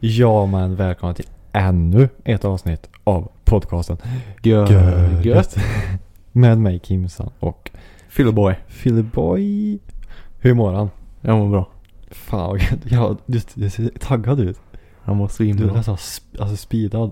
[0.00, 3.96] Ja men välkomna till ännu ett avsnitt av podcasten
[4.42, 5.24] Gött.
[5.24, 5.56] Gött.
[6.32, 7.70] Med mig Kimsan och
[8.08, 8.54] Fylloboy.
[8.82, 9.78] Philipboy.
[10.38, 10.90] Hur mår han?
[11.20, 11.68] Jag mår bra.
[12.10, 12.78] Fan vad gött.
[12.84, 14.60] ja, du, du ser taggad ut.
[15.04, 15.72] Jag mår Du är svinbra.
[15.72, 17.10] nästan sp- alltså speedad.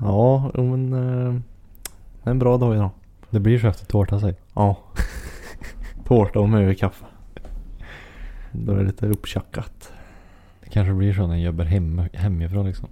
[0.00, 1.32] Ja, jo, men eh,
[2.22, 2.90] det är en bra dag idag.
[3.30, 4.34] Det blir så efter tårta sig.
[4.54, 4.76] Ja.
[6.06, 7.04] Tårta och med kaffe.
[8.52, 9.92] Då är det lite upptjackat.
[10.72, 12.88] Kanske blir så när jag jobbar hem, hemifrån liksom.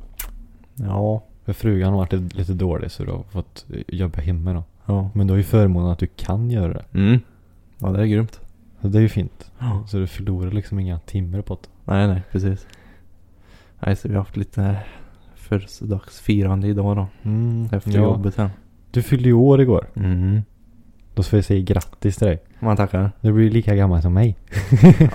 [0.74, 1.24] Ja.
[1.44, 4.64] För frugan har varit lite dålig så du har fått jobba hemma då.
[4.86, 5.10] Ja.
[5.14, 6.84] Men du har ju förmånen att du kan göra det.
[6.98, 7.20] Mm.
[7.78, 8.40] Ja, det är grymt.
[8.80, 9.50] Så det är ju fint.
[9.58, 9.84] Ja.
[9.86, 11.68] Så du förlorar liksom inga timmar på det.
[11.84, 12.66] Nej, nej, precis.
[13.80, 14.76] Nej, så vi har haft lite
[15.34, 17.06] födelsedagsfirande idag då.
[17.22, 18.02] Mm, Efter ja.
[18.02, 18.50] jobbet sen.
[18.90, 19.86] Du fyllde ju år igår.
[19.94, 20.42] Mm.
[21.14, 22.42] Då ska vi säga grattis till dig.
[22.60, 23.12] Man tackar.
[23.20, 24.36] Du blir lika gammal som mig.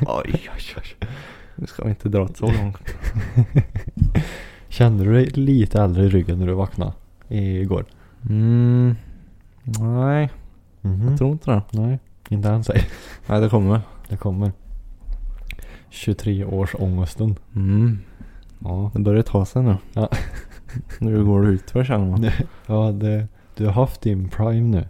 [0.07, 1.07] oj, oj, oj.
[1.55, 2.77] Nu ska vi inte dra så långt.
[4.69, 6.93] Kände du dig lite äldre i ryggen när du vaknade
[7.29, 7.85] igår?
[8.29, 8.95] Mm.
[9.79, 10.29] Nej,
[10.81, 11.07] Mhm.
[11.09, 11.61] jag tror inte det.
[11.71, 12.81] Nej, inte än säg.
[13.27, 13.81] Nej, det kommer.
[14.09, 14.51] Det kommer.
[15.89, 17.35] 23 års ångesten.
[17.55, 17.99] Mm.
[18.59, 18.91] Ja.
[18.93, 19.77] Det börjar ta sig nu.
[19.93, 20.09] Ja.
[20.99, 22.29] nu går det ut för känner man.
[22.67, 24.87] Ja, det, du har haft din prime nu.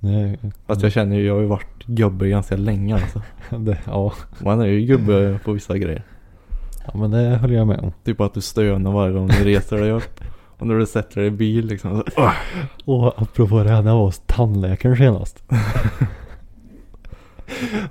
[0.00, 3.22] Det, Fast jag känner ju, jag har ju varit gubbe ganska länge alltså.
[3.58, 4.12] det, ja.
[4.38, 6.02] Man är ju gubbe på vissa grejer.
[6.86, 7.92] ja, men det höll jag med om.
[8.04, 10.20] Typ att du stönar varje gång du reser dig upp.
[10.58, 12.04] Och när du sätter dig i bil liksom.
[12.84, 15.42] Och apropå det här, när jag var hos tandläkaren senast.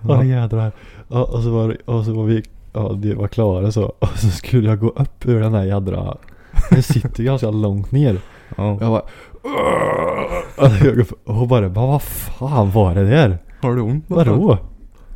[0.07, 0.71] Ja jädrar.
[1.07, 3.83] Ja, och så var, och så var vi, ja det var klara så.
[3.99, 6.17] Och så skulle jag gå upp ur den här jädra,
[6.69, 8.19] den sitter ju ganska långt ner.
[8.57, 8.77] Ja.
[8.79, 9.01] Jag bara,
[11.25, 13.37] hon bara, "Va, vad fan var det där?
[13.61, 14.05] Har du ont?
[14.07, 14.57] Vadå?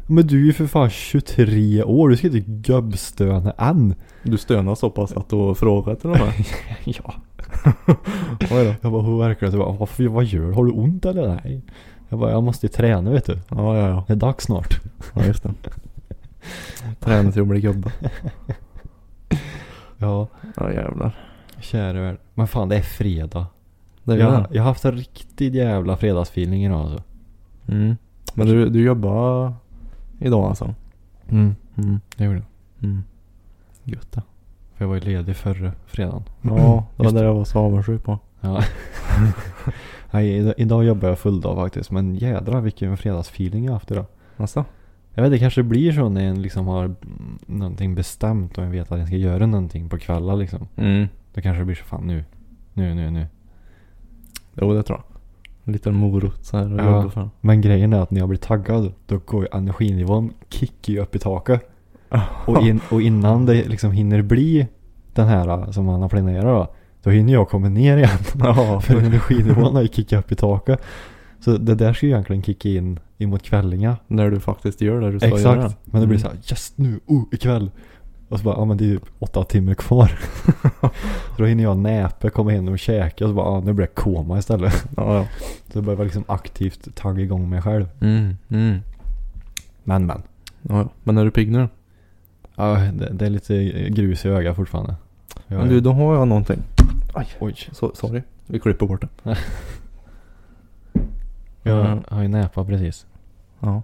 [0.08, 3.96] Men du är ju för fan 23 år, du ska inte gubbstöna än.
[4.24, 6.34] Du stönar så pass att du har frågat till och med.
[6.84, 7.14] ja.
[8.52, 8.74] Oj då.
[8.82, 9.58] Jag bara, hur verkar det?
[9.58, 10.54] Jag bara, vad, vad gör du?
[10.54, 11.28] Har du ont eller?
[11.44, 11.62] Nej.
[12.10, 13.40] Jag bara, jag måste ju träna vet du.
[13.50, 14.04] Ja, ja, ja.
[14.08, 14.80] Det är dags snart.
[15.14, 15.54] Ja, just det.
[17.00, 17.92] Träna till att bli gubbe.
[19.98, 20.28] Ja,
[20.58, 21.12] Ja, jävlar.
[21.62, 22.18] Kära värld.
[22.34, 23.46] Men fan det är fredag.
[24.04, 27.04] Det är jag, jag har haft en riktigt jävla fredagsfeeling idag alltså.
[27.68, 27.96] Mm.
[28.34, 29.54] Men du, du jobbar
[30.20, 30.76] idag alltså?
[31.30, 32.00] Mm, Mm.
[32.18, 32.90] det gjorde jag.
[32.90, 33.04] Mm.
[33.84, 34.22] Gött det.
[34.76, 36.24] För jag var ju ledig förra fredagen.
[36.42, 38.20] Ja, det var det jag var så avundsjuk på.
[38.42, 38.64] Ja.
[40.12, 41.92] Nej, idag, jobbar jag full dag faktiskt.
[41.92, 44.06] Men jädrar vilken fredagsfeeling jag har haft idag.
[44.38, 44.66] Alltså?
[45.14, 46.96] Jag vet det kanske blir så när en liksom har mm,
[47.46, 50.68] någonting bestämt och jag vet att jag ska göra någonting på kvällar liksom.
[50.76, 51.08] Mm.
[51.34, 52.24] Då kanske det blir så fan nu.
[52.74, 53.28] Nu, nu, nu.
[54.56, 55.06] Jo, det tror jag.
[55.66, 56.86] En liten morot så här Ja.
[56.98, 57.30] jobba för.
[57.42, 61.16] Men grejen är att när jag blir taggad då går ju energinivån kickar ju upp
[61.16, 61.62] i taket.
[62.46, 64.68] Och, in, och innan det liksom hinner bli
[65.14, 66.74] den här som man har planerat då.
[67.04, 68.10] Då hinner jag komma ner igen.
[68.40, 70.82] Ja, För energinivån har ju kickat upp i taket.
[71.40, 73.96] Så det där ska ju egentligen kicka in emot kvällingar.
[74.08, 75.66] när du faktiskt gör det du ska göra.
[75.66, 75.78] Exakt.
[75.86, 76.30] Men det blir Mm.
[76.32, 77.72] så här, yes nu, oh, ikväll.
[78.32, 80.12] Och så bara, ja men det är ju åtta timmar kvar.
[80.82, 80.90] så
[81.38, 83.94] då hinner jag näpa, komma in och käka och så bara, ja nu blir det
[83.96, 84.86] koma istället.
[84.98, 85.26] Ja, ja.
[85.74, 87.90] Så jag liksom aktivt tagga igång mig själv.
[88.02, 88.80] Mm, mm.
[89.84, 90.22] Men men.
[90.62, 91.70] Ja, men är du pigg nu?
[92.56, 94.96] Ja, det, det är lite grus i ögat fortfarande.
[95.48, 96.60] Jag, Men du, då har jag någonting.
[97.14, 97.28] Aj.
[97.40, 97.56] Oj.
[97.72, 98.22] Så, sorry.
[98.48, 99.08] Vi klipper bort det.
[101.64, 102.04] Jag Mm.
[102.10, 103.06] har ju näpat precis.
[103.60, 103.82] Ja.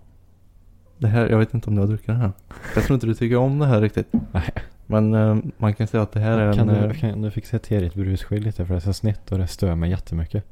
[0.98, 2.32] Det här, jag vet inte om du har druckit det här.
[2.76, 4.08] Jag tror inte du tycker om det här riktigt.
[4.32, 4.54] Nej.
[4.86, 6.76] Men eh, man kan säga att det här är Kan en...
[6.76, 9.38] du, eh, kan du fixa till ditt brusskil lite för det är så snett och
[9.38, 10.44] det stör mig jättemycket.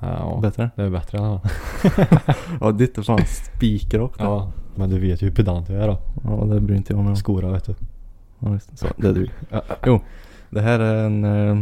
[0.00, 0.70] Ja, Bättre?
[0.76, 1.50] det är bättre i alla fall.
[2.60, 4.14] Ja, ditt är fan spikrakt.
[4.18, 5.98] Ja, men du vet ju hur pedant jag är då.
[6.24, 7.16] ja, det bryr inte jag mig om.
[7.16, 7.74] Skora vet du.
[8.38, 8.78] Ja, det.
[8.78, 9.28] Så, det är du.
[9.86, 10.00] Jo,
[10.50, 11.24] det här är en...
[11.24, 11.58] Eh,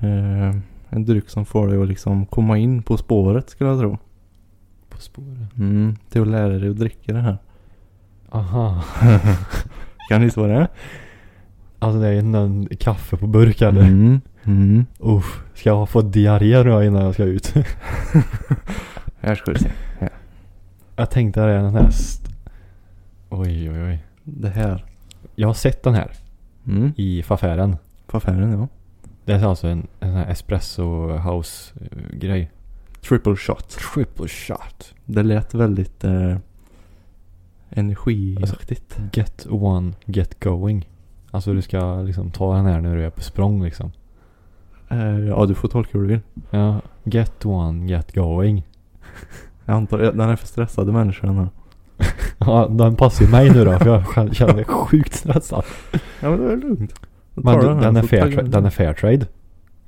[0.00, 0.54] eh,
[0.88, 3.98] en dryck som får dig att liksom komma in på spåret skulle jag tro.
[5.08, 5.56] På spåret.
[5.58, 7.38] Mm, till att lära dig att dricka det här.
[8.30, 8.84] Aha.
[10.08, 10.68] Kan du vad det?
[11.78, 13.80] Alltså det är någon kaffe på burk eller?
[13.82, 14.20] Mm.
[14.44, 14.86] Mm.
[14.98, 17.54] Uff, ska jag få diarré nu innan jag ska ut?
[19.20, 19.70] Här ska du se.
[20.96, 21.90] jag tänkte det är den här
[23.28, 24.04] Oj oj oj.
[24.24, 24.84] Det här.
[25.34, 26.10] Jag har sett den här
[26.66, 26.92] Mm.
[26.96, 27.76] i affären.
[28.06, 28.68] På affären ja.
[29.24, 32.50] Det är alltså en, en sån här espresso house eh, grej.
[33.08, 33.68] Triple shot.
[33.68, 34.94] Triple shot.
[35.04, 36.36] Det lät väldigt eh,
[37.70, 38.98] energiaktigt.
[39.12, 40.88] Get one, get going.
[41.30, 43.92] Alltså du ska liksom ta den här när du är på språng liksom.
[44.88, 46.20] Eh, ja, du får tolka hur du vill.
[46.50, 48.62] Ja, get one, get going.
[49.64, 51.48] Jag antar, den är för stressade människor den här.
[52.38, 55.64] Ja, den passar ju mig nu då för jag själv känner mig sjukt stressad.
[55.92, 56.94] Ja men det är lugnt.
[57.34, 59.26] Men den, här, är fair, den är fair trade.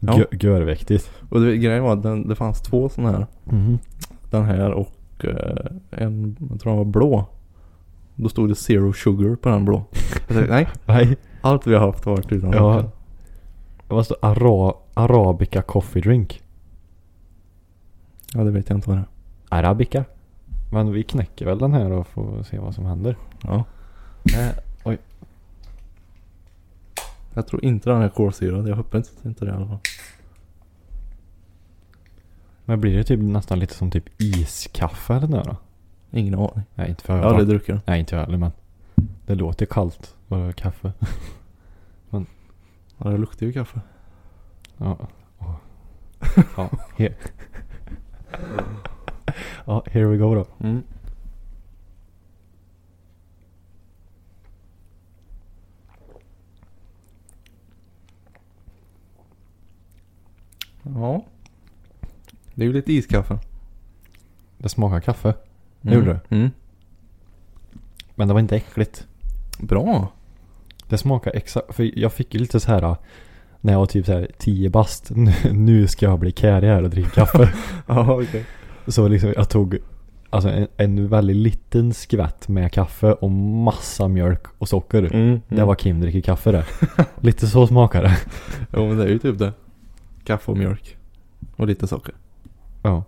[0.00, 0.12] Ja.
[0.12, 1.10] Gö- Görviktigt.
[1.30, 3.26] Och det, grejen var att den, det fanns två sådana här.
[3.44, 3.78] Mhm.
[4.30, 4.92] Den här och
[5.24, 7.26] eh, en, jag tror den var blå.
[8.14, 9.84] Då stod det zero sugar på den blå.
[10.28, 11.16] Tänkte, nej, Nej.
[11.40, 12.74] allt vi har haft har varit utan Ja.
[12.82, 12.90] socker.
[13.88, 16.42] Vad står Ara, Arabica coffee drink?
[18.34, 19.04] Ja, det vet jag inte vad det
[19.50, 19.58] är.
[19.58, 20.04] Arabica?
[20.72, 23.16] Men vi knäcker väl den här och får se vad som händer.
[23.42, 23.64] Ja.
[24.38, 24.48] Eh.
[27.36, 28.68] Jag tror inte den är kolsyrad.
[28.68, 29.78] Jag hoppas inte det i alla fall.
[32.64, 35.56] Men blir det typ nästan lite som typ iskaffe eller det då?
[36.10, 36.62] Ingen aning.
[36.74, 37.80] Nej inte för Jag har aldrig druckit den.
[37.86, 38.50] Nej inte jag heller men.
[39.26, 40.14] Det låter kallt.
[40.28, 40.92] Och kaffe.
[42.98, 43.80] Ja, det luktar ju kaffe.
[44.76, 44.98] Ja.
[45.38, 45.54] Åh.
[46.56, 47.14] Ja, here.
[49.64, 50.46] ja, here we go då.
[50.60, 50.82] Mm.
[60.94, 61.24] Ja.
[62.54, 63.38] Det är ju lite iskaffe.
[64.58, 65.34] Det smakar kaffe.
[65.80, 66.36] Det gjorde det.
[66.36, 66.50] Mm.
[68.14, 69.06] Men det var inte äckligt.
[69.58, 70.12] Bra.
[70.88, 71.74] Det smakar exakt.
[71.74, 72.96] För jag fick ju lite så här.
[73.60, 75.10] När jag var typ så här 10 bast.
[75.14, 77.52] Nu, nu ska jag bli kärig här och dricka kaffe.
[77.86, 78.44] Ja, okej.
[78.86, 79.78] så liksom jag tog.
[80.30, 85.14] Alltså en, en väldigt liten skvätt med kaffe och massa mjölk och socker.
[85.14, 85.40] Mm.
[85.48, 86.64] Det var Kim dricker kaffe det.
[87.20, 88.16] Lite så smakar det.
[88.72, 89.52] Jo men det är ju typ det.
[90.26, 90.96] Kaffe och mjölk.
[91.56, 92.14] Och lite socker.
[92.82, 93.04] Ja.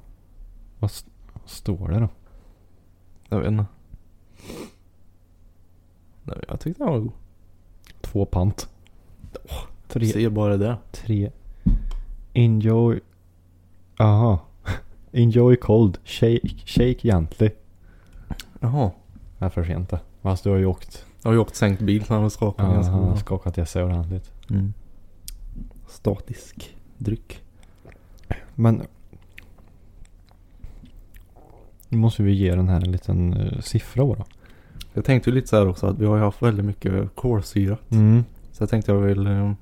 [0.78, 1.10] Vad st-
[1.44, 2.08] står det då?
[3.28, 3.64] Jag vet inte.
[6.24, 7.12] Nej, jag tyckte den var god.
[8.00, 8.68] Två pant.
[9.88, 10.06] Tre.
[10.06, 10.76] Se bara det.
[10.92, 11.30] Tre.
[12.32, 13.00] Enjoy.
[13.98, 14.40] Aha.
[15.12, 15.98] Enjoy cold.
[16.04, 17.50] Shake, shake gently.
[18.60, 18.90] Jaha.
[19.38, 20.00] Det är för sent det.
[20.22, 21.04] Fast du har ju åkt.
[21.22, 23.58] Jag har ju åkt sänkt bil så han har skakat Ja, ganska han har skakat
[23.58, 24.32] i sig ordentligt.
[24.50, 24.72] Mm.
[25.88, 27.42] Statisk dryck.
[28.54, 28.82] Men.
[31.88, 34.24] Nu måste vi ge den här en liten uh, siffra då.
[34.92, 37.90] Jag tänkte ju lite så här också att vi har ju haft väldigt mycket kolsyrat.
[37.90, 38.24] Mm.
[38.52, 39.52] Så jag tänkte jag vill eh,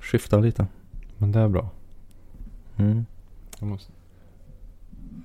[0.00, 0.66] skifta lite.
[1.18, 1.70] Men det är bra.
[2.76, 3.06] Mm.
[3.58, 3.92] Jag måste...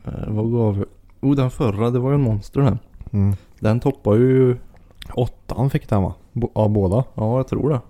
[0.05, 0.85] Eh, vad gav vi?
[1.21, 2.79] Oh den förra det var ju en monster den.
[3.11, 3.35] mm.
[3.59, 4.57] Den toppar ju.
[5.13, 6.13] Åttan fick den va?
[6.33, 7.03] Bo- av båda.
[7.15, 7.81] Ja jag tror det.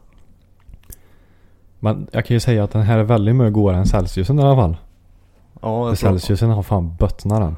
[1.80, 4.42] Men jag kan ju säga att den här är väldigt mycket godare än Celsiusen i
[4.42, 4.78] alla fall.
[5.62, 6.10] Ja jag tror.
[6.10, 7.56] Celsiusen har fan bottnar den.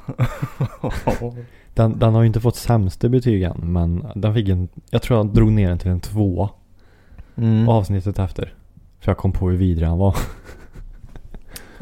[1.74, 2.00] Den.
[2.00, 3.58] Den har ju inte fått sämsta betyg än.
[3.74, 4.70] Men den fick en.
[4.90, 6.50] Jag tror jag drog ner den till en tvåa.
[7.36, 7.70] Mm.
[7.70, 8.54] Avsnittet efter.
[9.00, 10.16] För jag kom på hur vidrig han var.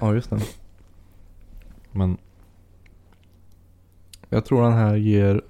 [0.02, 0.40] ja just det.
[1.92, 2.18] Men
[4.30, 5.42] Jag tror den här ger.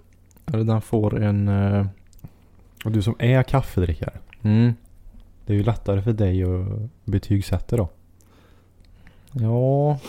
[0.46, 1.48] Eller den får en.
[1.48, 1.86] eh,
[2.86, 4.14] och du som är kaffedrickare.
[4.42, 4.74] Mm.
[5.50, 6.66] Det är ju lättare för dig att
[7.06, 7.90] betygsätta då.
[9.32, 10.00] Ja.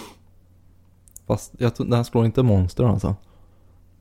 [1.27, 3.17] Fast jag, tror- den slår inte monster alltså.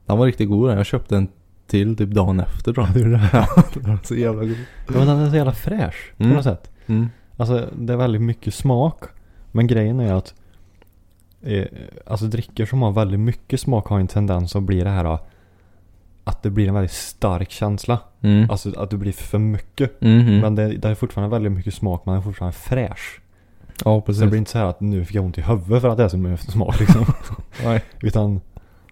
[0.05, 0.77] Den var riktigt god den.
[0.77, 1.27] Jag köpte en
[1.67, 2.95] till typ dagen efter tror jag.
[2.95, 3.47] Du det?
[3.89, 4.57] Var så jävla god.
[4.87, 6.35] Ja, men den är så jävla fräsch på Mm.
[6.35, 6.71] något sätt.
[6.87, 7.07] Mm.
[7.37, 9.03] Alltså det är väldigt mycket smak.
[9.51, 10.33] Men grejen är att
[11.41, 11.65] eh,
[12.05, 15.19] Alltså drycker som har väldigt mycket smak har en tendens att bli det här eh,
[16.23, 17.99] Att det blir en väldigt stark känsla.
[18.21, 18.49] Mm.
[18.49, 20.01] Alltså att det blir för mycket.
[20.01, 20.39] Mhm.
[20.39, 23.21] Men det, det är fortfarande väldigt mycket smak men det är fortfarande fräsch.
[23.67, 24.21] ja Så precis.
[24.21, 26.03] det blir inte så här att nu fick jag ont i huvudet för att det
[26.03, 27.05] är så mycket smak liksom.
[27.63, 27.83] Nej.
[28.01, 28.41] Utan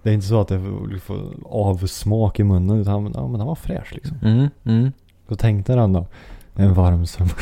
[0.03, 0.61] det är inte så att det
[1.03, 4.17] får- avsmak i munnen utan ja, men den var fräsch liksom.
[4.23, 4.47] Mm.
[4.65, 4.91] Mm.
[5.29, 6.07] Så tänkte den då.
[6.55, 7.33] En varm sommar.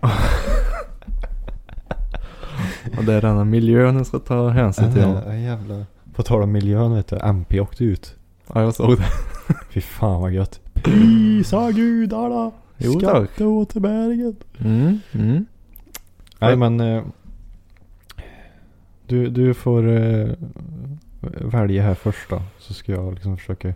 [2.98, 5.02] Och det är den här miljön jag ska ta hänsyn till.
[5.26, 5.84] Ja, jävlar.
[6.14, 7.18] På tal om miljön vet du.
[7.22, 8.14] MP åkte ut.
[8.54, 9.04] Ja jag såg det.
[9.70, 10.60] Fy fan vad gött.
[10.72, 12.50] Prisa gudarna.
[12.78, 13.00] Jo, tack.
[13.10, 14.36] Skatteåterbäringen.
[14.58, 14.98] Mm.
[15.12, 15.46] Mm.
[16.38, 16.80] Nej men.
[16.80, 17.04] Eh,
[19.06, 20.28] du, du får eh,
[21.40, 22.42] välja här först då.
[22.58, 23.74] Så ska jag liksom försöka.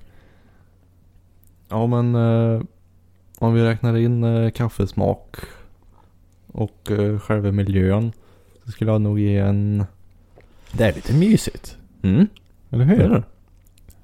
[1.69, 2.63] Ja men eh,
[3.39, 5.37] om vi räknar in eh, kaffesmak
[6.47, 8.13] och eh, själva miljön
[8.65, 9.85] så skulle jag nog ge en...
[10.73, 11.77] Det är lite mysigt.
[12.03, 12.27] Mm.
[12.71, 13.09] Eller Det är hur?
[13.09, 13.23] det.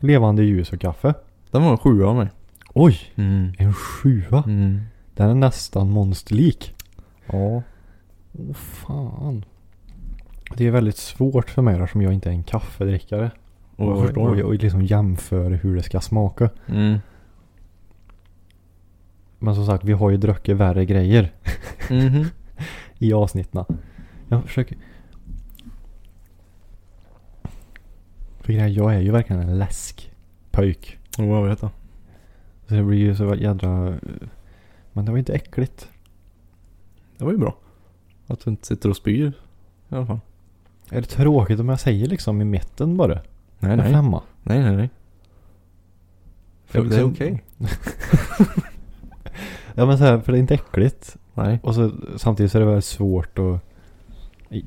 [0.01, 1.15] Levande ljus och kaffe.
[1.51, 2.29] Den var en sjua av mig.
[2.75, 2.99] Oj!
[3.17, 3.53] Mm.
[3.59, 4.43] En sjua?
[4.47, 4.81] Mm.
[5.15, 6.75] Den är nästan monsterlik.
[7.27, 7.63] Ja.
[8.33, 9.45] Åh fan.
[10.57, 13.31] Det är väldigt svårt för mig som jag inte är en kaffedrickare.
[13.77, 14.29] Och förstår.
[14.29, 16.51] och, och liksom jämföra hur det ska smaka.
[16.67, 16.99] Mm.
[19.39, 21.33] Men som sagt, vi har ju druckit värre grejer
[21.91, 22.25] Mhm.
[22.99, 23.65] i avsnitten.
[24.29, 24.77] Jag försöker...
[28.49, 30.99] För grejen, jag är ju verkligen en läskpöjk.
[31.19, 31.71] Jo, jag vet det.
[32.67, 33.99] Så det blir ju så jädra...
[34.93, 35.89] Men det var inte äckligt.
[37.19, 37.57] Det var ju bra.
[38.27, 39.33] Att du inte sitter och spyr.
[39.89, 40.21] I alla fall.
[40.91, 43.21] Är det tråkigt om jag säger liksom i mitten bara?
[43.59, 43.93] Nej, En nej.
[43.93, 44.23] femma.
[44.43, 44.91] Nej, nej, nej.
[46.67, 47.43] För det är så- okej.
[49.75, 51.17] Ja men så här, för det är inte äckligt.
[51.35, 51.61] Nej.
[51.63, 53.61] Och så samtidigt så är det väldigt svårt att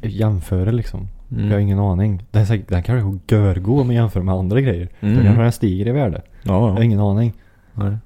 [0.01, 1.07] jämföra liksom.
[1.31, 1.45] Mm.
[1.45, 2.23] Jag har ingen aning.
[2.31, 4.89] Den, är den kanske går görgod om man jämför med andra grejer.
[4.99, 5.15] Mm.
[5.17, 6.21] Då kanske den stiger i värde.
[6.43, 6.83] Ja, Jag har ja.
[6.83, 7.33] ingen aning.
[7.73, 7.97] Nej.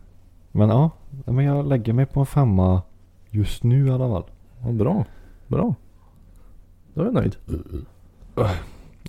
[0.52, 0.90] Men ja,
[1.26, 2.82] men jag lägger mig på en femma
[3.30, 4.24] just nu i alla fall.
[4.64, 5.06] Ja, bra.
[5.48, 5.76] Bra.
[6.94, 7.36] Då är jag nöjd.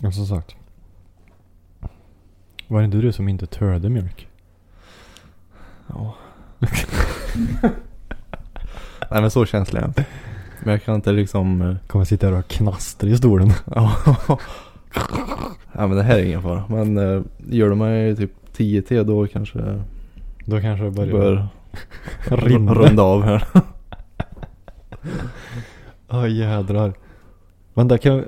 [0.00, 0.56] Ja, som sagt.
[2.68, 4.28] Var det inte du som inte törde mjölk?
[5.86, 6.14] Ja.
[9.10, 10.04] Nej men så känslig är jag inte.
[10.66, 11.62] Men jag kan inte liksom...
[11.62, 13.52] eh, Kommer sitta här och knastra i stolen.
[13.74, 13.92] Ja.
[15.86, 16.64] men det här är ingen fara.
[16.68, 19.82] Men uh, gör du mig typ 10 te då kanske
[20.44, 21.48] Då kanske det börjar bör
[22.36, 22.74] rinna.
[22.74, 23.44] runda av här.
[26.08, 26.92] Ja jädrar.
[27.74, 28.24] Men där kan,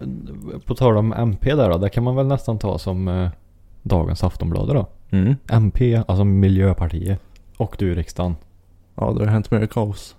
[0.67, 1.79] på tal om MP där då.
[1.79, 3.29] Där kan man väl nästan ta som eh,
[3.83, 4.87] dagens Aftonbladet då.
[5.17, 5.35] Mm.
[5.51, 7.21] MP, alltså Miljöpartiet.
[7.57, 8.37] Och du i riksdagen.
[8.95, 10.17] Ja det har hänt mycket kaos.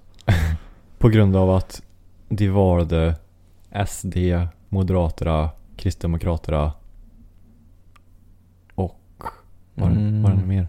[0.97, 1.81] På grund av att
[2.29, 3.15] de valde
[3.88, 4.15] SD,
[4.69, 6.71] Moderaterna, Kristdemokraterna
[8.75, 9.00] och
[9.75, 10.21] var Mm.
[10.24, 10.67] var det mer?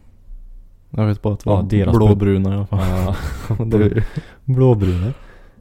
[0.90, 2.88] Jag vet bara att det Ja, var deras blåbruna i alla fall.
[2.88, 3.17] Ja,
[4.45, 5.12] blåbruna.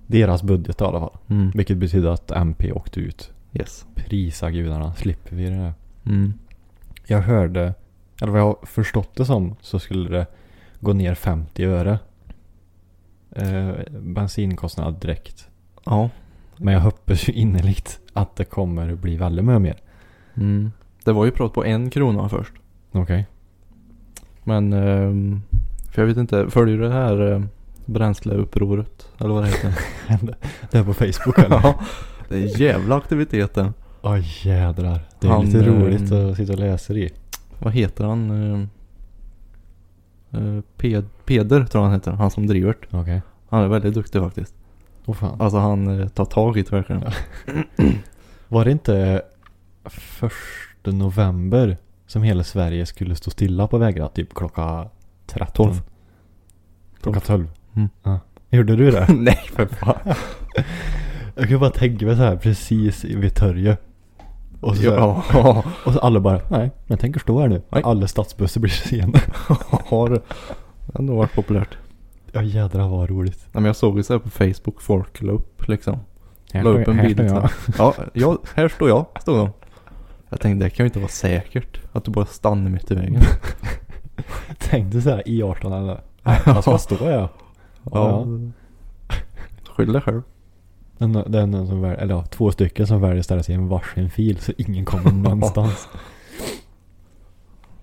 [0.08, 1.18] Deras budget i alla fall.
[1.28, 1.52] mm.
[1.56, 3.32] Vilket betyder att MP åkte ut.
[3.54, 3.86] Yes.
[3.96, 5.74] Prisa gudarna, slipper vi det här.
[6.06, 6.34] Mm.
[7.08, 7.74] Jag hörde,
[8.22, 10.28] eller vad jag har förstått det som, så skulle det
[10.80, 12.00] gå ner 50 öre.
[13.32, 15.49] Eh, bensinkostnad direkt.
[15.90, 16.10] Ja.
[16.58, 19.78] Men jag hoppas ju innerligt att det kommer bli väldigt mycket mer.
[20.36, 20.72] Mm.
[21.04, 22.54] Det var ju prat på en krona först.
[22.92, 23.28] Okej.
[24.44, 25.42] Men, ehm,
[25.92, 27.42] för jag vet inte, följer du det här eh,
[27.86, 29.08] bränsleupproret?
[29.18, 29.74] Eller vad det heter?
[30.72, 31.60] det är på Facebook eller?
[31.64, 31.80] ja.
[32.30, 33.74] Det är jävla aktiviteten.
[34.02, 35.00] Oj jädrar.
[35.20, 37.10] Det är Han, lite eh, roligt att sitta och läsa i.
[37.60, 38.32] Vad heter han?
[40.32, 42.12] Eh, Ped, Peder tror jag han heter.
[42.12, 42.98] Han som driver det.
[42.98, 43.22] Okej.
[43.50, 44.54] Han är väldigt duktig faktiskt.
[45.10, 45.42] Åh fan.
[45.42, 47.04] Alltså han eh, tar tag i det verkligen.
[48.48, 49.22] Var det inte
[49.90, 54.10] första november som hela Sverige skulle stå stilla på vägarna?
[54.10, 54.90] Typ klockan
[55.28, 55.66] 13?
[55.68, 55.82] 12.
[57.02, 57.48] Klockan 12?
[57.76, 57.90] Mm.
[58.04, 58.20] Ja.
[58.50, 59.08] Gjorde du det?
[59.14, 59.96] Nej för fan.
[61.36, 63.82] Jag kan bara tänka mig så här precis vid torget.
[64.62, 65.24] Och så, Ja.
[65.86, 67.62] och så alla bara, nej, jag tänker stå här nu.
[67.70, 67.82] Nej.
[67.86, 69.20] Alla stadsbussar blir sena.
[69.70, 70.22] Har det
[71.02, 71.78] nog varit populärt.
[72.32, 73.40] Ja jädrar vad roligt.
[73.44, 76.00] Nej, men jag såg ju så här på Facebook folk la upp liksom.
[76.54, 77.30] Här La upp en här bild.
[77.30, 77.50] står jag.
[77.78, 79.06] Ja, ja, här står jag.
[79.22, 79.50] Stod de.
[80.30, 81.80] Jag tänkte det kan ju inte vara säkert.
[81.92, 83.22] Att du bara stannar mitt i vägen.
[84.60, 86.02] Tänkte så här i 18 eller?
[86.24, 87.12] Nej, jag ska stå här.
[87.12, 87.30] Ja.
[87.92, 88.26] Ja.
[89.76, 90.22] Skyll dig själv.
[90.98, 93.68] Den, den som väljer, eller ja, två stycken som väljer att ställa sig i en
[93.68, 95.88] varsin fil så ingen kommer någonstans.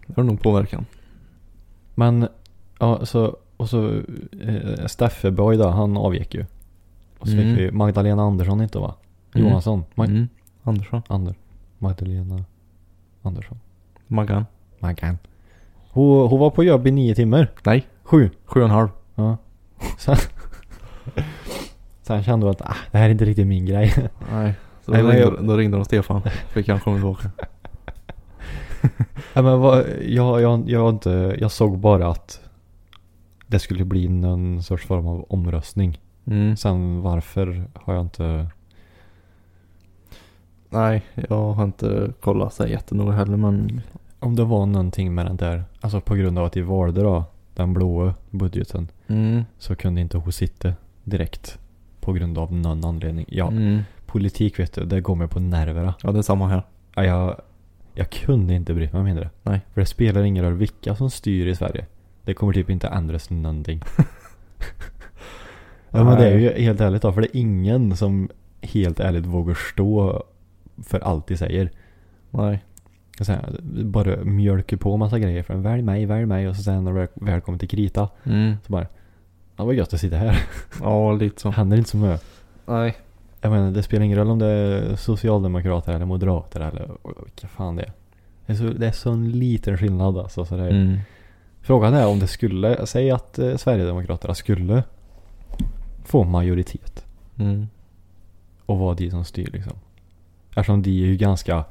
[0.06, 0.86] Det har nog påverkan.
[1.94, 2.28] Men,
[2.78, 3.88] ja så, och så
[4.40, 6.44] eh, Steffe Boy då, han avgick ju.
[7.18, 7.44] Och så Mm.
[7.56, 8.94] fick vi Magdalena Andersson inte va?
[9.34, 9.46] Mm.
[9.48, 9.84] Johansson.
[9.94, 10.28] Mag- Mm.
[10.62, 11.02] Andersson.
[11.08, 11.34] Ander.
[11.78, 12.44] Magdalena
[13.22, 13.58] Andersson.
[14.06, 14.46] Maggan.
[14.78, 15.18] Maggan.
[15.90, 17.50] Hon, hon var på jobb i nio timmar.
[17.64, 17.86] Nej.
[18.02, 18.30] Sju.
[18.44, 18.88] Sju och en halv.
[19.14, 19.36] Ja.
[19.98, 20.16] Sen,
[22.02, 23.94] sen kände hon att ah, det här är inte riktigt min grej.
[24.32, 24.54] Nej.
[24.84, 26.22] Så Nej, då, men ringde, jag- då ringde de Stefan.
[26.52, 27.30] Fick han komma tillbaka.
[29.34, 32.40] Ja, men vad, jag, jag, jag, har inte, jag såg bara att
[33.46, 36.00] det skulle bli någon sorts form av omröstning.
[36.24, 36.56] Mm.
[36.56, 38.46] Sen varför har jag inte...
[40.68, 43.80] Nej, jag har inte kollat så jättenoga heller men.
[44.18, 47.24] Om det var någonting med den där, alltså på grund av att de valde då
[47.54, 49.44] den blåa budgeten Mm.
[49.58, 50.72] så kunde inte hon sitta
[51.04, 51.58] direkt
[52.00, 53.26] på grund av någon anledning.
[53.28, 53.80] Ja, Mm.
[54.06, 55.94] politik vet du, det går mig på nerverna.
[56.02, 56.62] Ja det är samma här.
[56.94, 57.40] Ja, jag,
[57.94, 59.30] jag kunde inte bry mig mindre.
[59.42, 59.60] Nej.
[59.74, 61.86] För det spelar ingen roll vilka som styr i Sverige.
[62.26, 63.80] Det kommer typ inte ändras någonting.
[65.90, 68.28] ja men det är ju helt ärligt då, för det är ingen som
[68.62, 70.22] helt ärligt vågar stå
[70.82, 71.70] för allt de säger.
[72.30, 72.64] Nej.
[73.20, 76.62] så här, bara mjölker på massa grejer för en välj mig, välj mig och så
[76.62, 78.54] sen när det väl- väl kommer till krita Mm.
[78.66, 78.86] så bara
[79.56, 80.38] Ja vad gött att sitta här.
[80.82, 81.50] Ja, lite så.
[81.50, 82.24] Händer inte så mycket.
[82.66, 82.96] Nej.
[83.40, 86.88] Jag menar det spelar ingen roll om det är socialdemokrater eller moderater eller
[87.24, 87.92] vilka fan det är.
[88.46, 90.44] Det är så, det är så en liten skillnad alltså.
[90.44, 90.98] Så det är, Mm.
[91.66, 94.82] Frågan är om det skulle, säg att eh, Sverigedemokraterna skulle
[96.04, 97.04] få majoritet
[97.38, 97.66] Mm.
[98.66, 99.72] och vara de som styr liksom.
[100.48, 101.64] Eftersom de är ju ganska,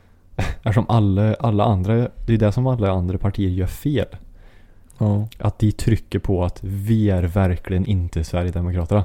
[0.36, 4.06] eftersom alla, alla andra, det är det som alla andra partier gör fel.
[4.98, 5.28] Ja.
[5.38, 9.04] Att de trycker på att vi är verkligen inte Sverigedemokraterna.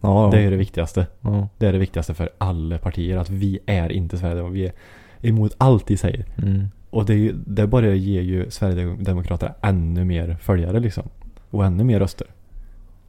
[0.00, 0.30] Ja, ja.
[0.30, 1.06] Det är det viktigaste.
[1.20, 1.48] Ja.
[1.58, 3.16] Det är det viktigaste för alla partier.
[3.16, 4.72] Att vi är inte Sverigedemokrater.
[5.20, 6.24] Vi är emot allt de säger.
[6.38, 6.68] Mm.
[6.92, 11.02] Och det, ju- det bara ger ju Sverigedemokraterna ännu mer följare liksom.
[11.50, 12.26] Och ännu mer röster.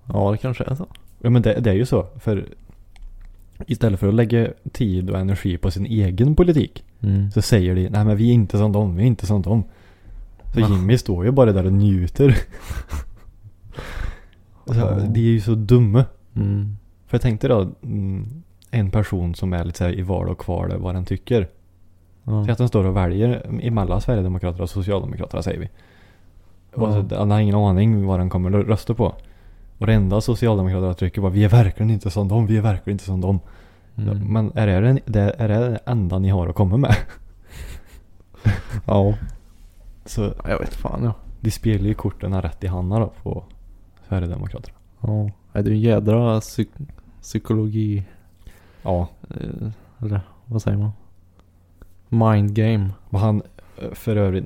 [0.06, 0.88] Ja, det kanske är så.
[1.22, 2.08] Ja men det, det är ju så.
[2.20, 2.46] För
[3.68, 6.84] istället för att lägga tid och energi på sin egen politik.
[7.02, 7.32] Mm.
[7.32, 9.64] Så säger de, nej men vi är inte som dem, vi är inte som dem.
[10.54, 10.68] Så Va?
[10.70, 12.32] Jimmy står ju bara där och njuter.
[14.66, 15.00] så, Ja.
[15.00, 16.06] de är ju så dumma.
[16.36, 16.78] Mm.
[17.08, 20.74] För jag tänkte då, mm, en person som är lite så i val och kval
[20.78, 21.48] vad den tycker.
[22.24, 22.46] Ja.
[22.46, 25.70] Så att den står och väljer emellan Sverigedemokrater och Socialdemokraterna säger vi.
[26.76, 27.10] Och Ja.
[27.10, 29.16] så, han har ingen aning vad den kommer att rösta på.
[29.78, 32.96] Och det enda Socialdemokraterna trycker på, vi är verkligen inte som dem, vi är verkligen
[32.96, 33.40] inte som dem.
[33.96, 34.34] Mm.
[34.34, 36.96] Men är det, det, är det det enda ni har att komma med?
[38.86, 39.14] Ja.
[40.06, 41.14] Så Jag vet fan ja.
[41.42, 43.44] de spelar ju korten rätt i handen då på
[44.08, 44.78] Sverigedemokraterna.
[45.02, 45.30] Ja.
[45.54, 46.88] Är det en jädra psyk-
[47.22, 48.04] psykologi.
[48.84, 49.08] Ja.
[49.30, 49.70] Eh,
[50.02, 50.92] eller vad säger man?
[52.14, 52.90] Mind game.
[53.10, 53.42] Och han,
[53.78, 54.46] eh, för övrigt,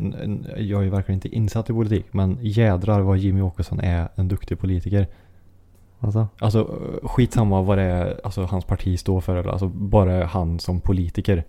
[0.57, 2.05] jag är ju verkligen inte insatt i politik.
[2.11, 5.07] Men jädrar vad Jimmy Åkesson är en duktig politiker.
[5.99, 6.27] Alltså.
[6.39, 9.35] Alltså eh, skitsamma vad det är alltså, hans parti står för.
[9.35, 11.43] Eller, alltså bara han som politiker.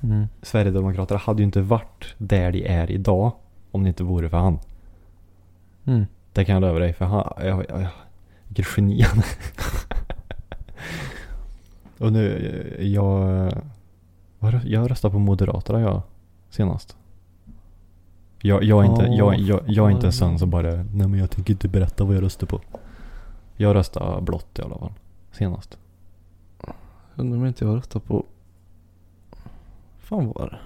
[0.00, 0.26] Mm.
[0.42, 3.32] Sverigedemokraterna hade ju inte varit där de är idag.
[3.70, 4.58] Om det inte vore för han.
[5.84, 6.06] Mm.
[6.32, 6.92] Det kan jag lova dig.
[6.92, 7.88] För han, jag, jag, jag,
[8.48, 9.24] vilket geni han är.
[12.04, 12.36] Och nu,
[12.78, 13.52] eh, jag,
[14.64, 16.02] jag röstade på Moderaterna jag
[16.50, 16.96] senast.
[18.38, 21.08] Jag, jag, är inte, Ja, jag, jag, jag är inte en sån som bara, nej
[21.08, 22.60] men jag tänker inte berätta vad jag röstar på.
[23.56, 24.92] Jag röstade blått i alla fall.
[25.32, 25.78] Senast.
[27.16, 28.24] Undrar om inte jag röstar på.
[29.98, 30.58] fan var det?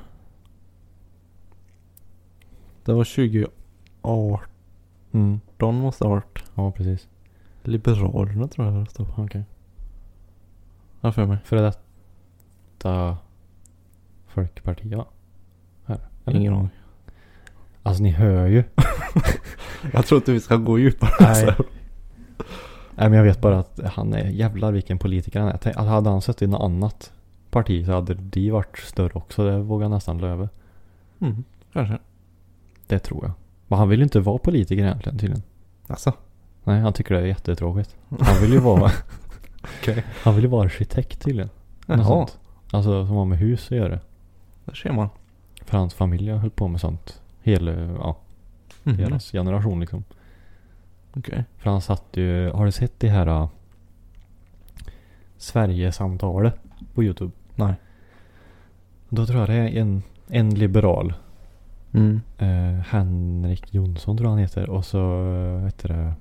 [2.85, 4.49] Det var 2018
[5.13, 5.41] Mm.
[5.59, 6.45] måste det ha varit.
[6.55, 7.09] Ja precis.
[7.63, 9.23] Liberalerna tror jag jag röstade på.
[9.23, 9.45] Okej.
[11.01, 11.39] Ja för mig.
[11.45, 13.19] Före detta
[14.39, 15.09] Folkparti ja.
[15.85, 15.99] Här.
[16.25, 16.41] Eller?
[16.41, 16.71] Ingen aning.
[17.83, 18.65] Alltså ni hör ju.
[19.93, 21.11] Jag tror inte vi ska gå djupare.
[21.21, 21.35] Nej.
[21.35, 21.65] så.
[22.95, 25.59] Nej men jag vet bara att han är jävlar vilken politiker han är.
[25.63, 27.13] Tänk, att hade han suttit i något annat
[27.51, 29.45] parti så hade de varit större också.
[29.45, 30.49] Det vågar jag nästan löva.
[31.21, 31.45] Mm.
[31.73, 31.99] Kanske.
[32.87, 33.33] Det tror jag.
[33.69, 35.43] Men han vill ju inte vara politiker egentligen tydligen.
[35.87, 36.13] Alltså.
[36.65, 37.97] Nej han tycker det är jättetråkigt.
[38.21, 38.91] Han vill ju vara,
[39.81, 40.05] Okej.
[40.23, 41.51] han vill ju vara arkitekt tydligen.
[41.87, 42.27] Jaha.
[42.71, 44.01] Alltså som har med hus att göra.
[44.69, 45.09] Där ser man.
[45.65, 47.23] För hans familj hållit på med sånt.
[47.43, 48.17] Hela, ja,
[48.83, 48.97] Mhm.
[48.97, 50.05] deras generation liksom.
[51.17, 51.45] Okej.
[51.57, 53.49] För han satt ju, har du sett det här uh,
[55.37, 56.55] Sverigesamtalet
[56.95, 57.33] på Youtube?
[57.55, 57.75] Nej.
[59.09, 61.15] Då tror jag det är en, en liberal.
[61.93, 62.21] Mm.
[62.39, 64.71] Eh, Henrik Jonsson tror jag han heter.
[64.71, 66.15] Och så uh, heter det...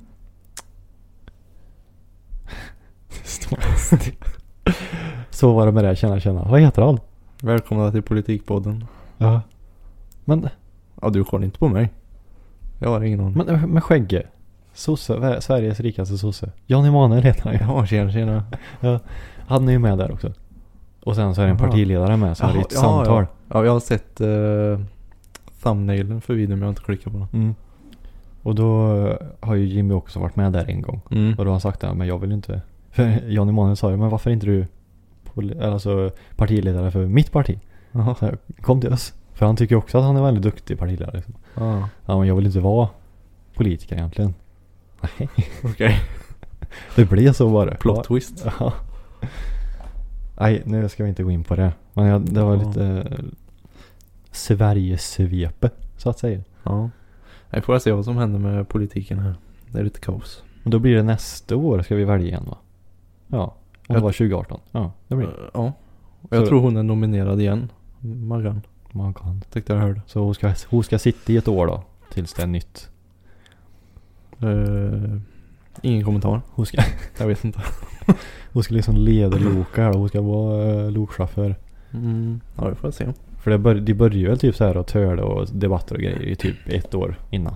[3.91, 4.73] Det
[5.29, 5.95] så var det med det.
[5.95, 6.43] Tjena tjena.
[6.49, 6.99] Vad heter han?
[7.41, 8.85] Välkomna till Politikpodden.
[9.17, 9.41] Ja.
[10.25, 10.49] Men,
[11.01, 11.89] Ja du kollar inte på mig.
[12.79, 13.33] Jag har ingen aning.
[13.37, 14.27] men eh, med Skägge.
[14.73, 16.51] Sosse, Sveriges rikaste sosse.
[16.65, 17.75] Jan Emanuel heter han.
[17.77, 18.43] Ja tjena tjena.
[19.47, 20.33] Han är ju med där också.
[21.03, 21.67] Och sen så är det en Jaha.
[21.67, 22.37] partiledare med.
[22.37, 23.25] Så är det Jaha, ett ja, samtal.
[23.49, 24.79] Ja jag har sett uh,
[25.63, 27.41] thumbnailen för videon men jag har inte klickat på den.
[27.41, 27.55] Mm.
[28.43, 31.01] Och då eh, har ju Jimmy också varit med där en gång.
[31.11, 31.29] Mm.
[31.29, 32.61] Och då har han sagt det, men jag vill inte.
[32.91, 34.65] För Jan Emanuel sa ju, men varför inte du
[35.61, 37.59] alltså, partiledare för mitt parti?
[37.91, 38.15] Jaha.
[38.15, 39.13] Så jag, kom till oss.
[39.33, 41.15] För han tycker också att han är väldigt duktig partiledare.
[41.15, 41.33] Liksom.
[41.55, 41.89] Ja.
[42.05, 42.89] Ja, men jag vill inte vara
[43.55, 44.33] politiker egentligen.
[45.01, 45.29] Nej,
[45.63, 45.99] Okej.
[46.95, 47.75] det blev så bara.
[47.75, 48.45] Plot twist.
[48.59, 48.73] Ja.
[50.39, 51.71] Nej, nu ska vi inte gå in på det.
[51.93, 52.67] Men jag, det var Ja.
[52.67, 53.25] lite eh,
[54.31, 56.41] Sverigesvepe, så att säga.
[56.63, 56.89] Ja.
[57.49, 59.35] Jag får se vad som händer med politiken här.
[59.71, 60.43] Det är lite kaos.
[60.63, 62.57] Och då blir det nästa år ska vi välja igen va?
[63.27, 63.55] Ja,
[63.87, 64.59] det Jag- var 2018.
[64.71, 65.33] Ja, det blir det.
[65.33, 65.73] Eh, Ja.
[66.21, 67.71] Och jag Så- tror hon är nominerad igen.
[67.99, 68.61] Maggan.
[68.91, 69.41] Man kan.
[69.51, 70.01] Tyckte jag hörde.
[70.05, 71.83] Så hon ska, hon ska sitta i ett år då.
[72.11, 72.89] Tills det är nytt.
[74.41, 75.19] Eh,
[75.81, 76.41] ingen kommentar.
[76.51, 76.81] Hon ska,
[77.19, 77.61] Jag vet inte.
[78.53, 79.99] hon ska liksom leda Loka här då.
[79.99, 81.55] Hon ska vara uh, lokchaufför.
[81.93, 82.41] Mm.
[82.57, 83.13] Ja, vi får se.
[83.37, 86.21] För det bör, de började ju typ så här och törde och debatter och grejer
[86.23, 87.55] i typ ett år innan.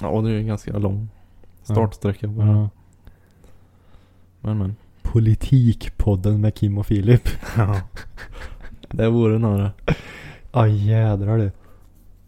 [0.00, 1.08] Ja, och det är ju en ganska lång
[1.62, 2.26] startsträcka.
[2.26, 2.46] på det.
[2.46, 2.68] Ja.
[4.40, 4.76] Men men.
[5.12, 7.28] Politikpodden med Kim och Filip.
[7.56, 7.80] Ja.
[8.90, 9.70] det vore det.
[10.52, 11.50] Ja jädrar du.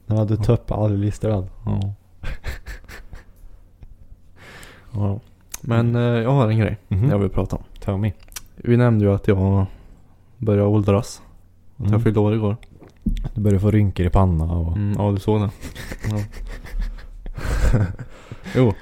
[0.06, 1.46] Den hade toppat alla listor den.
[1.66, 1.94] Ja.
[4.92, 5.20] ja.
[5.62, 7.10] Men eh, jag har en grej Mhm.
[7.10, 7.62] jag vill prata om.
[7.80, 8.12] Tell me.
[8.56, 9.66] Vi nämnde ju att jag
[10.38, 11.22] börjar åldras.
[11.74, 11.92] Att Mm.
[11.92, 12.56] jag fyllde år igår.
[13.34, 14.76] Du börjar få rynkor i panna och...
[14.76, 15.50] Mm, ja, du såg det.
[16.10, 16.18] Ja.
[18.56, 18.72] jo.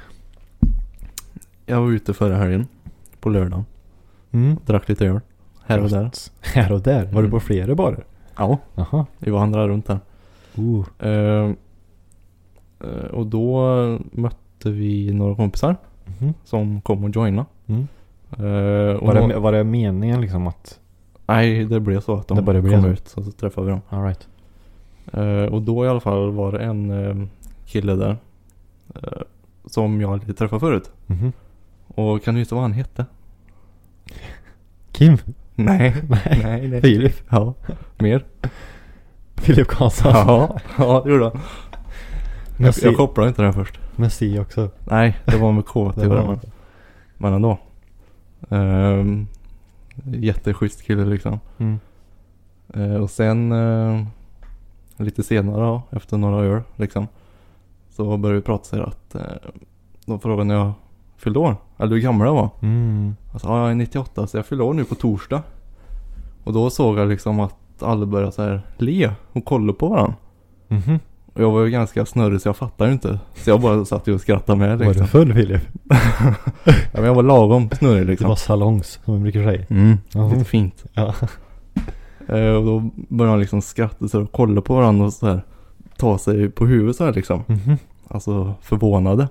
[1.67, 2.67] Jag var ute förra helgen.
[3.21, 3.65] På lördagen.
[4.33, 4.57] Mm.
[4.67, 5.21] Drack lite öl.
[5.67, 6.11] Här och där.
[6.41, 7.05] Här och där?
[7.07, 7.41] Var du på Mm.
[7.41, 8.05] flera barer?
[8.37, 9.07] Ja, Jaha.
[9.19, 9.99] vi vandrade runt där.
[10.59, 10.85] Uh.
[10.99, 11.53] Eh,
[13.13, 13.63] och då
[14.13, 15.77] mötte vi några kompisar
[16.21, 16.35] Mhm.
[16.45, 17.47] som kom och joinade.
[17.67, 17.87] Mm.
[18.31, 20.81] Eh, och Var, det, var det meningen liksom att...
[21.27, 22.89] Nej, det blev så att de Det bara kom så.
[22.89, 23.81] ut och så träffade vi dem.
[23.89, 24.29] Alright.
[25.13, 27.27] Eh, och då i alla fall var det en eh,
[27.67, 28.17] kille där.
[29.67, 30.91] som jag aldrig träffat förut.
[31.07, 31.33] Mhm.
[31.87, 33.07] Och kan du gissa vad han hette?
[34.97, 35.19] Kim?
[35.55, 36.41] Nej, Nej.
[36.43, 36.81] nej, nej.
[36.81, 37.15] Filip?
[37.29, 37.55] Ja,
[37.99, 38.25] mer?
[39.37, 40.13] Filip Karlsson?
[40.13, 41.41] Ja, ja det gjorde han.
[42.57, 43.81] Jag, jag kopplade inte här först.
[43.97, 44.71] med C också.
[44.85, 46.41] Nej, det var med K till men,
[47.17, 47.59] men ändå.
[48.49, 49.27] Um,
[50.05, 51.41] jätteschysst kille liksom.
[51.59, 51.79] Mm.
[52.75, 54.07] Eh, och sen eh,
[54.97, 57.09] lite senare då, efter några öl liksom.
[57.91, 59.51] Så började vi prata så här att uh,
[60.07, 60.73] de frågade när jag
[61.19, 61.57] fyllde år.
[61.79, 62.51] Eller hur gammal jag var.
[62.63, 63.17] Mm.
[63.33, 65.43] Alltså, ja, jag är 98 så jag fyller år nu på torsdag.
[66.45, 70.15] Och då såg jag liksom att alla började så här le och kolla på varandra.
[70.69, 70.99] Mhm.
[71.35, 73.19] Och jag var ju ganska snurrig så jag fattade ju inte.
[73.35, 75.03] Så jag bara satt ju och skrattade med Var liksom.
[75.03, 75.63] du full Filip?
[76.65, 78.29] Ja, men jag var lagom snurrig Det liksom.
[78.29, 79.65] var salongs som man brukar säga.
[79.71, 79.99] Mm,
[80.33, 80.85] lite fint.
[80.93, 81.15] Ja.
[82.29, 85.43] Eh, och då började han liksom skratta så och kolla på varandra och så här.
[85.97, 87.43] Ta sig på huvudet så här liksom.
[87.47, 87.77] Mhm.
[88.09, 89.29] Alltså förvånade.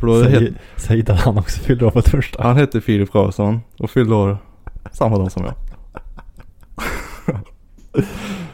[0.00, 2.42] Då het, Säg, säg att han också fyller år på torsdag.
[2.42, 4.38] han hette Filip Karlsson och fyllde år
[4.92, 5.54] samma dag som jag.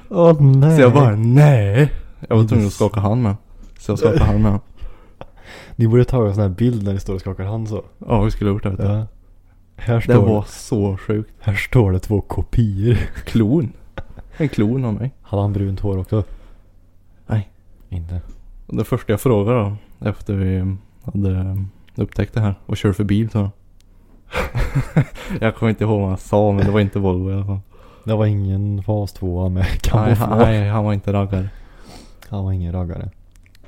[0.08, 0.76] Åh nej.
[0.76, 1.92] Så jag bara nej.
[2.28, 3.36] Jag var tvungen att skaka hand med.
[3.78, 4.60] Så jag skakade hand med.
[5.76, 7.84] Ni borde ta en sån här bild när ni står och skakar hand så.
[8.08, 8.76] Ja vi skulle ha gjort det.
[8.78, 9.06] Ja.
[9.76, 11.30] Här Det står, var så sjukt.
[11.40, 12.96] här står det två kopior.
[13.24, 13.72] Klon.
[14.36, 15.14] En klon av mig.
[15.22, 16.24] Hade han brunt hår också?
[17.26, 17.48] Nej.
[17.88, 18.20] Inte.
[18.66, 19.76] Det första jag frågade då.
[20.08, 20.76] Efter vi
[21.12, 22.55] hade upptäckt det här.
[22.66, 23.51] Och kör för bil så.
[25.40, 27.61] jag kommer inte ihåg vad han sa men det var inte Volvo i alla fall.
[28.05, 30.18] Det var ingen fas 2 med Nej, kamouflage.
[30.29, 31.51] han, nej, han var inte raggare.
[32.29, 33.11] Han var ingen raggare.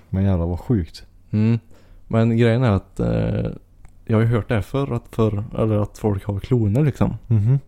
[0.08, 1.06] Men jävlar vad sjukt.
[1.30, 1.58] Mm.
[2.08, 3.50] Men grejen är att eh,
[4.04, 7.16] jag har ju hört det här förr att, för, eller att folk har kloner liksom.
[7.26, 7.58] Mhm.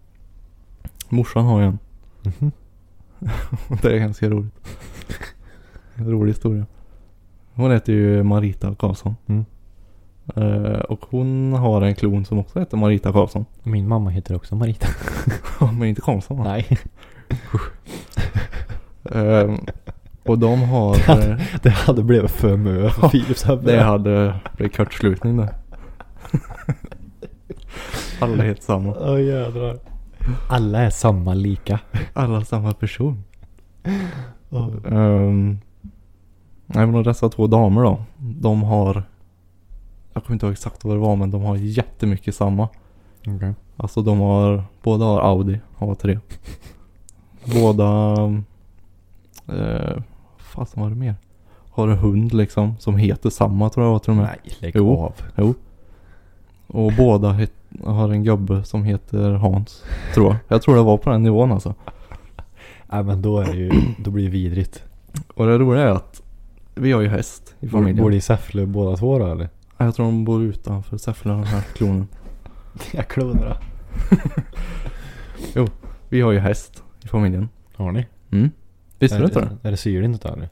[1.09, 1.79] Morsan har ju en.
[2.23, 2.53] Mhm.
[3.83, 4.55] Det är ganska roligt.
[5.95, 6.67] Rolig historia.
[7.55, 9.17] Hon heter ju Marita Karlsson.
[9.27, 9.45] Mm.
[10.37, 13.45] Eh, och hon har en klon som också heter Marita Karlsson.
[13.63, 14.87] Min mamma heter också Marita.
[15.79, 16.45] Men inte Karlsson va?
[16.45, 16.79] Nej.
[19.15, 19.55] Eh,
[20.25, 20.95] och de har...
[21.11, 23.65] eh, Det hade blivit för mö för Philips huvud.
[23.65, 25.55] det hade blivit kortslutning där.
[28.21, 28.95] Alla heter samma.
[29.01, 29.79] Åh jädrar.
[30.49, 31.79] Alla är samma lika.
[32.13, 33.25] Alla samma person.
[34.51, 34.71] Oh.
[34.85, 35.59] Um,
[36.67, 38.03] nej men dessa två damer då.
[38.19, 39.03] De har.
[40.13, 42.69] Jag kommer inte ihåg exakt vad det var men de har jättemycket samma.
[43.27, 43.55] Okej.
[43.77, 44.65] Alltså de har.
[44.83, 46.21] Båda har Audi A3.
[47.45, 48.15] Båda.
[49.53, 50.03] Uh,
[50.39, 51.15] fasen var det mer?
[51.71, 52.77] Har en hund liksom.
[52.79, 54.25] Som heter samma tror jag var till och med.
[54.45, 54.97] Nej, lägg Jo.
[54.97, 55.15] av.
[55.37, 55.55] Jo.
[56.67, 57.53] Och båda het,
[57.85, 59.83] har en gubbe som heter Hans.
[60.15, 60.37] Tror jag.
[60.49, 61.75] Jag tror det var på den nivån alltså.
[62.87, 64.83] Nej men då är det ju, då blir det vidrigt.
[65.35, 66.23] Och det roliga är att.
[66.75, 67.97] Vi har ju häst i familjen.
[67.97, 69.49] Bor de i Säffle båda två då eller?
[69.83, 72.09] Ja, Jag tror de bor utanför Säffle den här klonen.
[72.93, 73.59] Jag klonar
[76.09, 77.49] Vi har ju häst i familjen.
[77.75, 78.07] Har ni?
[78.31, 78.51] Mm.
[78.99, 79.69] Visste är, du inte det?
[79.69, 80.49] Är det syrligt inte eller?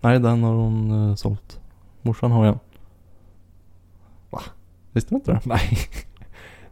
[0.00, 1.60] Nej, den har hon uh, sålt.
[2.02, 2.58] Morsan har en.
[4.30, 4.40] Va?
[4.92, 5.40] Visste du inte det?
[5.44, 5.78] Nej.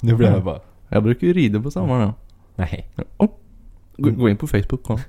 [0.00, 0.60] Nu blir jag bara.
[0.88, 2.12] Jag brukar ju rida på sommaren.
[2.54, 2.88] Nej.
[3.16, 3.30] Oh.
[3.96, 5.00] Gå, gå in på Facebook kolla.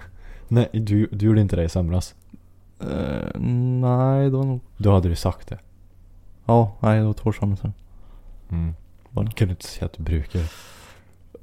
[0.48, 2.14] Nej, du, du gjorde inte det i somras.
[2.82, 4.60] Uh, nej, det var nog...
[4.76, 5.58] Då hade du sagt det.
[6.46, 7.72] Ja, nej det var två år sedan.
[8.50, 8.74] Mm.
[9.34, 10.40] Kunde inte säga att du brukar.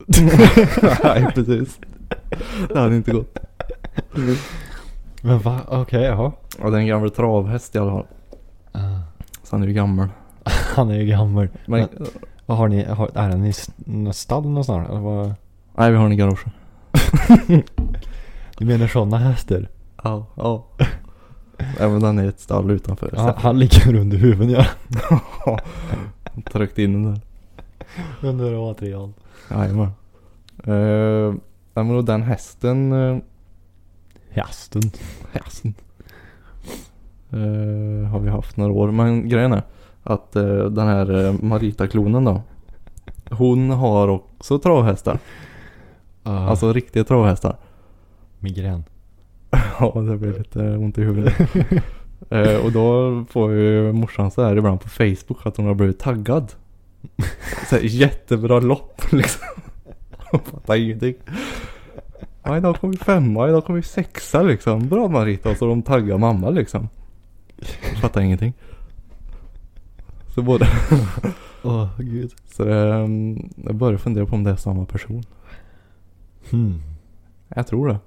[1.04, 1.80] nej, precis.
[2.74, 3.38] Det hade inte gått.
[5.22, 5.60] Men va?
[5.68, 6.32] Okej, jaha.
[6.62, 8.06] Ja, det är en gammal travhäst i alla fall.
[8.72, 9.00] Ah.
[9.44, 10.08] Så han är ju gammal.
[10.76, 11.48] Han är ju gammal.
[11.66, 12.08] Men, Men-
[12.46, 12.84] Vad har ni?
[12.86, 13.54] Har, är den i
[13.86, 14.90] något stall någonstans?
[14.90, 15.34] Eller vad?
[15.78, 16.46] nej, vi har den i garaget.
[18.58, 19.68] Du menar sådana hästar?
[20.04, 20.66] Ja, ja.
[21.80, 23.10] Även den är i ett stall utanför.
[23.16, 24.66] Ja, han ligger under huvudet
[25.46, 25.60] ja.
[26.52, 27.22] Tryckt in den där.
[28.30, 29.14] Under material.
[29.52, 29.90] Jajamän.
[30.68, 31.34] Uh,
[31.74, 32.92] men och den hästen.
[32.94, 33.18] Uh,
[34.30, 34.82] Hästen.
[35.32, 35.74] hästen.
[37.32, 38.92] eh, har vi haft några år.
[38.92, 39.62] Men grejen är
[40.04, 42.42] att eh, den här uh, Marita-klonen då.
[43.32, 45.14] Hon har också travhästar.
[46.28, 47.56] Uh, Alltså riktiga travhästar.
[48.40, 48.84] migrän.
[49.80, 51.34] Ja, det blir lite ont i huvudet.
[52.30, 56.00] Eh, och då får ju morsan så här ibland på Facebook att hon har blivit
[56.00, 56.52] taggad.
[57.70, 59.48] Så här, jättebra lopp liksom.
[60.32, 61.16] Hon fattar ingenting.
[62.44, 64.88] Ja, idag kom vi femma, idag kom vi sexa liksom.
[64.90, 65.50] Bra Marita.
[65.50, 66.90] Och så de taggar mamma liksom.
[67.90, 68.54] Hon fattar ingenting.
[70.36, 70.68] Så både,
[71.64, 72.34] Åh gud.
[72.46, 73.08] så det,
[73.66, 75.24] jag börjar fundera på om det är samma person.
[76.52, 76.82] Hmm.
[77.56, 77.98] Jag tror det.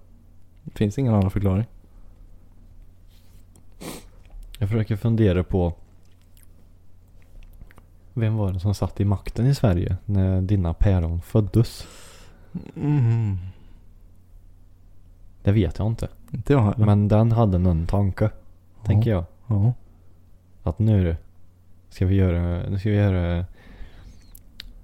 [0.66, 1.66] Det finns ingen annan förklaring.
[4.59, 5.72] Jag försöker fundera på
[8.18, 11.87] Vem var det som satt i makten i Sverige när dina päron föddes?
[12.76, 13.38] Mm.
[15.42, 16.09] Det vet jag inte.
[16.33, 16.87] Inte jag heller.
[16.87, 18.31] Men den hade någon tanke.
[18.85, 19.24] Tänker jag.
[19.46, 19.72] Ja.
[20.62, 21.16] Att nu
[21.88, 23.46] ska vi göra, nu ska vi göra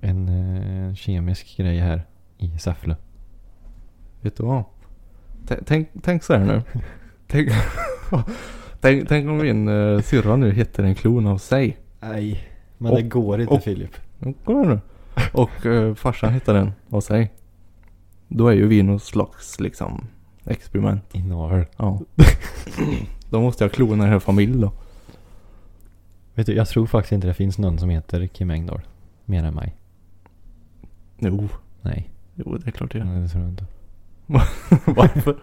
[0.01, 2.07] en eh, kemisk grej här
[2.39, 2.97] i Säffle.
[4.21, 4.65] Vet du vad?
[5.67, 6.63] Tänk, tänk så här nu.
[7.27, 7.49] tänk,
[8.81, 11.79] tänk, tänk om min uh, syrra nu heter en klon av sig.
[12.01, 12.49] Nej.
[12.79, 13.97] Men Och- det går inte och- Filip.
[14.45, 14.81] Kolla nu.
[15.33, 17.33] Och uh, farsan hittar den av sig.
[18.29, 20.07] Då är ju vi något slags liksom
[20.45, 21.15] experiment.
[21.15, 21.65] Inavel.
[21.77, 22.01] Ja.
[23.31, 24.73] Då måste jag klona en hel familj då.
[26.35, 28.81] Vet du, jag tror faktiskt inte det finns någon som heter Kim Engdahl.
[29.25, 29.77] Mer än mig.
[31.19, 31.49] Jo,
[31.83, 32.11] Nej.
[32.35, 33.05] jo det är klart det gör.
[33.05, 33.65] Nej, det tror jag inte.
[34.87, 35.37] Varför?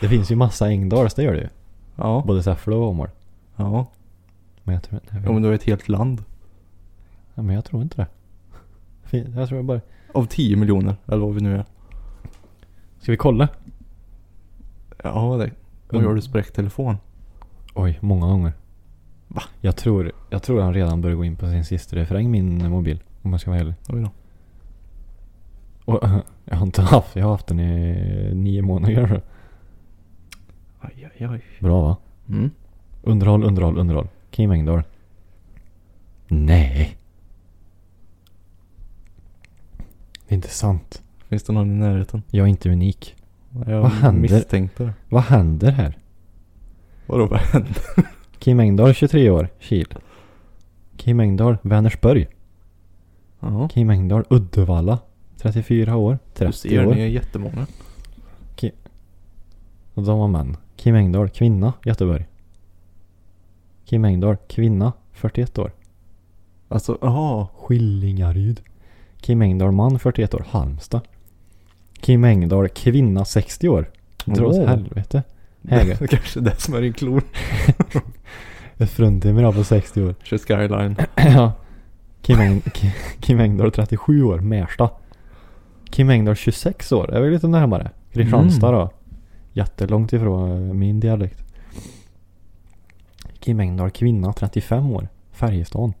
[0.00, 1.48] Det finns ju massa Engdahls, det gör det ju.
[1.96, 2.22] Ja.
[2.26, 3.08] Både Säffle och Åmål.
[3.56, 3.86] Ja.
[4.62, 6.24] Men jag tror inte ja, men du är ett helt land.
[7.34, 8.06] ja, men jag tror inte det.
[9.36, 9.80] Jag tror bara...
[10.12, 11.64] Av 10 miljoner, eller vad vi nu är.
[13.00, 13.48] Ska vi kolla?
[15.02, 15.50] Ja, det.
[15.88, 16.96] Vad gör du spräckt telefon?
[17.74, 18.52] Oj, många gånger.
[19.28, 19.42] Va?
[19.60, 23.02] Jag tror, jag tror han redan börjar gå in på sin sista refräng, min mobil.
[23.22, 23.74] Om jag ska vara ärlig.
[23.88, 24.10] Oj då.
[25.84, 26.00] Och,
[26.44, 29.22] jag har inte haft, jag har haft den i nio månader.
[30.80, 31.42] Aj, aj, aj.
[31.60, 31.96] Bra va?
[32.28, 32.50] Mm.
[33.02, 34.08] Underhåll, underhåll, underhåll.
[34.30, 34.82] Kim Engdahl.
[36.28, 36.96] Nej.
[40.26, 41.02] Det är inte sant.
[41.28, 42.22] Finns det någon i närheten?
[42.30, 43.16] Jag är inte unik.
[43.66, 44.20] Jag Vad händer?
[44.22, 44.92] misstänkte det.
[45.08, 45.98] Vad händer här?
[47.06, 47.70] Vadå vad hände?
[48.38, 49.94] Kim Engdahl 23 år, Kil.
[50.96, 52.26] Kim Engdahl, Vänersborg.
[53.40, 53.68] Ja.
[53.68, 54.98] Kim Engdahl, Uddevalla.
[55.52, 56.94] 34 år, Du 30 ser, år.
[56.94, 57.66] ni är jättemånga.
[59.94, 60.56] Och de var män.
[60.76, 62.26] Kim Engdahl, kvinna, Göteborg.
[63.84, 65.72] Kim Engdahl, kvinna, 41 år.
[66.68, 67.46] Alltså, jaha.
[67.54, 68.60] Skillingaryd.
[69.20, 71.00] Kim Engdahl, man, 41 år, Halmstad.
[72.00, 73.90] Kim Engdahl, kvinna, 60 år.
[74.24, 74.66] Dra åt Åh.
[74.66, 75.22] helvete.
[75.68, 75.96] Häger.
[76.00, 77.20] Det kanske det som är din klon.
[78.78, 80.14] Ett fruntimmer på 60 år.
[80.22, 80.96] Kör skyline.
[81.16, 81.52] ja.
[82.22, 84.90] Kim, Eng Ki- Kim Engdahl, 37 år, Märsta.
[85.94, 87.08] Kim Engdahl, 26 år.
[87.08, 87.90] Jag är väl lite närmare.
[88.12, 88.80] Kristianstad Mm.
[88.80, 88.90] då.
[89.52, 91.44] Jättelångt ifrån eh, min dialekt.
[93.40, 95.08] Kim Engdahl, kvinna, 35 år.
[95.32, 95.92] Färjestaden.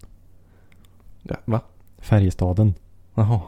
[1.22, 1.60] Ja, va?
[1.98, 2.74] Färjestaden.
[3.14, 3.40] Jaha.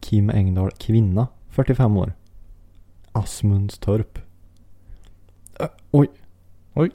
[0.00, 2.12] Kim Engdahl, kvinna, 45 år.
[3.12, 4.18] Asmundstorp.
[5.60, 6.08] Ö, oj.
[6.74, 6.90] Oj.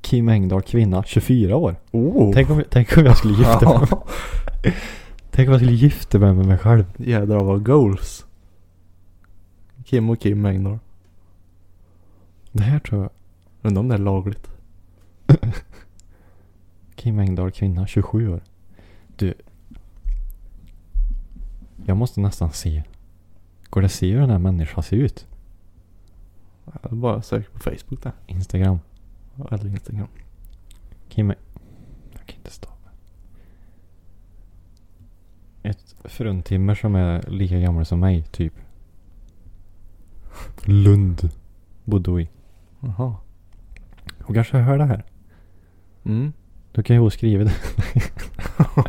[0.00, 1.76] Kim Engdahl, kvinna, 24 år.
[1.92, 2.32] Oh.
[2.34, 3.88] Tänk om, tänk om jag skulle gifta mig.
[5.30, 6.84] Tänk om jag skulle gifta mig med mig själv.
[6.96, 8.26] Jädrar vad goals.
[9.84, 10.78] Kim och Kim Engdahl.
[12.52, 13.10] Det här tror jag.
[13.62, 14.50] Undrar om det är lagligt.
[16.94, 18.40] Kim Engdahl, kvinna, 27 år.
[19.16, 19.34] Du.
[21.86, 22.82] Jag måste nästan se.
[23.70, 25.26] Går det att se hur den här människan ser ut?
[26.82, 28.12] Jag bara sök på Facebook där.
[28.26, 28.78] Instagram.
[29.50, 30.08] Eller Instagram.
[31.08, 31.28] Kim...
[32.12, 32.76] Jag kan inte stava.
[35.62, 38.54] Ett fruntimmer som är lika gammal som mig, typ.
[40.64, 41.30] Lund.
[41.84, 42.28] Bodde hon i.
[42.80, 43.16] Jaha.
[44.20, 45.04] Hon kanske hör det här.
[46.04, 46.32] Mm.
[46.72, 47.54] Då kan ju hon skriva det.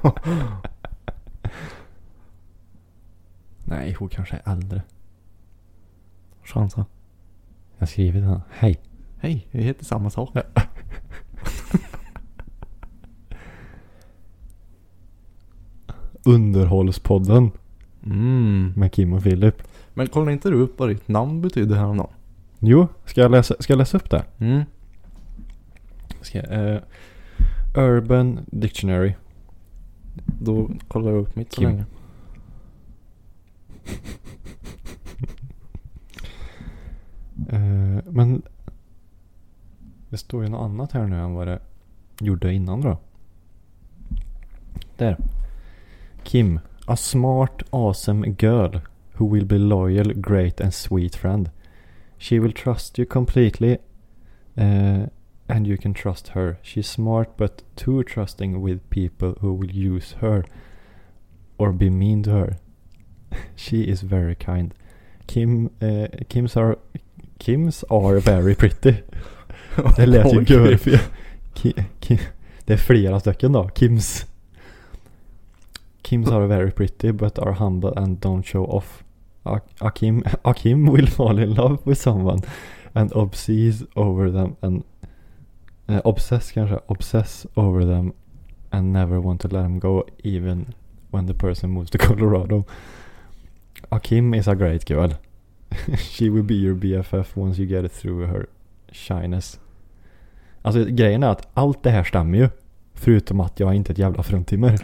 [3.66, 4.82] Nej, hon kanske är äldre.
[6.44, 6.86] Chansa.
[7.78, 8.42] Jag skriver till henne.
[8.50, 8.80] Hej.
[9.20, 10.30] Hej, vi heter samma sak.
[16.26, 17.52] Underhållspodden
[18.06, 18.74] Mm.
[18.76, 19.64] med Kim och Filip.
[19.94, 22.10] Men kollade inte du upp vad ditt namn betyder häromdagen?
[22.60, 24.24] Jo, ska jag läsa, ska jag läsa upp det?
[24.38, 24.64] Mm.
[26.22, 26.82] Ska eh,
[27.76, 29.14] Urban Dictionary.
[30.42, 31.70] Då kollar jag upp mitt så Kim.
[31.70, 31.86] länge.
[37.50, 38.42] Eh, men
[40.10, 41.60] det står ju något annat här nu än vad det
[42.20, 42.98] gjorde innan då.
[44.98, 45.18] Där.
[46.24, 46.60] Kim.
[46.88, 48.82] A smart, awesome girl
[49.16, 51.50] who will be loyal, great and sweet friend.
[52.18, 53.78] She will trust you completely
[54.58, 55.06] uh,
[55.50, 56.58] and you can trust her.
[56.62, 60.44] She's smart but too trusting with people who will use her
[61.58, 62.58] or be mean to her.
[63.56, 64.74] She is very kind.
[65.28, 66.78] Kim, uh, Kims are
[67.40, 68.96] Kims are very pretty.
[69.96, 71.00] Det lät ju görfel.
[71.54, 72.20] Ki- Ki-
[72.66, 73.70] Det är flera stycken då.
[73.76, 74.26] Kims.
[76.04, 79.04] Kims are very pretty but are humble and don't show off.
[79.82, 82.40] Akim, Akim will fall in love with someone
[82.94, 84.84] and obsess over them and
[85.90, 88.14] eh, obsess kanske, obsess over them
[88.72, 90.74] and never want to let them go even
[91.12, 92.66] when the person moves to Colorado.
[93.92, 95.10] Akim is a great girl.
[95.98, 98.48] She will be your BFF once you get it through her
[98.92, 99.60] shyness.
[100.62, 102.50] Alltså grejen är att allt det här stämmer ju.
[102.94, 104.80] Förutom att jag är inte ett jävla fruntimmer.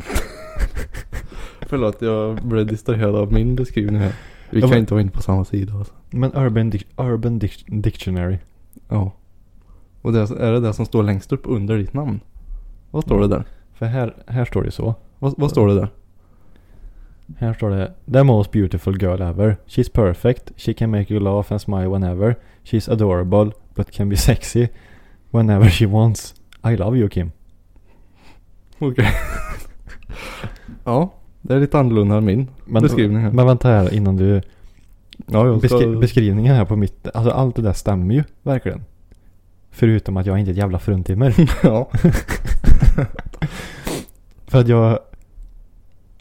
[1.62, 4.14] Förlåt, jag blev distraherad av min beskrivning här.
[4.50, 5.94] Vi kan men- inte vara inne på samma sida alltså.
[6.10, 8.38] Men Urban, Dic- Urban Dic- Dictionary.
[8.90, 9.12] Ja.
[10.02, 12.20] Och det är det det som står längst upp under ditt namn?
[12.92, 13.44] Vad står det där?
[13.74, 14.96] För här, här står det så.
[15.20, 15.90] Vad, vad står det där?
[17.38, 19.58] Här står det The most beautiful girl ever.
[19.68, 20.52] She's perfect.
[20.58, 22.36] She can make you laugh and smile whenever.
[22.64, 24.68] She's adorable but can be sexy
[25.32, 26.36] whenever she wants.
[26.66, 27.32] I love you Kim.
[28.80, 29.08] Okej.
[30.84, 33.32] Ja, det är lite annorlunda än min Men, beskrivning här.
[33.32, 34.42] men vänta här innan du...
[35.26, 35.68] ja, jag ska...
[35.78, 37.08] Beskri- beskrivningen här på mitt...
[37.14, 38.84] Alltså allt det där stämmer ju verkligen.
[39.72, 41.36] Förutom att jag inte är ett jävla fruntimmer.
[41.64, 41.90] ja.
[44.48, 45.00] För att jag...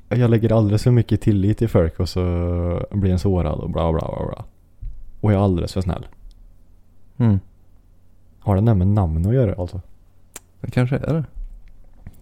[0.08, 2.20] Jag lägger alldeles för mycket tillit till folk och så
[2.90, 4.44] blir en sårad och bla bla bla bla.
[5.20, 6.06] Och jag är alldeles för snäll.
[7.16, 7.38] Mm.
[8.40, 9.80] Har det där med namn att göra alltså?
[10.60, 11.24] Det kanske är det.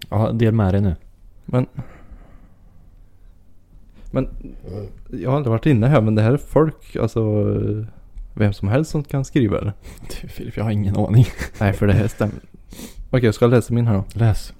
[0.09, 0.96] Ja, del med dig nu.
[1.44, 1.66] Men...
[4.11, 4.28] Men
[5.11, 7.44] jag har aldrig varit inne här men det här är folk, alltså
[8.35, 9.72] vem som helst som kan skriva det.
[10.22, 11.26] Du Filip, jag har ingen aning.
[11.61, 12.35] Nej för det här stämmer.
[13.11, 14.04] Okej, jag ska läsa min här då.
[14.12, 14.52] Läs.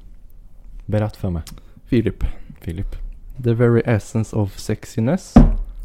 [0.87, 1.43] Berätt för mig.
[1.87, 2.25] Filip.
[2.61, 2.97] Filip.
[3.45, 5.35] The very essence of sexiness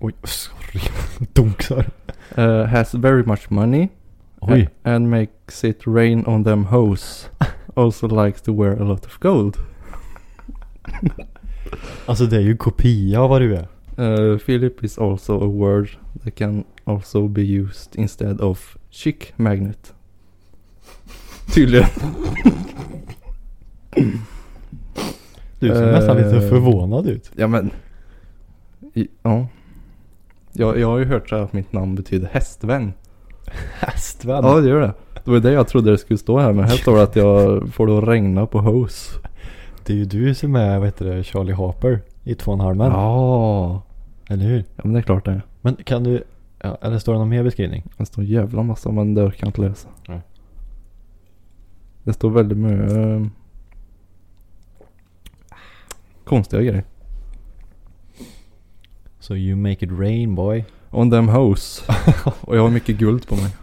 [0.01, 0.81] Oj, sorry.
[1.33, 1.85] Dunksar.
[2.37, 3.89] uh, has very much money
[4.41, 4.69] Oj.
[4.83, 7.29] and makes it rain on them hoes.
[7.75, 9.57] Also likes to wear a lot of gold.
[12.05, 13.67] Alltså det är ju kopia av vad du är.
[13.99, 15.89] Uh, Philip is also a word
[16.23, 19.93] that can also be used instead of chic magnet.
[21.53, 21.87] Tydligen.
[25.59, 26.49] Du ser nästan lite Eh.
[26.49, 27.31] förvånad ut.
[27.35, 27.71] Ja men.
[28.93, 29.47] I, ja.
[30.53, 32.93] Jag, jag har ju hört så här att mitt namn betyder hästvän.
[33.79, 34.43] Hästvän.
[34.45, 34.93] Ja det gör det.
[35.25, 37.69] Det var det jag trodde det skulle stå här men här står det att jag
[37.73, 39.11] får då regna på hos.
[39.89, 42.65] Det är ju du som är, vad heter det, Charlie Harper i Två och en
[42.65, 42.91] halv män.
[42.91, 43.81] Ja.
[44.29, 44.65] Eller hur?
[44.75, 45.41] Ja men det är klart det är.
[45.61, 46.23] Men kan du,
[46.59, 47.83] ja, eller står det någon mer beskrivning?
[47.97, 49.89] Det står jävla massa men det orkar jag inte läsa.
[50.07, 50.21] Nej.
[52.03, 53.25] Det står väldigt mycket eh,
[56.23, 56.83] konstiga grejer.
[59.19, 60.65] So you make it rain boy.
[60.89, 61.87] On them hoes.
[62.41, 63.55] Och jag har mycket guld på mig.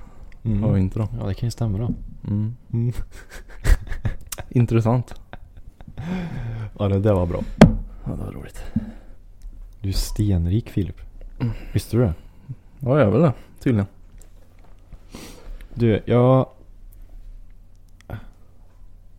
[0.45, 0.62] Mm.
[0.62, 1.09] Har jag inte då.
[1.21, 1.95] Ja det kan ju stämma då.
[2.27, 2.57] Mm.
[2.73, 2.93] Mm.
[4.49, 5.15] Intressant.
[6.79, 7.43] Ja det där var bra.
[8.05, 8.63] Ja det var roligt.
[9.81, 11.01] Du är stenrik Filip.
[11.73, 12.15] Visste du det?
[12.81, 13.33] Ja jag är väl det.
[13.61, 13.87] Tydligen.
[15.75, 16.49] Du, jag...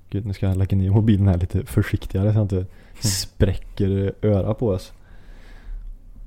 [0.09, 2.65] Gud, nu ska jag lägga ner mobilen här lite försiktigare så jag inte
[2.99, 4.93] spräcker öra på oss.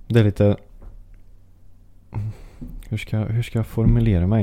[0.08, 0.56] Det är lite...
[2.88, 4.42] Hur ska, hur ska jag formulera mig?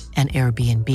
[0.15, 0.89] an Airbnb.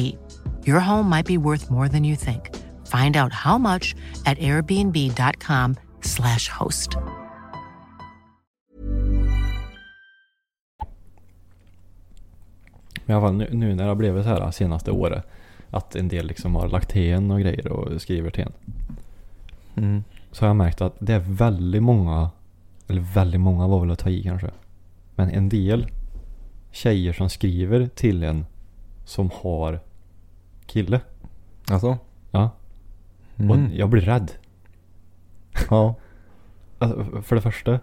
[0.64, 2.50] Your home might be worth more than you think.
[2.86, 3.94] Find out how much
[4.24, 6.96] at airbnb.com/slash host.
[13.04, 15.26] Men i alla fall nu, nu när det har blivit så här senaste året.
[15.70, 18.52] Att en del liksom har lagt till en och grejer och skriver till en.
[19.76, 20.04] Mm.
[20.32, 22.30] Så har jag märkt att det är väldigt många,
[22.88, 24.50] eller väldigt många var väl att ta i kanske.
[25.14, 25.86] Men en del
[26.72, 28.46] tjejer som skriver till en
[29.06, 29.80] som har
[30.66, 31.00] kille.
[31.70, 31.98] Alltså?
[32.30, 32.50] Ja.
[33.36, 33.50] Mm.
[33.50, 34.32] Och jag blir rädd.
[35.70, 35.94] Ja.
[36.78, 37.80] Alltså, för det första.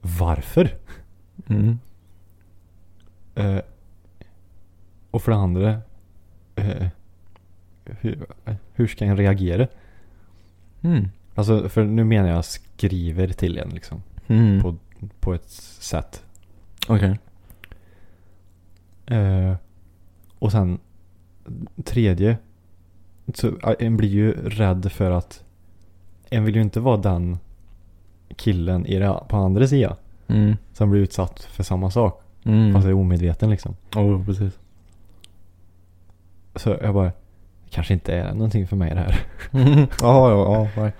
[0.00, 0.76] Varför?
[1.48, 1.78] Mm.
[3.34, 3.60] Eh,
[5.10, 5.80] och för det andra.
[6.56, 6.86] Eh,
[7.84, 8.26] hur,
[8.74, 9.68] hur ska en reagera?
[10.82, 11.08] Mm.
[11.34, 14.02] Alltså för nu menar jag skriver till en liksom.
[14.26, 14.62] Mm.
[14.62, 14.76] På,
[15.20, 16.24] på ett sätt.
[16.88, 17.18] Okej.
[19.06, 19.54] Eh,
[20.38, 20.78] och sen
[21.84, 22.38] tredje.
[23.34, 25.44] Så en blir ju rädd för att
[26.30, 27.38] en vill ju inte vara den
[28.36, 29.96] killen i det, på andra sidan.
[30.26, 30.56] Mm.
[30.72, 32.22] Som blir utsatt för samma sak.
[32.44, 32.74] Mm.
[32.74, 33.76] Fast är omedveten liksom.
[33.94, 34.58] Ja, precis.
[36.54, 37.12] Så jag bara.
[37.64, 39.20] Det kanske inte är någonting för mig det här.
[40.00, 40.82] Ja, ja, ja.
[40.82, 40.92] Nej.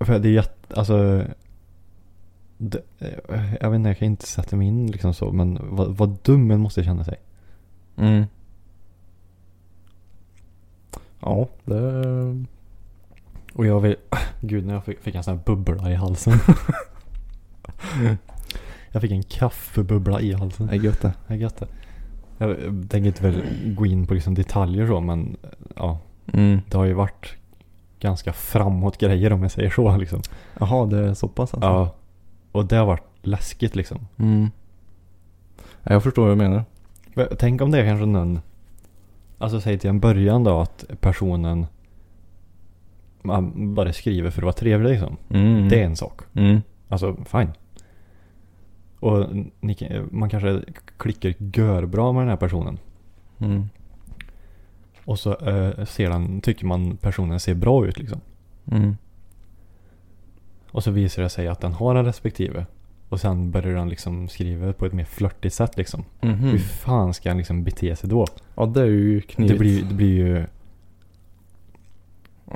[0.00, 1.24] För det är jätte, alltså.
[2.58, 5.32] Det, eh, jag vet inte, jag kan inte sätta mig in liksom så.
[5.32, 7.16] Men vad, vad dum en måste känna sig.
[7.96, 8.24] Mm.
[11.20, 12.44] Ja, det...
[13.54, 13.96] Och jag vill,
[14.40, 16.38] gud när jag fick, fick en sån här bubbla i halsen.
[18.92, 20.68] jag fick en kaffebubbla i halsen.
[20.68, 21.12] är gött det.
[21.26, 21.66] Det är gött det.
[22.38, 22.56] Jag
[22.90, 25.36] tänker inte väl gå in på liksom detaljer så men
[25.76, 25.98] ja.
[26.32, 26.60] Mm.
[26.68, 27.36] Det har ju varit
[28.00, 30.22] ganska framåt grejer om jag säger så liksom.
[30.58, 31.68] Jaha, det är så pass alltså?
[31.68, 31.94] Ja.
[32.52, 34.06] Och det har varit läskigt liksom.
[34.16, 34.50] Mm.
[35.82, 36.64] Ja, Jag förstår vad du menar.
[37.38, 38.40] Tänk om det är kanske någon.
[39.38, 41.66] Alltså säg till en början då att personen.
[43.22, 45.16] Man bara skriver för att vara trevlig liksom.
[45.30, 45.68] Mm.
[45.68, 46.20] Det är en sak.
[46.34, 46.60] Mm.
[46.88, 47.52] Alltså fine.
[49.00, 49.26] Och
[50.10, 50.62] man kanske
[50.96, 52.78] klickar görbra med den här personen.
[53.38, 53.68] Mm.
[55.04, 58.20] Och så eh, ser den, tycker man personen ser bra ut liksom.
[58.72, 58.96] Mm.
[60.70, 62.66] Och så visar det sig att den har en respektive.
[63.10, 66.04] Och sen börjar den liksom skriva på ett mer flörtigt sätt liksom.
[66.20, 66.34] Mhm.
[66.34, 68.26] Hur fan ska han liksom bete sig då?
[68.54, 69.52] Ja, det är ju knivigt.
[69.54, 70.44] Det blir, det blir ju...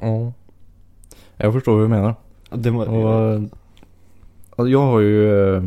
[0.00, 0.32] Ja.
[1.36, 2.14] Jag förstår vad du menar.
[2.50, 3.34] Det, må- Och,
[4.50, 5.62] alltså, jag har ju eh,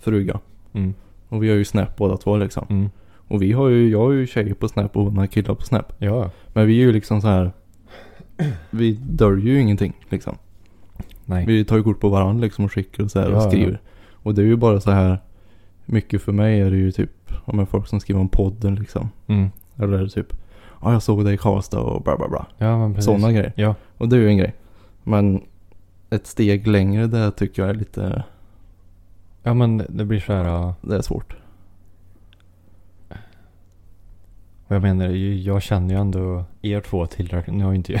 [0.00, 0.40] fruga.
[0.72, 0.94] mm,
[1.28, 2.66] Och vi har ju Snap båda två liksom.
[2.70, 2.90] mm,
[3.28, 5.62] Och vi har ju, jag har ju tjejer på Snap och hon har killar på
[5.64, 5.92] Snap.
[5.98, 6.30] ja.
[6.52, 7.52] Men vi är ju liksom så här.
[8.70, 10.36] Vi döljer ju ingenting liksom.
[11.24, 11.46] Nej.
[11.46, 13.68] Vi tar ju kort på varandra liksom och skickar och så här Ja, och ja.
[14.22, 15.18] Och det är ju bara så här.
[15.84, 17.10] Mycket för mig är det ju typ.
[17.44, 19.10] Om jag folk som skriver om podden liksom.
[19.26, 19.50] Mm.
[19.76, 20.32] Eller typ.
[20.82, 22.46] Ja jag såg dig i Karlstad och bla bla bla.
[22.58, 23.00] Ja.
[23.00, 23.52] Sådana grejer.
[23.56, 23.74] Ja.
[23.98, 24.54] Och det är ju en grej.
[25.02, 25.42] Men
[26.10, 28.24] ett steg längre där tycker jag är lite.
[29.42, 30.44] Ja men det blir så här.
[30.44, 30.74] ja.
[30.80, 31.36] Det är svårt.
[34.66, 37.56] Och jag menar, jag känner ju ändå er två tillräckligt.
[37.56, 38.00] Nu har ju inte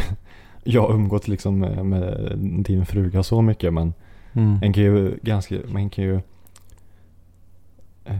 [0.64, 3.94] jag umgått liksom med din fruga så mycket men
[4.32, 4.58] Mm.
[4.62, 6.20] en kan ju ganska, man kan ju
[8.04, 8.16] eh,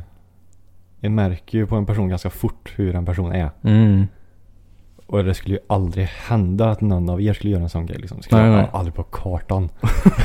[1.01, 3.51] En märker ju på en person ganska fort hur en person är.
[3.63, 4.07] Mm.
[5.07, 7.99] Och det skulle ju aldrig hända att någon av er skulle göra en sån grej
[7.99, 8.23] liksom.
[8.23, 8.71] Skulle Nej, jag nej.
[8.73, 9.69] aldrig på kartan.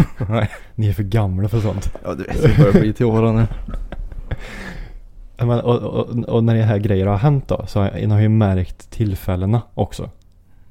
[0.76, 1.94] Ni är för gamla för sånt.
[2.04, 3.48] Ja du vet, vi börjar bli till åren nu.
[5.46, 8.10] Men, och, och, och när det här grejer har hänt då så har jag, jag
[8.10, 10.10] har ju märkt tillfällena också.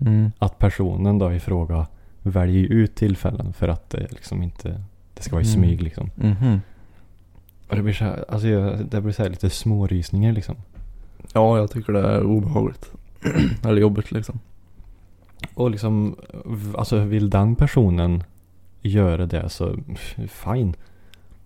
[0.01, 0.33] Mm.
[0.39, 1.87] Att personen då i fråga
[2.23, 4.83] väljer ut tillfällen för att det liksom inte
[5.17, 5.61] det ska vara i Mm.
[5.61, 6.11] smyg liksom.
[6.15, 6.61] Mhm.
[7.69, 10.57] Och det blir så här, alltså jag, det blir så här lite smårysningar liksom.
[11.33, 12.91] Ja jag tycker det är obehagligt.
[13.65, 14.39] Eller jobbigt liksom.
[15.55, 16.17] Och liksom,
[16.79, 18.25] alltså vill den personen
[18.83, 19.77] göra det så
[20.29, 20.75] fine.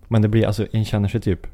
[0.07, 1.47] Men det blir, alltså en känner sig typ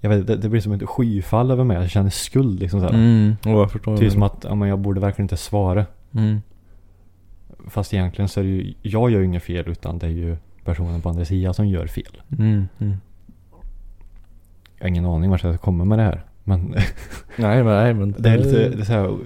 [0.00, 1.76] jag vet, det, det blir som ett skyfall över mig.
[1.76, 2.94] Jag känner skuld liksom så här.
[2.94, 3.36] Mm.
[3.44, 3.96] Och jag förstår.
[3.96, 5.86] Typ som att ja, men jag borde verkligen inte svara.
[6.12, 6.42] Mm.
[7.78, 10.36] Fast egentligen så är det ju, jag gör ju inget fel utan det är ju
[10.64, 12.22] personen på andra sidan som gör fel.
[12.38, 12.68] Mm.
[12.78, 12.96] Mm.
[14.78, 16.24] Jag har ingen aning vart jag ska komma med det här.
[16.44, 16.60] Men
[17.36, 18.14] Nej men nej men.
[18.18, 19.18] det är lite, det är så här,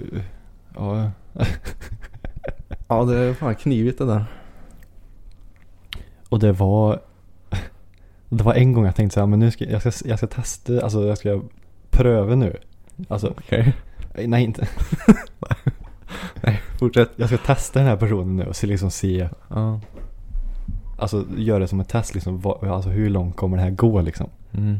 [0.75, 1.11] ja.
[2.87, 4.25] Ja det är fan knivigt det där.
[6.29, 7.01] Och det var,
[8.29, 10.27] det var en gång jag tänkte så här, men nu ska jag, ska, jag ska
[10.27, 11.41] testa, alltså jag ska
[11.89, 12.57] pröva nu.
[13.07, 13.73] Alltså, Okej.
[14.25, 14.67] nej inte.
[16.83, 17.09] Fortsätt.
[17.15, 19.79] Jag ska testa den här personen nu och se, liksom se, Ja.
[20.97, 24.01] alltså göra det som ett test liksom, vad, alltså hur långt kommer det här gå
[24.01, 24.29] liksom.
[24.51, 24.79] Mm.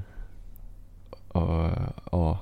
[1.27, 1.69] Och,
[2.11, 2.39] ja.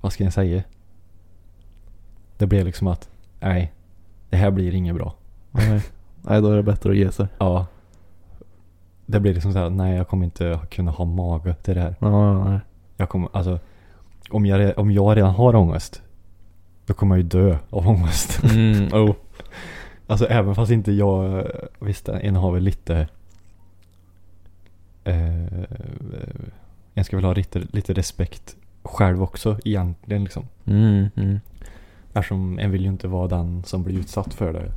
[0.00, 0.62] Vad ska jag säga?
[2.36, 3.08] Det blev liksom att,
[3.40, 3.72] nej,
[4.30, 5.14] det här blir inget bra.
[5.50, 5.82] Nej.
[6.22, 7.26] nej då är det bättre att ge sig.
[7.38, 7.66] Ja.
[9.06, 11.96] Det blir liksom så här, nej jag kommer inte kunna ha mage till det här.
[11.98, 12.60] Ja nej.
[12.96, 13.58] Jag kommer, alltså,
[14.30, 16.02] om jag, om jag redan har ångest,
[16.86, 18.42] då kommer jag ju dö av ångest.
[18.44, 18.88] Mm.
[18.92, 19.14] Oh.
[20.06, 21.46] Alltså även fast inte jag,
[21.78, 23.08] visst en har väl lite,
[25.04, 25.64] eh,
[26.94, 30.46] en ska väl ha lite, lite respekt själv också egentligen liksom.
[30.64, 31.08] Mm.
[31.16, 31.40] Mm.
[32.12, 34.72] Eftersom en vill ju inte vara den som blir utsatt för det.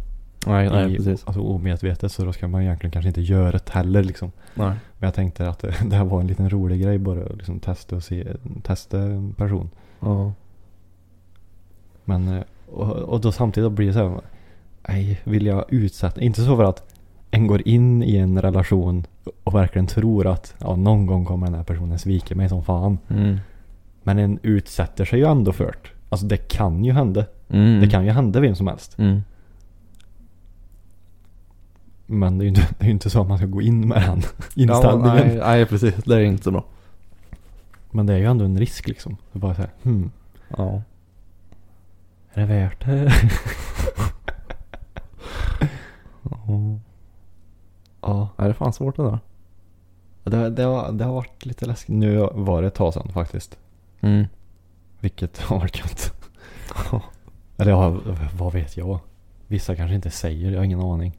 [0.47, 1.23] Nej nej i, precis.
[1.25, 4.31] Alltså omedvetet så då ska man egentligen kanske inte göra det heller liksom.
[4.53, 4.75] Nej.
[4.97, 7.95] Men jag tänkte att det, det här var en liten rolig grej bara liksom testa
[7.95, 8.27] och se,
[8.63, 9.69] testa en person.
[9.99, 10.33] Ja.
[12.05, 14.21] Men, eh, och, och då samtidigt blir det så här,
[14.87, 16.93] nej, vill jag utsätta, inte så för att
[17.31, 19.05] en går in i en relation
[19.43, 22.97] och verkligen tror att ja, någon gång kommer den här personen svika mig som fan.
[23.07, 23.37] Mm.
[24.03, 25.89] Men en utsätter sig ju ändå för det.
[26.09, 27.25] Alltså det kan ju hända.
[27.49, 27.81] Mm.
[27.81, 28.99] Det kan ju hända vem som helst.
[28.99, 29.21] Mm.
[32.05, 34.01] Men det är ju inte, det är inte så att man ska gå in med
[34.01, 34.21] den
[34.55, 35.27] Ja, inställningen.
[35.27, 35.95] nej, nej precis.
[35.95, 36.63] Det är inte så bra.
[37.91, 39.17] Men det är ju ändå en risk liksom.
[39.31, 40.11] Det bara såhär, hmm,
[40.57, 40.81] Ja.
[42.33, 43.11] Är det värt det?
[46.47, 46.79] Ja.
[48.01, 48.29] ja.
[48.37, 49.19] Nej, det är fan svårt det där.
[50.23, 51.95] Det, det, har, det har varit lite läskigt.
[51.95, 53.57] Nu var det ett tag sedan faktiskt.
[54.01, 54.25] Mm.
[54.99, 56.13] Vilket har varit gött.
[57.57, 57.99] Eller ja,
[58.37, 58.99] vad vet jag?
[59.47, 61.17] Vissa kanske inte säger, jag har ingen aning.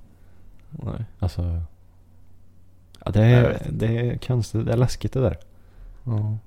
[0.70, 1.04] Nej.
[1.18, 1.62] Alltså.
[3.04, 5.38] Ja, det är, det är konstigt, det är läskigt det där.
[6.04, 6.38] Ja.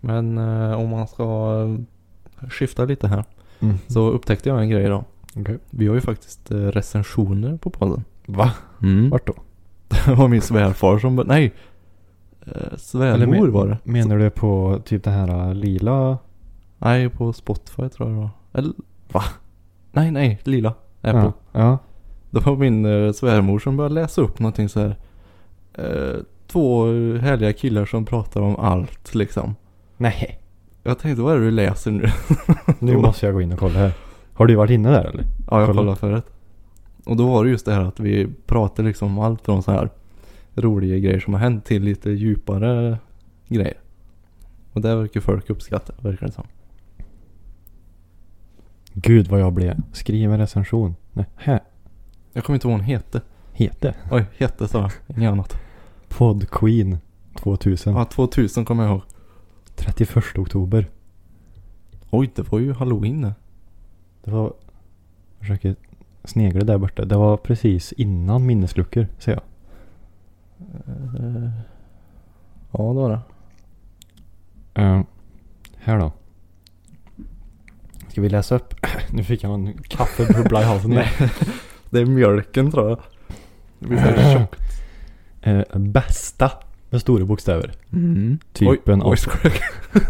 [0.00, 1.66] Men eh, om man ska
[2.50, 3.24] skifta lite här.
[3.60, 3.78] Mm.
[3.86, 5.04] Så upptäckte jag en grej då.
[5.36, 5.58] Okej.
[5.70, 8.04] Vi har ju faktiskt eh, recensioner på podden.
[8.26, 8.52] Va?
[8.82, 9.10] Mm.
[9.10, 9.34] Vart då?
[10.06, 11.16] Det var min svärfar som...
[11.26, 11.52] Nej!
[12.46, 13.78] Eh, svärmor var det.
[13.84, 16.18] Menar du på typ den här lila?
[16.78, 18.30] Nej, på Spotify tror jag det var.
[18.52, 18.72] Eller
[19.12, 19.22] va?
[19.92, 20.74] Nej, nej, lila.
[21.00, 21.20] Apple.
[21.20, 21.32] Ja.
[21.52, 21.78] ja.
[22.30, 24.96] Det var min eh, svärmor som började läsa upp någonting så här.
[25.74, 26.84] Eh, två
[27.20, 29.54] härliga killar som pratar om allt liksom.
[29.96, 30.40] Nej.
[30.86, 32.10] Jag tänkte vad är det du läser nu?
[32.78, 33.92] Nu måste jag gå in och kolla här.
[34.34, 35.24] Har du varit inne där eller?
[35.50, 35.80] Ja, jag Kolla.
[35.80, 36.24] kollade förut.
[37.04, 39.70] Och då var det just det här att vi pratade liksom om allt från så
[39.72, 39.90] här
[40.54, 42.98] roliga grejer som har hänt till lite djupare
[43.48, 43.76] grejer.
[44.72, 46.46] Och det verkar folk uppskatta, verkar det som.
[48.92, 49.76] Gud vad jag blev.
[49.92, 50.94] Skriv en recension.
[51.12, 51.60] Nej, här.
[52.32, 53.20] Jag kommer inte ihåg vad hon hette.
[53.52, 53.94] Hete.
[54.10, 55.16] Oj, hette sa jag.
[55.18, 55.56] Inget annat.
[56.08, 56.98] Pod Queen
[57.34, 57.94] 2000.
[57.94, 59.02] Ja, 2000 kommer jag ihåg.
[59.76, 60.86] 31 oktober.
[62.10, 63.34] Oj, det var ju halloween det.
[64.24, 64.42] Det var...
[65.38, 65.76] Jag försöker
[66.24, 67.04] snegla där borta.
[67.04, 69.42] Det var precis innan minnesluckor, ser jag.
[70.86, 71.50] Eh,
[72.78, 73.20] Ja, det var det.
[74.82, 75.00] Eh,
[75.78, 76.12] här då.
[78.08, 78.74] Ska vi läsa upp?
[79.10, 80.90] Nu fick jag en kaffebubbla i halsen.
[80.90, 81.08] Nej.
[81.90, 82.98] Det är mjölken tror jag.
[83.78, 84.60] Det blir så här tjockt.
[85.40, 86.52] Eh, bästa
[86.90, 87.72] med stora bokstäver.
[87.92, 88.38] Mm.
[88.52, 89.52] Typen oj, oj.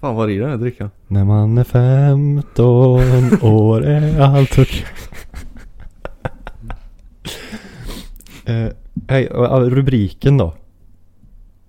[0.00, 0.90] Fan vad är i den här drickan?
[1.08, 4.84] När man är 15 år är allt okej.
[8.64, 8.72] eh,
[9.08, 9.28] hej,
[9.70, 10.54] rubriken då.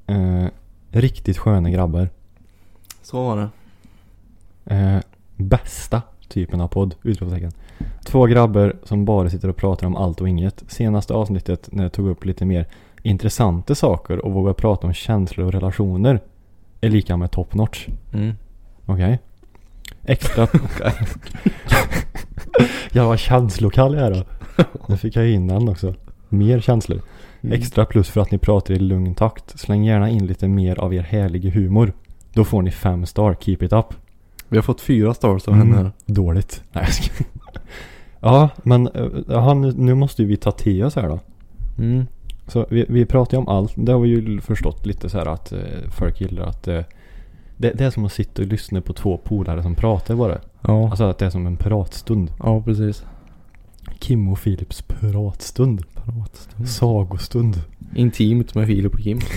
[0.08, 0.45] Eh,
[0.91, 2.10] riktigt sköna grabbar.
[3.01, 3.49] Så var det.
[4.76, 4.99] Eh,
[5.36, 6.95] bästa typen av podd.
[7.04, 7.51] Utropstecken.
[8.06, 10.64] Två grabbar som bara sitter och pratar om allt och inget.
[10.68, 12.68] Senaste avsnittet när jag tog upp lite mer
[13.04, 16.22] intressanta saker och vågar prata om känslor och relationer
[16.82, 17.88] är lika med top notch.
[18.14, 18.36] Mm.
[18.86, 19.20] Okej.
[20.04, 20.47] Extra...
[22.91, 24.24] jag var känslokall här då.
[24.88, 25.93] Nu fick jag in den också.
[26.30, 27.01] Mer känslor.
[27.41, 27.60] Mm.
[27.60, 29.60] Extra plus för att ni pratar i lugn takt.
[29.60, 31.93] Släng gärna in lite mer av er härliga humor.
[32.34, 33.38] Då får ni fem star.
[33.39, 33.93] Keep it up.
[34.49, 35.91] Vi har fått fyra stars av henne här.
[36.06, 36.64] Dåligt.
[36.72, 37.24] Nej, jag ska...
[38.20, 41.20] Ja, men eh, jaha, nu, nu måste ju vi ta till oss här då.
[41.78, 42.06] Mm.
[42.48, 43.74] Så vi, vi pratar ju om allt.
[43.76, 45.60] Det har vi ju förstått lite så här att eh,
[45.91, 46.82] folk gillar att eh,
[47.58, 50.39] det, det är som att sitta och lyssna på två polare som pratar bara.
[50.62, 50.89] Ja.
[50.89, 52.32] Alltså att det är som en pratstund.
[52.39, 53.06] ja, precis.
[54.00, 55.84] Kim och Philips pratstund.
[55.94, 56.70] Pratstund.
[56.70, 57.62] Sagostund.
[57.96, 59.20] Intimt med Filip och Kim.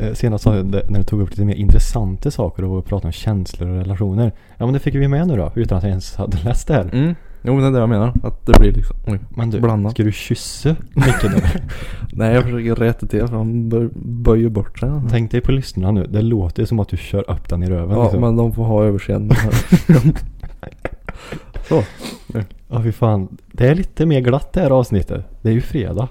[0.00, 3.76] Eh, Senast när du tog upp lite mer intressanta saker och pratade om känslor och
[3.76, 4.32] relationer.
[4.56, 6.74] Ja men det fick vi med nu då, utan att jag ens hade läst det
[6.74, 6.90] här.
[6.92, 7.14] Mm.
[7.46, 8.12] Jo men det är det jag menar.
[8.22, 9.18] Att det blir liksom, oj.
[9.36, 9.92] Men du, Blandat.
[9.92, 11.60] ska du kyssa Micke nu?
[12.12, 13.90] Nej jag försöker rätta till för han böj-
[14.22, 14.90] böjer bort sig.
[15.10, 16.06] Tänk dig på lyssnarna nu.
[16.06, 17.96] Det låter som att du kör upp den i röven.
[17.96, 18.20] Ja liksom.
[18.20, 19.36] men de får ha överseende.
[21.68, 21.82] Så.
[22.68, 23.36] Ja fy fan.
[23.52, 25.24] Det är lite mer glatt det här avsnittet.
[25.42, 26.08] Det är ju fredag.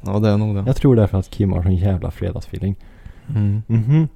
[0.00, 0.62] Ja det är nog det.
[0.66, 2.76] Jag tror därför att Kim har sån jävla fredagsfeeling.
[3.28, 3.62] Mm.
[3.66, 4.08] Mhm.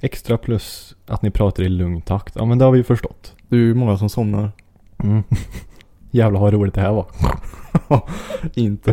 [0.00, 2.36] Extra plus att ni pratar i lugn takt.
[2.36, 3.32] Ja men det har vi ju förstått.
[3.48, 4.52] Det är ju många som somnar.
[4.98, 5.22] Mm.
[6.14, 7.06] Jävlar vad roligt det här var.
[8.54, 8.90] Inte.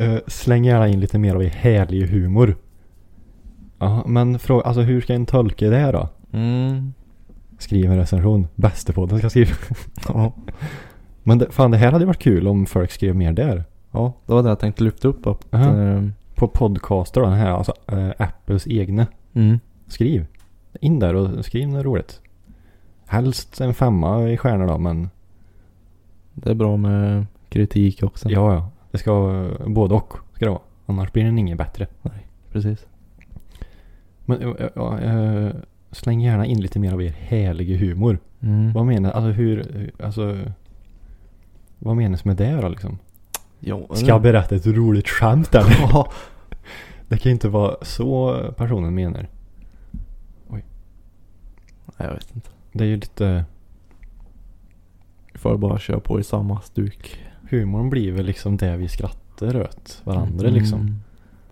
[0.00, 2.56] Uh, släng gärna in lite mer av er härlig humor.
[3.78, 6.08] Ja men fråga, alltså hur ska en tolka det här då?
[6.32, 6.92] Mm.
[7.58, 8.46] Skriv en recension.
[8.54, 9.50] Bästepodden ska skriva.
[10.08, 10.32] Ja.
[11.22, 13.64] Men det, fan det här hade varit kul om folk skrev mer där.
[13.92, 15.26] ja, det var det jag tänkte lyfta upp.
[15.26, 15.76] Att, Aha.
[15.80, 16.02] eh,
[16.34, 19.06] På podcaster då, den här alltså eh, Apples egna.
[19.34, 19.58] mm.
[19.86, 20.26] Skriv.
[20.80, 22.20] In där och skriv något roligt.
[23.06, 25.10] Helst en femma i stjärnor då men
[26.34, 28.30] Det är bra med kritik också.
[28.30, 28.70] ja ja.
[28.90, 30.62] Det ska vara både och ska det vara.
[30.86, 31.86] Annars blir den inget bättre.
[32.52, 32.86] Precis.
[34.24, 35.50] Men ja, eh,
[35.90, 38.18] släng gärna in lite mer av er härliga humor.
[38.40, 38.72] Mm.
[38.72, 40.38] Vad menar, alltså hur, alltså.
[41.78, 42.98] Vad menas med det då liksom?
[43.60, 46.06] Ja, Ska jag berätta ett roligt skämt eller?
[47.08, 49.28] det kan ju inte vara så personen menar.
[52.00, 52.50] Nej, jag vet inte.
[52.72, 53.44] Det är ju lite,
[55.40, 57.20] Får bara köra på i samma stuk.
[57.50, 60.60] humorn blir väl liksom det vi skrattar åt varandra Mm.
[60.60, 61.00] liksom.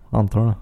[0.09, 0.53] Antar det.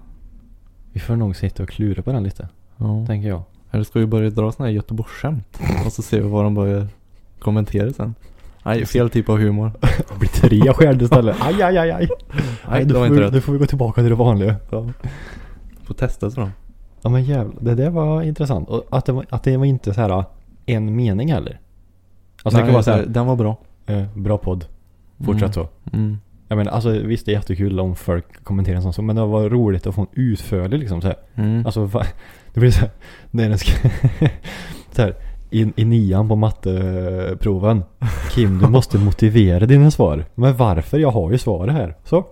[0.92, 3.04] Vi får nog sitta och klura på den lite, Ja.
[3.06, 3.42] tänker jag.
[3.70, 5.60] Eller ska vi börja dra sådana här Göteborgsskämt?
[5.86, 6.86] Och så ser vi vad de börjar
[7.38, 8.14] kommentera sen.
[8.64, 9.70] Nej, fel typ av humor.
[9.80, 11.36] Det blir tre stjärnor istället.
[11.40, 12.08] Aj, aj, aj, aj.
[12.70, 14.56] Nej, då, får vi, då får vi gå tillbaka till det vanliga.
[14.70, 14.86] Ja,
[15.82, 16.50] Får testa så då.
[17.02, 18.68] ja men jävlar, det där var intressant.
[18.68, 20.24] Och att det var, att det var inte så här
[20.66, 21.60] en mening heller.
[22.42, 23.56] Alltså det kan vara så här, Den var bra.
[23.86, 24.64] eh, bra podd.
[25.24, 25.68] Fortsätt så.
[25.92, 26.18] Mm.
[26.48, 29.24] Jag menar, alltså visst det är jättekul om folk kommenterar en sån sak, men det
[29.26, 31.16] var roligt att få en utförlig liksom så här.
[31.34, 31.66] Mm.
[31.66, 31.86] Alltså
[32.54, 32.90] det blir så här,
[33.30, 33.72] när den ska,
[34.92, 35.14] så här,
[35.50, 37.82] i, i nian på matteproven.
[38.30, 40.24] Kim, du måste motivera dina svar.
[40.34, 40.98] Men varför?
[40.98, 41.94] Jag har ju svaret här.
[42.04, 42.24] Så.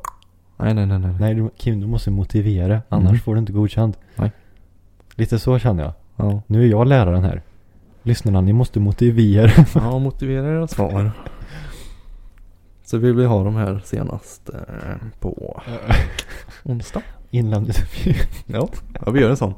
[0.57, 1.15] nej, nej, nej, nej.
[1.21, 2.83] Nej, du, Kim, du måste motivera.
[2.89, 3.19] Annars Mm.
[3.21, 3.99] får du inte godkänt.
[4.17, 4.31] Nej.
[5.15, 5.93] Lite så känner jag.
[6.17, 6.43] Ja.
[6.47, 7.43] Nu är jag läraren här.
[8.07, 9.51] Lyssnarna, ni måste motivera.
[9.75, 11.11] ja, motivera era svar.
[12.85, 15.63] Så vi vill ha de här senast eh, på
[16.65, 17.03] onsdag.
[17.31, 18.15] Inlämningsintervju.
[18.47, 18.69] Ja,
[19.05, 19.55] ja vi gör en sån.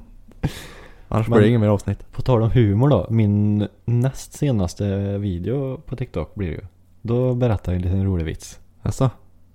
[1.09, 2.13] Annars blir det inget mer avsnitt.
[2.13, 3.07] På tal om humor då.
[3.11, 6.61] Min näst senaste video på TikTok blir ju.
[7.03, 8.61] Då berättar jag en liten rolig vits.
[8.83, 9.11] Jaså?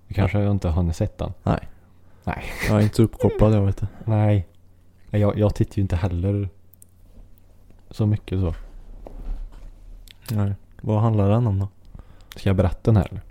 [0.07, 1.33] Du kanske inte har sett den?
[1.43, 1.59] Nej.
[2.23, 2.43] Nej.
[2.67, 3.81] Jag är inte så uppkopplad jag vet.
[4.05, 4.47] Nej.
[5.09, 6.49] Nej, Jag, jag tittar ju inte heller
[7.89, 8.53] så mycket så.
[10.31, 10.53] Nej.
[10.81, 11.67] Vad handlar den om då?
[12.35, 13.21] Ska jag berätta den här eller?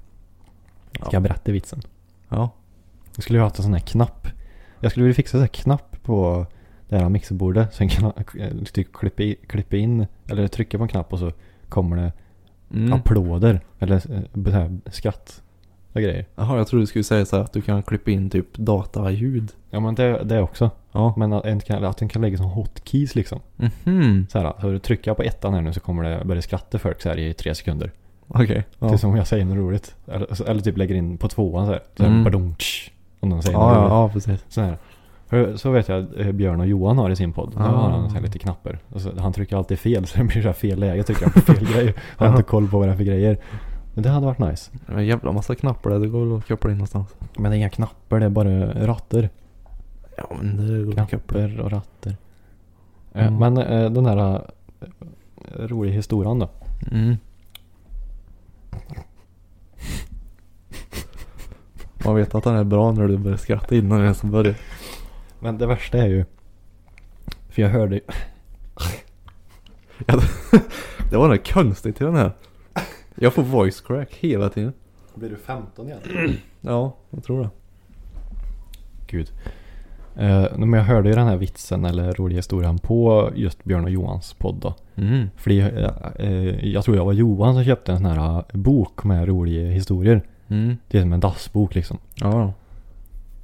[0.93, 1.09] Ska Ja.
[1.13, 1.81] jag berätta vitsen?
[2.29, 2.51] Ja.
[3.15, 4.29] Jag skulle ju ha haft en sån här knapp.
[4.81, 6.47] Jag skulle vilja fixa en sån här knapp på
[6.89, 7.75] det här mixerbordet.
[7.75, 11.33] Sen kan jag typ klippa, i, klippa in eller trycka på en knapp och så
[11.69, 12.13] kommer det
[12.75, 12.93] Mm.
[12.93, 13.61] applåder.
[13.79, 13.97] Eller
[14.47, 15.43] eh, här skratt
[15.93, 16.27] och grejer.
[16.35, 19.53] Jaha, jag trodde du skulle säga så här att du kan klippa in typ dataljud.
[19.71, 20.71] Ja men det, det också.
[20.93, 21.15] Ja.
[21.17, 23.41] Men att, en kan, att den kan lägga som hotkeys liksom.
[23.85, 24.27] Mhm.
[24.31, 27.03] Så här, så du trycker på ettan här nu så kommer det börja skratta folk
[27.03, 27.93] så här i tre sekunder.
[28.29, 28.65] Okej.
[28.79, 28.89] Ja.
[28.89, 29.95] Tills om jag säger något roligt.
[30.07, 31.81] Eller, eller typ lägger in på tvåan så här.
[31.97, 32.25] Så här Mm.
[32.25, 32.91] badum, tsch,
[33.21, 33.91] Om någon säger Ja, något ja, roligt.
[33.91, 34.45] ja, precis.
[34.49, 34.79] Så här.
[35.57, 37.53] Så vet jag att eh, Björn och Johan har i sin podd.
[37.57, 37.65] Där Ah.
[37.65, 38.79] har han så här lite knappar.
[39.19, 41.03] Han trycker alltid fel så det blir så här fel läge.
[41.03, 41.95] Trycker han på fel grej.
[42.17, 43.39] Har inte koll på vad det är för grejer.
[43.95, 44.71] Men det hade varit nice.
[44.87, 45.99] Det är en jävla massa knappar där.
[45.99, 47.15] Det går väl att koppla in någonstans.
[47.37, 49.31] Men det är inga knappar, det är bara ratter.
[50.17, 51.09] Ja, men det koppla in.
[51.09, 52.17] Knappar och ratter.
[53.13, 53.39] Eh, Mm.
[53.39, 54.35] Men eh, den här
[54.81, 54.89] eh,
[55.67, 56.51] roliga historien då.
[56.91, 57.17] Mm.
[62.05, 64.55] Man vet att den är bra när du börjar skratta innan den ens börjar.
[65.41, 66.25] Men det värsta är ju.
[67.49, 68.01] För jag hörde
[71.11, 72.33] Det var något konstigt i den här.
[73.15, 74.73] Jag får voice crack hela tiden.
[75.15, 76.01] Blir du 15 igen?
[76.61, 77.51] Ja, jag tror det.
[79.07, 79.33] Gud.
[80.17, 83.91] Eh, men jag hörde ju den här vitsen eller roliga historien på just Björn och
[83.91, 84.75] Johans podd då.
[84.97, 85.31] Mm.
[85.37, 89.29] För eh, eh, jag tror jag var Johan som köpte en sån här bok med
[89.29, 90.23] roliga historier.
[90.49, 90.77] Mm.
[90.89, 91.99] Det är som en dassbok liksom.
[92.15, 92.53] Ja.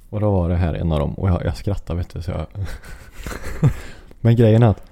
[0.09, 2.31] Och då var det här en av dem och jag, jag skrattade vet du så
[2.31, 2.45] jag...
[4.21, 4.83] Men grejen är att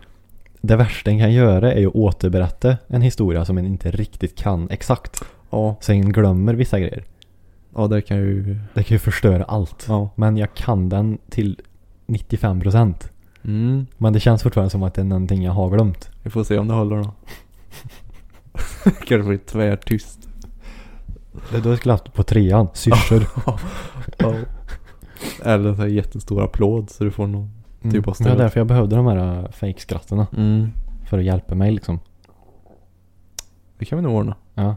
[0.62, 4.38] det värsta en kan göra är ju att återberätta en historia som en inte riktigt
[4.38, 5.24] kan exakt.
[5.50, 7.04] Ja, Så ingen glömmer vissa grejer.
[7.78, 8.60] Ja det kan ju...
[8.74, 9.86] Det kan ju förstöra allt.
[9.88, 10.10] Ja.
[10.16, 11.60] Men jag kan den till
[12.08, 12.94] 95%.
[13.44, 13.86] Mm.
[13.98, 16.10] Men det känns fortfarande som att det är någonting jag har glömt.
[16.24, 17.12] Vi får se om det håller då.
[19.08, 20.30] Kanske blir tvärtyst.
[21.52, 22.68] Det då skulle haft på trean.
[22.74, 23.24] Syrsor.
[24.18, 24.34] Ja.
[25.44, 27.52] Eller så här jättestor applåd så du får någon
[27.82, 27.94] Mm.
[27.94, 28.38] typ av Det var stöd.
[28.38, 30.28] därför jag behövde de här uh, fake-skratterna.
[30.38, 30.68] Mm.
[31.06, 32.00] För att hjälpa mig liksom.
[33.78, 34.36] Det kan vi nog ordna.
[34.56, 34.76] Ja.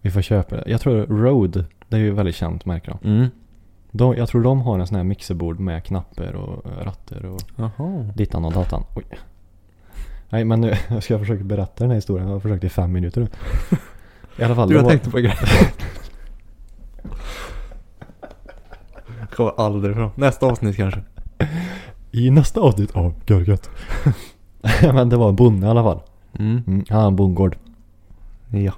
[0.00, 0.64] Vi får köpa det.
[0.66, 1.64] Jag tror Rode,
[1.94, 3.08] det är ju väldigt känt märke då.
[3.08, 3.26] Mm.
[3.90, 8.10] De, jag tror de har en sån här mixerbord med knappar och ratter och Jaha.
[8.14, 8.84] dittan och datan.
[8.94, 9.04] Oj.
[10.30, 12.26] Nej men nu jag ska försöka berätta den här historien.
[12.28, 13.28] Jag har försökt i fem minuter nu.
[14.38, 14.68] I alla fall.
[14.68, 15.34] Du jag var- tänkte på en grej.
[19.36, 20.10] Kommer aldrig fram.
[20.14, 21.00] Nästa avsnitt kanske.
[22.10, 23.70] I nästa avsnitt av Görgött.
[24.82, 26.00] men det var en bonde i alla fall.
[26.38, 26.62] Mm.
[26.66, 27.56] Mm, han har en bondgård.
[28.50, 28.72] Ja.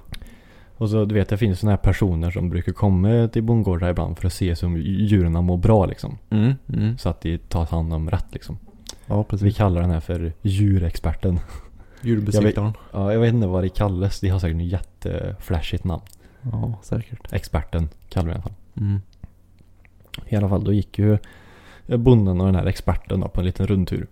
[0.79, 4.19] Och så du vet det finns såna här personer som brukar komma till bondgårdar ibland
[4.19, 6.19] för att se om djuren mår bra liksom.
[6.31, 6.55] Mm.
[6.69, 6.99] Mm.
[6.99, 8.59] Så att de tar hand om rätt liksom.
[9.07, 9.57] Ja Vi precis.
[9.57, 11.41] kallar den här för djurexperten.
[12.01, 12.73] Djurbesiktaren.
[12.93, 14.21] Ja, jag vet inte vad det kallas.
[14.21, 16.03] De har säkert ett jätteflashigt namn.
[16.43, 17.33] Ja säkert.
[17.33, 18.55] Experten kallar vi den i alla fall.
[18.77, 19.01] Mm.
[20.29, 21.19] I alla fall då gick ju
[21.87, 24.07] bonden och den här experten då på en liten rundtur.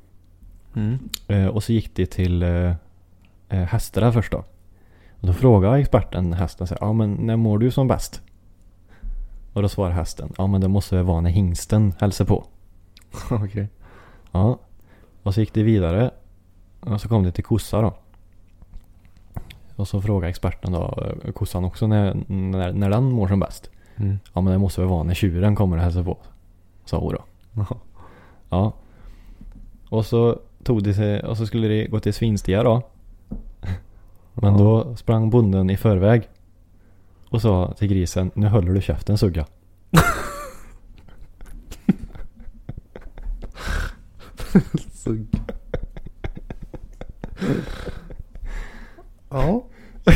[0.74, 0.98] Mm.
[1.28, 2.74] Eh, och så gick de till eh,
[3.48, 4.44] eh, hästarna först då.
[5.24, 8.22] Och då frågade experten hästen så här, ja men när mår du som bäst?
[9.52, 12.44] Och då svarade hästen, ja men det måste väl vara när hingsten hälsar på.
[13.30, 13.68] Okej.
[14.32, 14.58] Ja.
[15.22, 16.10] Och så gick det vidare.
[16.80, 17.94] Och så kom det till kossa då.
[19.76, 23.70] Och så frågade experten då, eh, kossan också när, när, när den mår som bäst.
[23.96, 24.18] Mm.
[24.34, 26.18] Ja men det måste väl vara när tjuren kommer och hälsar på.
[26.84, 27.24] Sa hon då.
[28.48, 28.72] Ja.
[29.88, 32.82] Och så tog de sig, och så skulle de gå till svinstia då.
[34.34, 34.58] Men Ja.
[34.58, 36.28] då sprang bonden i förväg.
[37.30, 39.46] Och sa till grisen, nu håller du käften sugga.
[44.92, 45.26] Sugg.
[49.30, 49.64] ja.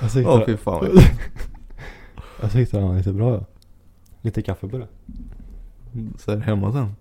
[0.00, 0.88] Jag tyckte, Åh fy fan.
[2.42, 3.44] jag tyckte den var lite bra ja.
[4.20, 4.88] Lite kaffe på det.
[6.18, 6.96] Så är det hemma sen.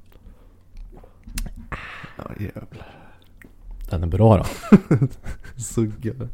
[2.18, 2.88] Ja jävlar.
[3.90, 4.46] Den är bra då.
[5.62, 6.14] Sugga.
[6.14, 6.30] Det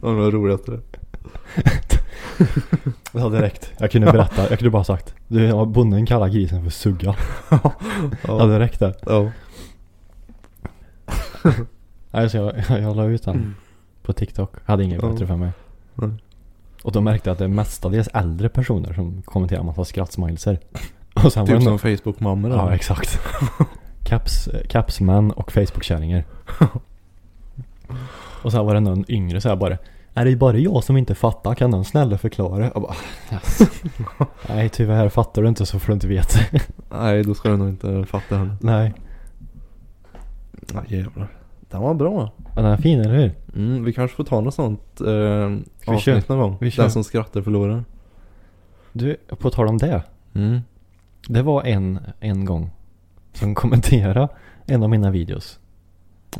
[0.00, 0.80] var nog roligt det.
[3.12, 3.72] Ja direkt.
[3.78, 5.14] Jag kunde berätta, jag kunde bara sagt.
[5.28, 7.16] Du, bonden kallar grisen för sugga.
[7.50, 7.72] Ja.
[8.26, 8.94] Ja det räckte.
[9.06, 9.30] Ja.
[12.10, 13.54] Nej så jag, jag la ut den
[14.02, 14.54] på TikTok.
[14.64, 15.08] Hade inget Ja.
[15.08, 15.50] bättre för mig.
[15.94, 16.10] Nej.
[16.82, 20.58] Och då märkte jag att det är mestadels äldre personer som kommenterar massa skrattsmileser.
[21.24, 23.20] Och sen Typ som Facebook-mammor Ja exakt.
[24.04, 26.24] Caps, capsmän och Facebook-kärringar.
[28.42, 29.78] och sen var det någon yngre så här bara.
[30.14, 31.54] Är det bara jag som inte fattar?
[31.54, 32.70] Kan någon snälla förklara?
[32.74, 32.94] Jag bara,
[33.32, 33.58] yes.
[34.48, 36.38] Nej tyvärr fattar du inte så får du inte veta.
[36.90, 38.56] Nej då ska du nog inte fatta heller.
[38.60, 38.94] Nej.
[40.74, 41.28] Ja jävlar.
[41.70, 42.32] Den var bra.
[42.54, 43.32] Men den är fin eller hur?
[43.56, 46.56] Mm, vi kanske får ta något sånt eh, avsnitt någon gång.
[46.60, 46.82] Vi kör.
[46.82, 47.84] Den som skrattar förlorar.
[48.92, 50.02] Du, på tal om det.
[50.34, 50.60] Mm.
[51.28, 52.70] Det var en, en gång
[53.32, 54.28] som kommenterade
[54.66, 55.58] en av mina videos.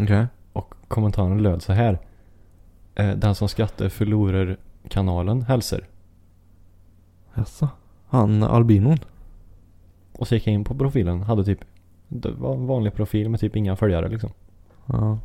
[0.01, 0.27] Okej.
[0.53, 1.99] Och kommentaren löd så här.
[2.95, 4.57] Eh, Den som skrattar förlorar
[4.89, 5.87] kanalen hälsar.
[7.35, 7.69] Jaså?
[8.09, 8.99] Han albinon?
[10.13, 11.23] Och så gick jag in på profilen.
[11.23, 11.61] Hade typ.
[12.09, 14.31] Det var en vanlig profil med typ inga följare liksom.
[14.87, 15.19] Ja.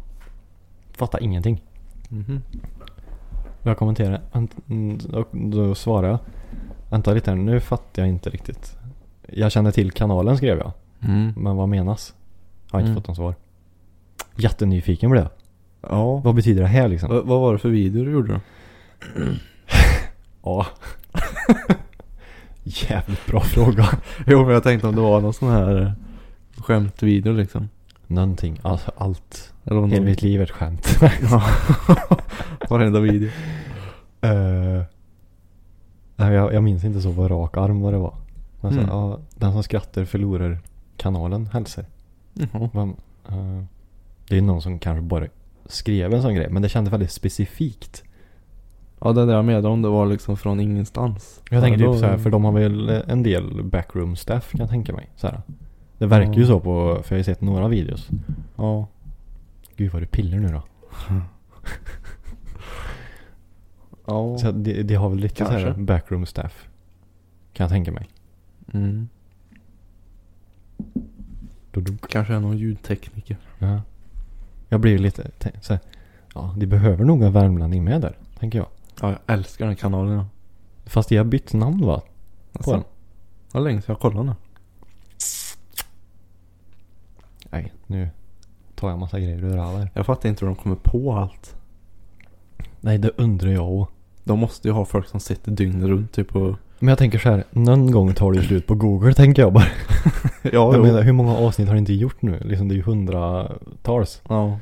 [0.91, 1.61] Fattar ingenting.
[2.09, 2.41] Mhm.
[3.63, 4.21] Jag kommenterade.
[4.69, 6.19] mm, Och då svarade jag.
[6.89, 8.77] Vänta lite här, nu fattar jag inte riktigt.
[9.35, 10.71] Jag känner till kanalen skrev jag.
[11.01, 11.33] Mm.
[11.37, 12.13] Men vad menas?
[12.71, 13.01] Har inte Mm.
[13.01, 13.35] fått något svar.
[14.35, 15.31] Jättenyfiken blev jag.
[15.91, 16.15] Ja.
[16.17, 17.09] Vad betyder det här liksom?
[17.09, 18.39] Va- vad var det för video du gjorde då?
[20.43, 20.65] Ja.
[22.63, 23.89] Jävligt bra fråga.
[24.27, 25.91] Jo men jag tänkte om det var någon sån här eh,
[26.57, 27.69] skämtvideo liksom.
[28.07, 28.59] Någonting.
[28.61, 29.53] Alltså allt.
[29.65, 30.09] Eller om Hela någon...
[30.09, 30.99] mitt liv är ett skämt.
[31.21, 31.43] Ja.
[32.69, 33.29] Varenda video.
[36.15, 38.13] Nej, jag, jag minns inte så på rak arm vad det var.
[38.63, 38.89] Men så, Mm.
[38.91, 40.59] ja, den som skrattar förlorar
[40.97, 41.85] kanalen hälsar.
[42.33, 42.69] Jaha.
[42.73, 42.89] Men,
[43.29, 43.63] eh,
[44.29, 45.27] det är någon som kanske bara
[45.65, 46.49] skrev en sån grej.
[46.49, 48.03] Men det kändes väldigt specifikt.
[48.99, 51.41] Ja det där jag menade om det var liksom från ingenstans.
[51.49, 54.69] Jag tänker typ så här, för de har väl en del backroom staff kan jag
[54.69, 55.09] tänka mig.
[55.15, 55.41] Så här.
[55.97, 56.47] Det verkar ju Ja.
[56.47, 58.09] så på, för jag har ju sett några videos.
[58.55, 58.87] Ja.
[59.75, 60.61] Gud vad du pillar nu då.
[64.05, 64.37] Ja.
[64.37, 65.81] Så det, det har väl lite så här Kanske.
[65.83, 66.67] backroom staff.
[67.53, 68.07] Kan jag tänka mig.
[68.73, 69.07] Mm.
[72.09, 73.37] Kanske är någon ljudtekniker.
[73.59, 73.81] Ja.
[74.69, 75.81] Jag blir lite t- så här,
[76.35, 78.17] Ja, de behöver nog en värmlänning med där.
[78.39, 78.67] Tänker jag.
[79.01, 80.13] Ja, jag älskar den kanalen.
[80.13, 80.25] Ja.
[80.85, 82.01] Fast de har bytt namn va?
[82.53, 82.79] Alltså, den.
[82.81, 84.35] det var länge sedan jag kollade nu.
[87.49, 88.09] Nej, nu
[88.75, 89.89] tar jag massa grejer ur här.
[89.93, 91.55] Jag fattar inte hur de kommer på allt.
[92.81, 93.93] Nej, det undrar jag också.
[94.23, 96.55] De måste ju ha folk som sitter dygnet runt typ och...
[96.79, 99.53] Men jag tänker så här, någon gång tar det ju slut på Google tänker jag
[99.53, 99.67] bara.
[100.41, 100.83] Ja, jag jo.
[100.83, 102.39] menar, hur många avsnitt har de inte gjort nu?
[102.43, 104.21] Liksom det är ju hundratals.
[104.29, 104.59] Ja.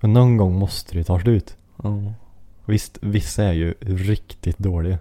[0.00, 1.56] Men någon gång måste det ta slut.
[1.82, 2.12] Ja.
[2.64, 4.98] Visst, vissa är ju riktigt dåliga.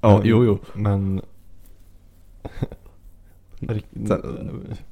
[0.00, 0.58] Ja, Men- jo, jo.
[0.74, 1.20] Men...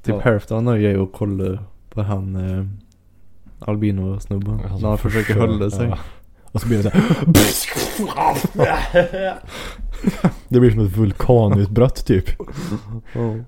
[0.03, 1.59] Typ hälften av nöjet är att kolla
[1.91, 2.67] på han eh,
[3.59, 4.61] albino-snubben.
[4.61, 5.89] Alltså, när han försöker hålla sig.
[5.89, 5.99] Ja.
[6.55, 7.05] Och så blir det så här.
[10.49, 12.41] Det blir som ett vulkanutbrott typ.
[12.41, 12.55] Och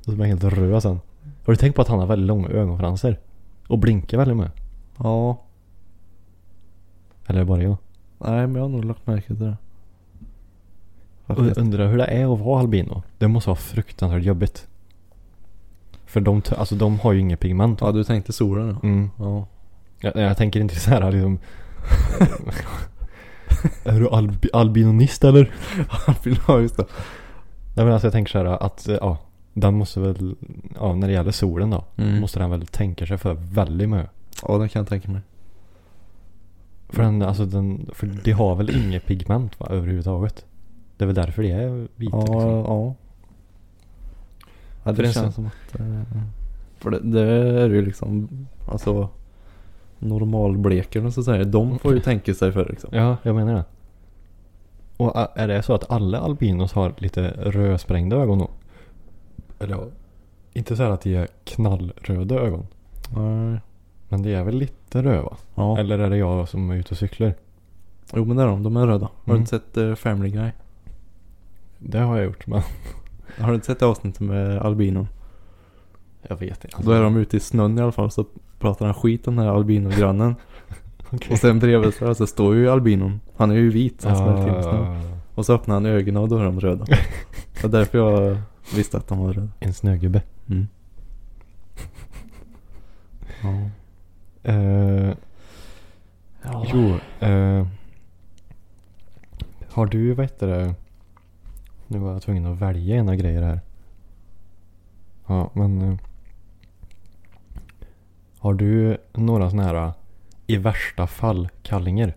[0.05, 1.01] så blir han helt röd sen.
[1.45, 3.17] Har du tänkt på att han har väldigt långa ögonfransar?
[3.69, 4.51] Och blinkar väldigt med?
[4.99, 5.43] ja.
[7.27, 7.77] Eller är det bara jag?
[8.19, 9.57] Nej, men jag har nog lagt märke till det.
[11.27, 11.59] Och Faktiskt.
[11.59, 13.03] undrar hur det är att vara albino.
[13.19, 14.67] Det måste vara fruktansvärt jobbigt.
[16.07, 17.81] För de, alltså, de har ju inget pigment.
[17.81, 18.89] Ja, du tänkte solen ja.
[18.89, 19.11] Mm.
[19.19, 19.47] Ja.
[20.01, 21.39] Jag, jag tänker inte så här liksom.
[23.85, 25.51] är du albi, albinonist eller?
[26.49, 26.85] ja, just det.
[27.75, 29.19] Nej men alltså jag tänker så här att, eh, ja.
[29.59, 30.35] Den måste väl,
[30.81, 31.85] ja när det gäller solen då.
[31.97, 32.21] Mm.
[32.21, 34.11] Måste den väl tänka sig för väldigt mycket.
[34.49, 35.21] Ja, det kan jag tänka mig.
[36.89, 40.45] För den, alltså den, för de har väl inget pigment va, överhuvudtaget.
[40.97, 42.41] Det är väl därför de är vita Ja, liksom.
[42.51, 42.95] ja.
[44.85, 45.81] Ja, För det en känns som att...
[45.81, 46.03] eh,
[46.79, 47.21] För det, det
[47.63, 48.29] är ju liksom,
[48.69, 49.09] alltså
[49.99, 51.44] normalblekarna så att säga.
[51.44, 52.90] De får ju tänka sig för liksom.
[52.92, 53.64] Ja, jag menar det.
[54.97, 58.51] Och är det så att alla albinos har lite rödsprängda ögon då?
[59.59, 59.84] Eller ja,
[60.53, 62.66] inte så här att de är knallröda ögon.
[63.16, 63.61] Nej.
[64.09, 65.36] Men det är väl lite röda?
[65.55, 65.78] Ja.
[65.78, 67.34] Eller är det jag som är ute och cyklar?
[68.14, 69.07] Jo men det är de, de är röda.
[69.07, 69.40] Har du Mm.
[69.40, 70.51] inte sett uh, Family Guy?
[71.78, 72.62] Det har jag gjort men
[73.40, 75.09] Har du inte sett avsnittet med albinon?
[76.28, 76.76] jag vet inte.
[76.82, 78.24] Då är de ute i snön i alla fall så
[78.67, 80.35] pratar han skit om den här albinogrannen.
[81.11, 81.29] Okej.
[81.33, 83.21] Och sen bredvid så, så står ju albinon.
[83.37, 84.61] Han är ju vit så han snö.
[84.62, 85.01] Ja,
[85.35, 86.85] Och så öppnar han ögonen och då är de röda.
[87.55, 88.37] Det var därför jag
[88.75, 89.49] visste att de var röda.
[89.61, 90.23] en snögubbe.
[90.51, 90.67] Mm.
[93.43, 93.71] Ja.
[94.53, 95.14] Uh,
[96.73, 96.95] Jo,
[97.27, 97.67] eh,
[99.71, 100.75] har du, vad heter det?
[101.87, 103.61] Nu var jag tvungen att välja ena grejer här.
[105.27, 105.83] Ja, men.
[105.83, 105.97] eh,
[108.39, 109.93] har du några sådana här
[110.47, 112.14] i värsta fall kallingar?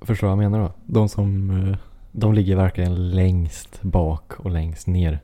[0.00, 0.72] Förstår du vad jag menar då?
[0.86, 1.76] De som, eh,
[2.12, 5.20] De ligger verkligen längst bak och längst ner.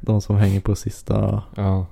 [0.00, 1.86] de som hänger på sista, Ja.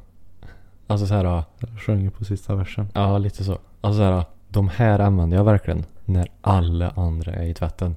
[0.87, 1.45] Alltså så här.
[1.87, 2.89] sjunger på sista versen.
[2.95, 3.59] Ja, lite så.
[3.81, 7.97] Alltså så här, de här använder jag verkligen när alla andra är i tvätten.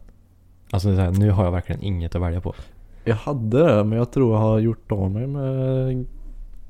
[0.71, 2.53] Alltså så här, nu har jag verkligen inget att välja på.
[3.03, 6.05] Jag hade det men jag tror jag har gjort av mig med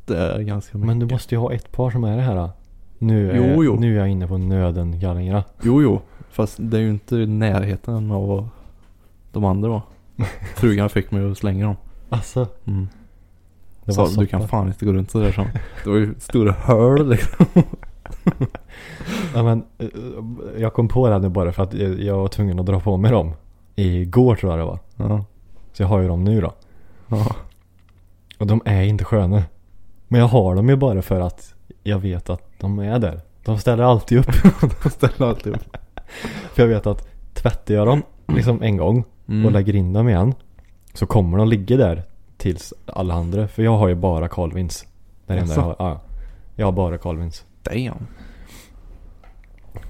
[0.07, 0.87] det ganska mycket.
[0.87, 2.49] Men du måste ju ha ett par som är det här.
[2.97, 3.75] Nu är, Jo, jo.
[3.79, 5.43] Nu är jag inne på nödengallingarna.
[5.61, 6.01] Jo jo.
[6.29, 8.47] Fast det är ju inte i närheten av vad
[9.31, 9.81] de andra var.
[10.55, 11.75] Frugan fick mig att slänga dem.
[12.09, 12.47] Alltså.
[12.65, 12.87] Mm.
[13.85, 15.45] Det Så var du kan fan inte gå runt sådär som.
[15.83, 17.45] Det var ju stora hål liksom.
[19.33, 19.87] Ja, men, eh,
[20.57, 22.79] jag kom på det här nu bara för att jag jag var tvungen att dra
[22.79, 23.33] på mig dem.
[23.75, 24.79] Igår tror jag det var.
[24.95, 25.25] Ja.
[25.73, 26.53] Så jag har ju dem nu då.
[27.07, 27.35] Ja.
[28.39, 29.43] Och de är inte sköna.
[30.07, 31.53] Men jag har dem ju bara för att
[31.83, 33.21] jag vet att de är där.
[33.45, 34.31] De ställer alltid upp.
[34.83, 35.77] De ställer alltid upp.
[36.53, 39.45] För jag vet att tvättar jag dem liksom en gång Mm.
[39.45, 40.33] och lägger in dem igen.
[40.93, 42.03] Så kommer de ligga där
[42.37, 43.47] tills alla andra.
[43.47, 44.85] För jag har ju bara Calvins.
[45.27, 45.75] Det det enda jag har.
[45.79, 46.01] Ja,
[46.55, 47.45] jag har bara Calvins.
[47.63, 48.07] Damn.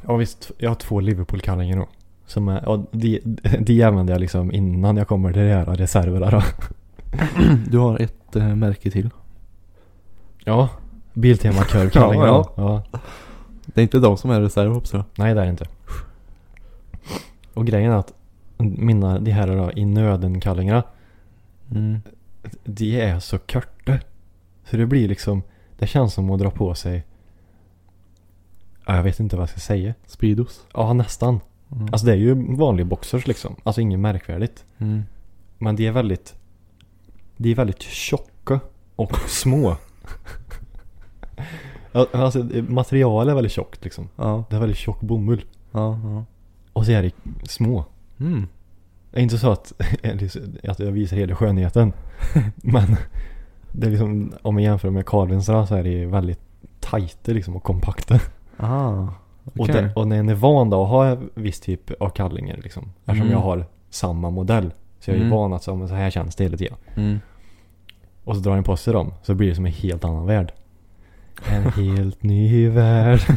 [0.08, 1.88] Ja visst, jag har två Liverpool-kallingar då.
[2.26, 3.20] Som är, och de,
[3.60, 6.42] de använder jag liksom innan jag kommer till de här reserverna då.
[7.70, 9.10] Du har ett eh, märke till.
[10.46, 10.70] Ja,
[11.14, 12.26] Biltema Curve-kallingar.
[12.28, 12.84] Ja, ja.
[12.92, 13.00] ja.
[13.66, 15.04] Det är inte de som är reserv hoppas jag.
[15.16, 15.68] Nej det är det inte.
[17.54, 18.14] Och grejen är att
[18.58, 20.84] mina, de här då, i nöden-kallingarna.
[21.72, 22.02] Mm.
[22.64, 24.00] De är så korta.
[24.70, 25.44] Så det blir liksom,
[25.78, 27.04] det känns som att dra på sig.
[28.86, 29.94] Ja, jag vet inte vad jag ska säga.
[30.06, 30.66] Speedos.
[30.74, 31.40] Ja, nästan.
[31.72, 31.88] Mm.
[31.92, 33.56] Alltså det är ju vanlig boxers liksom.
[33.64, 34.66] Alltså inget märkvärdigt.
[34.78, 35.04] Mm.
[35.58, 36.36] Men de är väldigt,
[37.38, 38.60] de är väldigt tjocka
[38.96, 39.78] och små.
[42.12, 44.10] Alltså materialet är väldigt tjockt liksom.
[44.16, 44.44] Ja.
[44.50, 45.46] Det är väldigt tjock bomull.
[45.72, 46.00] Ja.
[46.04, 46.26] ja.
[46.74, 47.12] Och så är det
[47.50, 47.86] små.
[48.20, 48.48] Mm.
[49.12, 49.74] Det är inte så att,
[50.68, 51.94] att jag visar hela skönheten.
[52.56, 52.96] Men
[53.72, 56.40] det är liksom, om jag jämför med Carlinsarna så är det väldigt
[56.80, 58.20] tajta liksom och kompakta.
[58.58, 59.08] Ah.
[59.44, 59.76] Och, okej.
[59.82, 62.84] det, och när en är van då att ha viss typ av kallingar liksom.
[63.06, 63.32] Eftersom Mm.
[63.32, 64.74] jag har samma modell.
[65.00, 65.32] Så jag är Mm.
[65.38, 66.78] van att så, så här känns det hela tiden.
[66.96, 67.20] Mm.
[68.26, 69.14] Och så drar en på sig dem.
[69.24, 70.54] Så blir det som en helt annan värld.
[71.46, 73.20] En helt ny värld.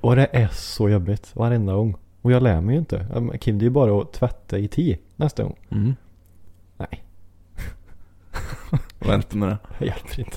[0.00, 1.96] och det är så jobbigt varenda gång.
[2.22, 3.06] Och jag lär mig ju inte.
[3.40, 5.56] Kim, det är ju bara att tvätta i tid nästa gång.
[5.70, 5.94] Mm.
[6.76, 7.04] Nej,
[8.98, 9.58] Vänta med det.
[9.78, 10.36] det hjälper inte.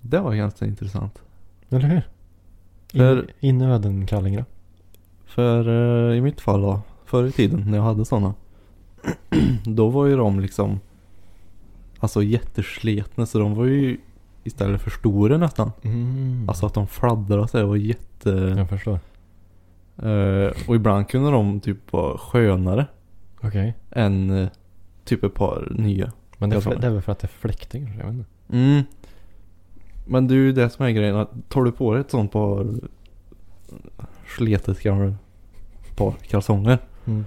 [0.00, 1.22] Det var ganska intressant.
[1.70, 2.02] Eller hur?
[2.92, 4.44] För- In, i öden kallingar.
[5.24, 5.68] För
[6.10, 8.34] eh, i mitt fall då, förr i tiden när jag hade sådana.
[9.64, 10.80] då var ju de liksom
[12.02, 13.98] Alltså jättesletna så de var ju
[14.44, 15.72] istället för stora nästan.
[15.82, 16.44] Mm.
[16.48, 18.30] Alltså att de fladdrade sig och var jätte...
[18.30, 18.98] Jag förstår.
[19.96, 22.86] eh, och ibland kunde de typ vara skönare
[23.40, 23.74] Okej.
[23.90, 24.48] än eh,
[25.04, 26.12] typ ett par nya.
[26.38, 28.02] Men det är, för, det är väl för att det är fläkting kanske?
[28.02, 28.30] Jag vet inte.
[28.52, 28.82] Mm.
[30.06, 32.32] Men det är ju det som är grejen att tar du på dig ett sånt
[32.32, 32.66] par
[34.36, 35.14] sletet gamla
[35.96, 36.78] par kalsonger.
[37.04, 37.24] Mm.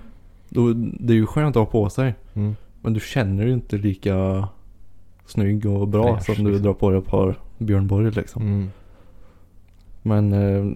[0.49, 2.15] Då, det är ju skönt att ha på sig.
[2.33, 2.55] Mm.
[2.81, 4.47] Men du känner ju inte lika
[5.25, 6.63] snygg och bra Fräsch, som du liksom.
[6.63, 8.41] drar på dig ett par Björn Borg liksom.
[8.41, 8.71] Mm.
[10.01, 10.71] Men eh,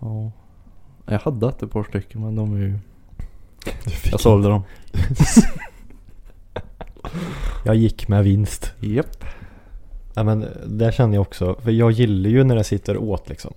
[0.00, 0.32] ja.
[1.06, 2.78] Jag hade ett par stycken men de är ju
[4.10, 4.62] Jag sålde dem.
[7.64, 8.72] Jag gick med vinst.
[8.80, 9.24] Japp.
[10.14, 11.56] Ja men det känner jag också.
[11.62, 13.54] För jag gillar ju när det sitter åt liksom.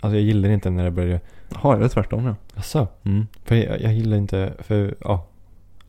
[0.00, 1.20] Alltså jag gillar inte när det börjar...
[1.54, 2.34] Har jag det tvärtom ja.
[2.56, 3.26] Alltså, Mm.
[3.44, 5.24] För jag, jag gillar inte, för ja.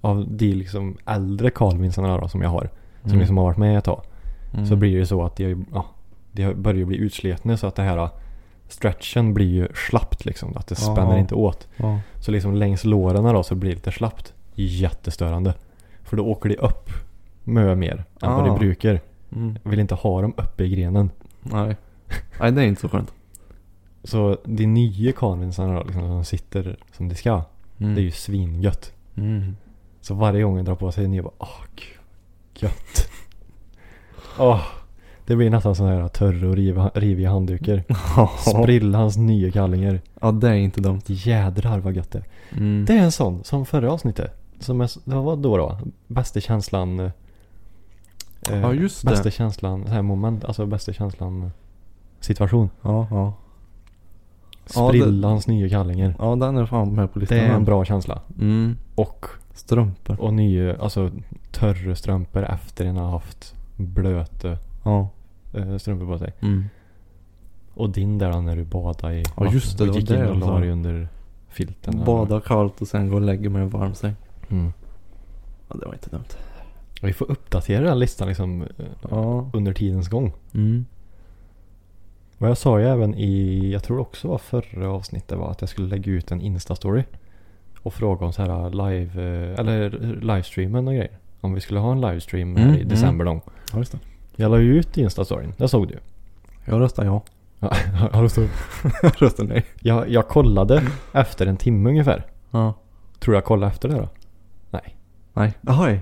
[0.01, 2.69] Av de liksom äldre Carlvinsarna då som jag har.
[3.01, 3.19] Som Mm.
[3.19, 4.01] liksom har varit med ett tag.
[4.53, 4.65] Mm.
[4.65, 5.85] Så blir det så att de, ja,
[6.31, 8.09] de börjar bli utsletna så att det här
[8.67, 10.57] stretchen blir ju slappt liksom.
[10.57, 10.93] Att det Ja.
[10.93, 11.67] spänner inte åt.
[11.77, 11.99] Ja.
[12.19, 14.33] Så liksom längs låren då så blir det lite slappt.
[14.55, 15.53] Jättestörande.
[16.03, 16.89] För då åker de upp
[17.43, 17.91] mö mer
[18.21, 18.47] än vad Ah.
[18.47, 18.99] de brukar.
[19.35, 19.57] Mm.
[19.63, 21.09] Jag vill inte ha dem uppe i grenen.
[21.41, 21.75] Nej.
[22.39, 23.13] Nej det är inte så skönt.
[24.03, 27.41] Så de nya Carlvinsarna då liksom, som sitter som de ska.
[27.77, 27.95] Mm.
[27.95, 28.93] Det är ju svingött.
[29.15, 29.55] Mm.
[30.01, 31.97] Så varje gång jag drar på sig en ny, jag bara åh gud,
[32.63, 33.09] gött.
[34.39, 34.61] Åh,
[35.25, 37.83] det blir nästan sån här törr och riva, riviga handdukar.
[38.63, 40.01] Sprillans nya kallingar.
[40.21, 41.01] Ja det är inte dumt.
[41.05, 42.57] Jädrar vad gött det är.
[42.57, 42.85] Mm.
[42.85, 44.35] Det är en sån, som förra avsnittet.
[44.59, 45.77] Som är, vad var då då?
[46.07, 46.99] Bästa känslan.
[46.99, 47.11] eh,
[48.49, 49.09] Ja, just det.
[49.09, 51.51] Bästa känslan, så här moment, alltså bästa känslan
[52.19, 52.69] situation.
[52.81, 53.33] Ja ja.
[54.75, 56.15] Ja, det- Sprillans nya kallingar.
[56.19, 57.37] Ja den är fan med på listan.
[57.37, 58.21] Det är en bra känsla.
[58.39, 58.77] Mm.
[58.95, 60.21] Och, Strumpor.
[60.21, 61.11] och nya, alltså
[61.51, 65.09] törre strumpor efter en har haft blöta Ja.
[65.53, 66.33] eh, strumpor på sig.
[66.39, 66.65] Mm.
[67.73, 70.37] Och din där då när du badade i Ja, just det, det var det jag
[70.39, 71.07] la dig under
[71.49, 72.03] filten.
[72.05, 74.15] Bada kallt och sen gå och lägga mig i en varm säng.
[74.49, 74.73] Mm.
[75.69, 76.23] Ja det var inte dumt.
[77.01, 78.67] Vi får uppdatera den listan liksom eh,
[79.09, 79.49] Ja.
[79.53, 80.33] under tidens gång.
[80.53, 80.85] Mm.
[82.41, 85.69] Vad jag sa ju även i, jag tror också var förra avsnittet var att jag
[85.69, 87.03] skulle lägga ut en Insta-story.
[87.81, 89.89] Och fråga om så här live, eh, eller
[90.21, 91.17] livestreamen och grejer.
[91.41, 93.41] Om vi skulle ha en livestream Mm, i december någon.
[93.73, 93.99] Ja just det.
[94.35, 95.99] Jag la ju ut Insta-storyn, det såg du ju.
[96.65, 97.21] Jag röstar ja.
[97.59, 97.71] Ja,
[98.11, 98.49] har du stått?
[99.01, 99.65] Jag röstar nej.
[99.81, 102.23] jag, jag kollade efter en timme ungefär.
[102.51, 102.73] Ja.
[103.19, 104.07] Tror jag kollade efter det då?
[104.69, 104.95] Nej.
[105.33, 105.53] Nej.
[105.61, 105.97] Jaha.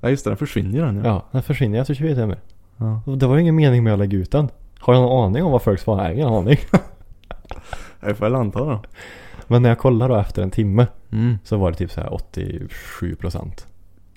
[0.00, 1.02] Ja just det, den försvinner den ja.
[1.04, 2.38] Ja, den försvinner efter 20 timmar.
[2.76, 3.02] ja.
[3.16, 4.48] Det var ju ingen mening med att lägga ut den.
[4.82, 6.02] Har jag någon aning om vad folk svarar?
[6.02, 6.56] Nej, ingen aning.
[8.00, 8.80] Jag får väl anta då.
[9.46, 11.38] Men när jag kollade då efter en timme Mm.
[11.44, 13.66] så var det typ så här 87 procent.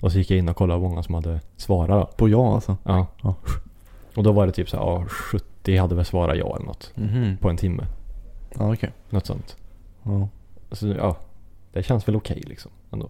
[0.00, 2.16] Och så gick jag in och kollade hur många som hade svarat då.
[2.16, 2.76] På ja alltså.
[2.84, 3.06] Ja.
[3.22, 3.34] Ja.
[4.16, 6.92] Och då var det typ så här, ja 70 hade väl svarat ja eller något.
[6.94, 7.36] Mhm.
[7.36, 7.86] På en timme.
[8.58, 8.92] Ja okej.
[9.10, 9.56] Något sånt.
[10.02, 10.28] Ja.
[10.72, 11.16] Så ja,
[11.72, 13.08] det känns väl okej liksom ändå.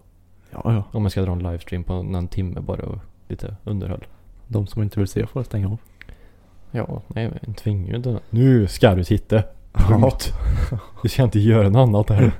[0.50, 0.82] Ja ja.
[0.92, 2.98] Om man ska dra en livestream på någon timme bara och
[3.28, 4.06] lite underhåll.
[4.46, 5.78] De som inte vill se får stänga av.
[6.76, 8.18] Ja, nej men tvingar ju inte.
[8.30, 9.42] Nu ska du titta.
[9.72, 10.32] Punkt.
[11.02, 12.32] Du ska inte göra något annat här.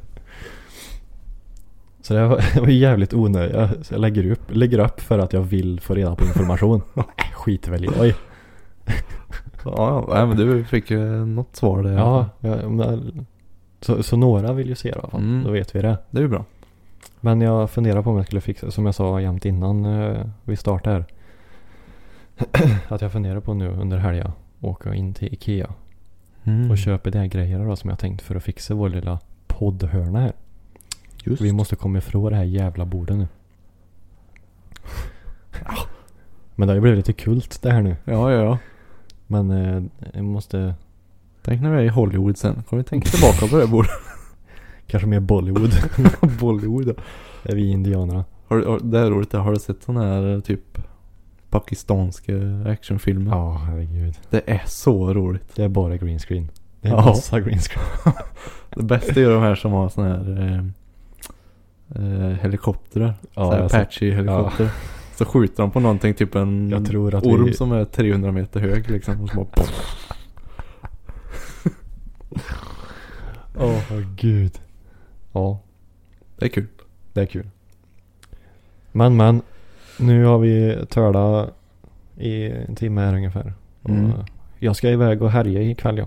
[2.03, 3.57] Så det var, det var jävligt onödigt.
[3.57, 6.83] Jag, så jag lägger, upp, lägger upp för att jag vill få reda på information.
[6.97, 7.89] Äh, Skit väl i.
[8.01, 8.15] Oj.
[9.65, 10.09] Ja.
[10.09, 11.93] Nej men du fick ju något svar där.
[11.93, 13.27] Ja, ja men,
[13.81, 15.21] så, så några vill ju se det i alla fall.
[15.21, 15.45] Mm.
[15.45, 15.99] Då vet vi det.
[16.11, 16.45] Det är ju bra.
[17.21, 20.57] Men jag funderar på om jag skulle fixa, som jag sa jämt innan eh, vi
[20.57, 21.05] startade här.
[22.89, 25.75] att jag funderar på nu under helgen åka in till Ikea
[26.47, 26.71] Mm.
[26.71, 30.21] och köpa de här grejerna då som jag tänkt för att fixa vår lilla poddhörna
[30.21, 30.33] här.
[31.25, 31.43] Just.
[31.43, 33.29] Vi måste komma ifrån det här jävla bordet nu.
[36.55, 37.97] Men det har ju blivit lite kult det här nu.
[38.05, 38.59] Ja ja ja.
[39.27, 39.83] Men eh,
[40.15, 40.75] jag måste
[41.43, 42.63] Tänk när vi är i Hollywood sen.
[42.69, 43.91] Kommer vi tänka tillbaka på det här bordet?
[44.87, 45.73] kanske mer Bollywood.
[46.41, 46.95] Bollywood ja.
[47.43, 48.25] är vi indianerna.
[48.47, 49.33] Har, har, det är roligt.
[49.33, 50.76] Har du sett sån här typ
[51.61, 52.33] pakistanska
[52.67, 53.31] actionfilmer.
[53.31, 54.15] Ja, herregud.
[54.31, 55.55] Det är så roligt.
[55.57, 56.51] Det är bara green screen.
[56.81, 57.05] Det är Ja.
[57.05, 57.87] massa green screen.
[58.77, 60.65] Det bästa är de här som har sån här eh,
[62.05, 63.15] eh, helikoptrar.
[63.35, 64.71] Ja, så här jag har sett- Apache helikopter.
[65.17, 68.33] Så skjuter de på någonting, typ en Jag tror att orm vi- som är 300
[68.33, 69.21] meter hög liksom.
[69.23, 69.67] Och så bara,
[73.59, 74.59] Åh, gud.
[75.33, 75.61] Ja,
[76.39, 76.67] det är kul.
[77.13, 77.51] det är kul.
[78.93, 79.43] Men, men.
[79.99, 81.49] Nu har vi törda
[82.17, 83.55] i en timme här ungefär.
[83.85, 84.13] Mm.
[84.59, 86.07] Jag ska iväg och härja ikväll ja,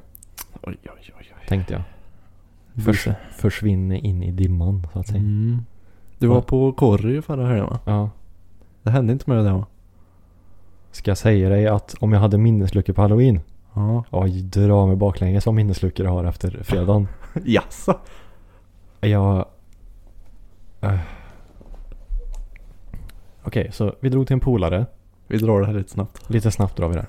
[0.61, 1.47] Oj, oj, oj, oj.
[1.47, 1.81] tänkte jag.
[2.85, 5.19] Förs försvinner in i dimman så att säga.
[5.19, 5.65] Mm.
[6.17, 6.41] Du var Va?
[6.41, 7.79] på Korry förra helgen va?
[7.85, 8.09] Ja.
[8.83, 9.65] Det hände inte med det va?
[10.91, 13.39] Ska jag säga dig att om jag hade minnesluckor på halloween.
[13.73, 14.03] Ja.
[14.09, 17.07] Oj, dra mig baklänges vad minnesluckor jag har efter fredagen.
[17.45, 17.99] Jaså?
[18.99, 19.45] Jag...
[20.83, 20.99] Uh.
[23.49, 24.85] Okej, så vi drog till en polare.
[25.27, 26.29] Vi drar det här lite snabbt.
[26.29, 27.05] Lite snabbt drar vi det.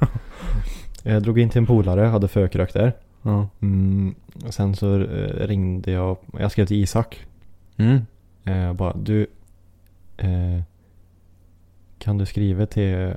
[1.03, 2.93] Jag drog in till en polare, hade förkrök där.
[3.23, 3.49] Ja.
[3.61, 4.15] Mm,
[4.47, 7.27] och sen så eh, ringde jag, jag skrev till Isak.
[7.77, 8.07] Mm.
[8.45, 9.27] Eh, bara du,
[10.17, 10.61] eh,
[11.99, 13.15] kan du skriva till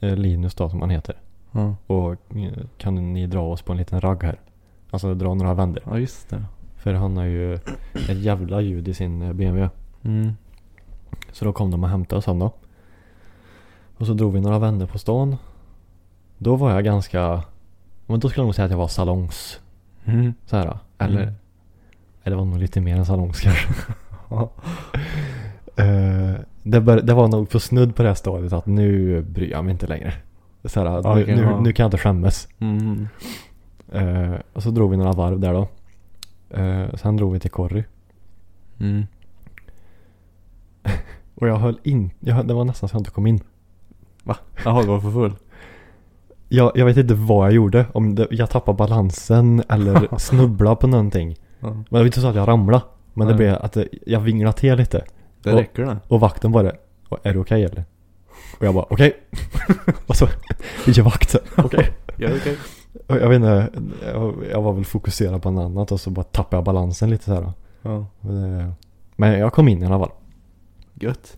[0.00, 1.16] eh, Linus då som han heter.
[1.52, 1.76] Ja.
[1.86, 4.40] Och eh, kan ni dra oss på en liten ragg här?
[4.90, 5.82] Alltså dra några vändor.
[5.86, 6.44] ja, just det.
[6.76, 7.54] För han har ju
[8.08, 9.70] ett jävla ljud i sin eh, BMW.
[10.02, 10.32] Mm.
[11.34, 12.52] Så då kom de och hämtade oss han då.
[13.98, 15.36] Och så drog vi några vändor på stan.
[16.38, 17.42] Då var jag ganska,
[18.06, 19.60] men då skulle jag nog säga att jag var salongs.
[20.04, 20.34] Mm.
[20.46, 20.78] Så här.
[20.98, 21.34] Eller, Mm.
[22.24, 23.68] eller var nog lite mer än salongs kanske.
[25.76, 29.50] Eh, det, bör, det var nog på snudd på det här stadiet att nu bryr
[29.50, 30.14] jag mig inte längre.
[30.64, 31.60] Så här, nu, Okej, nu, ja.
[31.60, 32.48] nu kan jag inte skämmas.
[32.58, 33.08] Mm.
[33.92, 35.68] Eh, och så drog vi några varv där då.
[36.56, 37.84] Eh, sen drog vi till Corry.
[38.80, 39.06] Mm.
[41.44, 43.40] Och jag höll in, jag, höll- det var nästan så jag inte kom in.
[44.64, 45.32] Jaha, du var för full?
[46.48, 47.86] Jag, jag vet inte vad jag gjorde.
[47.92, 51.36] Om det, jag tappade balansen eller snubblade på någonting.
[51.60, 51.68] Ja.
[51.70, 52.84] Men det var inte så att jag ramlade.
[53.14, 53.38] Men det Nej.
[53.38, 55.04] blev att det, jag vinglade till lite.
[55.42, 55.96] Det Och- räcker det.
[56.08, 56.72] Och vakten bara,
[57.22, 57.84] är du okej eller?
[58.58, 59.16] Och jag bara, okej.
[60.06, 60.28] och så,
[60.86, 61.36] vilken vakt?
[61.56, 61.90] Okej.
[62.16, 62.56] Ja, okej.
[63.06, 63.68] Och Jag vet inte,
[64.12, 67.24] jag, jag var väl fokuserad på något annat och så bara tappade jag balansen lite
[67.24, 67.52] så här.
[67.82, 67.96] Ja.
[68.22, 68.70] Eh,
[69.16, 70.10] Men jag kom in i alla fall.
[71.04, 71.36] Gött.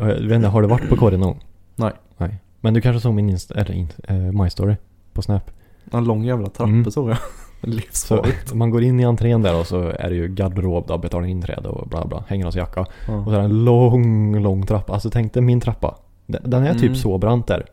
[0.00, 1.40] Och jag vet inte, har du varit på korgen någon gång?
[1.76, 1.92] Nej.
[2.16, 2.38] Nej.
[2.60, 4.76] Men du kanske såg min inst- eller in, eh, My Story
[5.12, 5.50] på Snap?
[5.92, 6.90] En lång jävla trappa Mm.
[6.90, 7.16] såg jag.
[7.60, 8.54] Så Livsfarligt.
[8.54, 11.68] man går in i entrén där och så är det ju garderob då, betalar inträde
[11.68, 12.80] och bla bla, hänger hans jacka.
[12.80, 13.24] Och Ja.
[13.24, 14.92] så är det en lång, lång trappa.
[14.92, 15.94] Alltså tänk dig min trappa.
[16.26, 16.94] Den är typ Mm.
[16.94, 17.66] så brant där.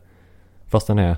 [0.66, 1.16] Fast den är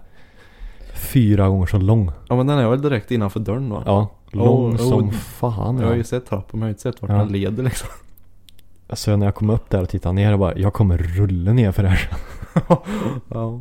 [0.95, 2.11] fyra gånger så lång.
[2.29, 3.83] ja men den är väl direkt innanför dörren då?
[3.87, 5.11] Ja, lång Oh, som oh.
[5.11, 5.79] fan.
[5.79, 7.17] Jag har ju sett trappen men jag har inte sett vart Ja.
[7.17, 7.89] den leder liksom.
[8.93, 11.73] Så när jag kom upp där och tittade ner och bara, jag kommer rulla ner
[11.73, 12.11] för det här.
[13.29, 13.61] ja.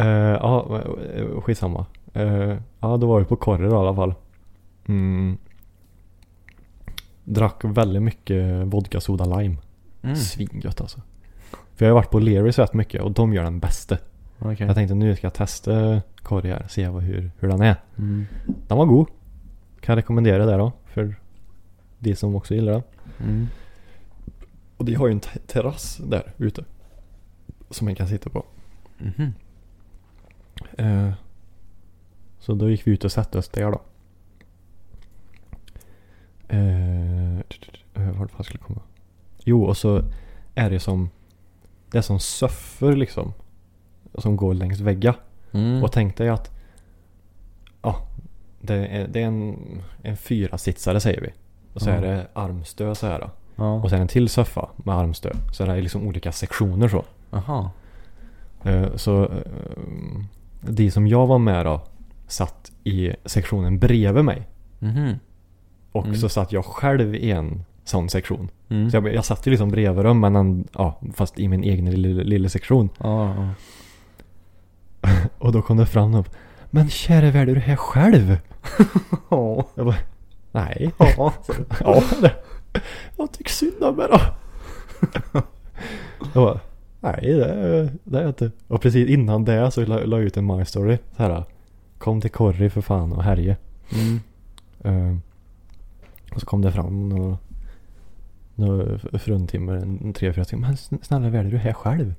[0.00, 0.06] Uh,
[0.40, 0.82] ja,
[1.14, 1.86] eh, skitsamma.
[2.16, 4.14] Uh, ja, då var vi på Korre då i alla fall.
[4.86, 5.38] Mm.
[7.24, 9.56] Drack väldigt mycket vodka soda lime.
[10.02, 10.16] Mm.
[10.16, 11.00] Svingött alltså.
[11.74, 13.96] För jag har varit på Learys rätt mycket och de gör den bästa.
[14.38, 14.66] Okej.
[14.66, 17.76] Jag tänkte nu ska jag testa korg här, se vad, hur, hur den är.
[17.98, 18.26] Mm.
[18.68, 19.08] Den var god.
[19.80, 21.14] Kan rekommendera det då för
[21.98, 22.82] de som också gillar den.
[23.20, 23.48] Mm.
[24.78, 26.64] Och de har ju en te- terrass där ute.
[27.70, 28.44] Som man kan sitta på.
[28.98, 29.32] Mhm.
[30.78, 31.12] Eh,
[32.38, 33.80] så då gick vi ut och satte oss där då.
[36.48, 38.80] Eh, vart fan skulle jag komma?
[39.44, 40.02] Jo, och så
[40.54, 41.10] är det som
[41.90, 43.32] Det är som soffor liksom.
[44.14, 45.16] Som går längs väggar.
[45.52, 45.82] Mm.
[45.84, 46.50] Och tänk dig att
[47.82, 48.06] Ja
[48.60, 49.58] Det är, det är en,
[50.02, 51.32] en fyra sitsare säger vi.
[51.72, 51.94] Och så Ja.
[51.94, 53.20] är det armstöd så här.
[53.20, 53.30] då.
[53.58, 53.72] Ja.
[53.74, 55.36] Och sen en till soffa med armstöd.
[55.52, 57.04] Så det är liksom olika sektioner så.
[57.30, 57.70] Aha.
[58.64, 59.30] Eh, Så eh,
[60.60, 61.80] de som jag var med då
[62.26, 64.48] satt i sektionen bredvid mig.
[64.78, 65.14] Mhm.
[65.92, 66.16] Och Mm.
[66.16, 68.48] så satt jag själv i en sån sektion.
[68.68, 68.90] Mm.
[68.90, 71.90] Så jag, jag satt ju liksom bredvid dem men en, ja, fast i min egen
[71.90, 72.88] lilla, lilla sektion.
[72.98, 73.48] Ja, ja.
[75.38, 76.24] Och då kom det fram någon.
[76.70, 78.36] Men käre värld, är du här själv?
[79.30, 79.66] Ja.
[79.74, 79.96] Jag bara,
[80.52, 80.92] nej.
[80.98, 81.32] Ja.
[81.80, 82.02] ja.
[83.16, 84.20] Jag tycker synd om mig då.
[86.34, 86.60] Jag bara,
[87.00, 88.50] nej det, det är jag inte.
[88.68, 90.98] Och precis innan det så la, la jag ut en My Story.
[91.16, 91.44] Så här,
[91.98, 93.56] kom till Corrie för fan och härje.
[93.92, 94.20] Mm.
[94.84, 95.16] Eh,
[96.34, 97.38] och så kom det fram några,
[98.54, 100.68] några fruntimmer, en tre, fyra timmar.
[100.68, 102.14] Men sn- snälla värld, är du här själv?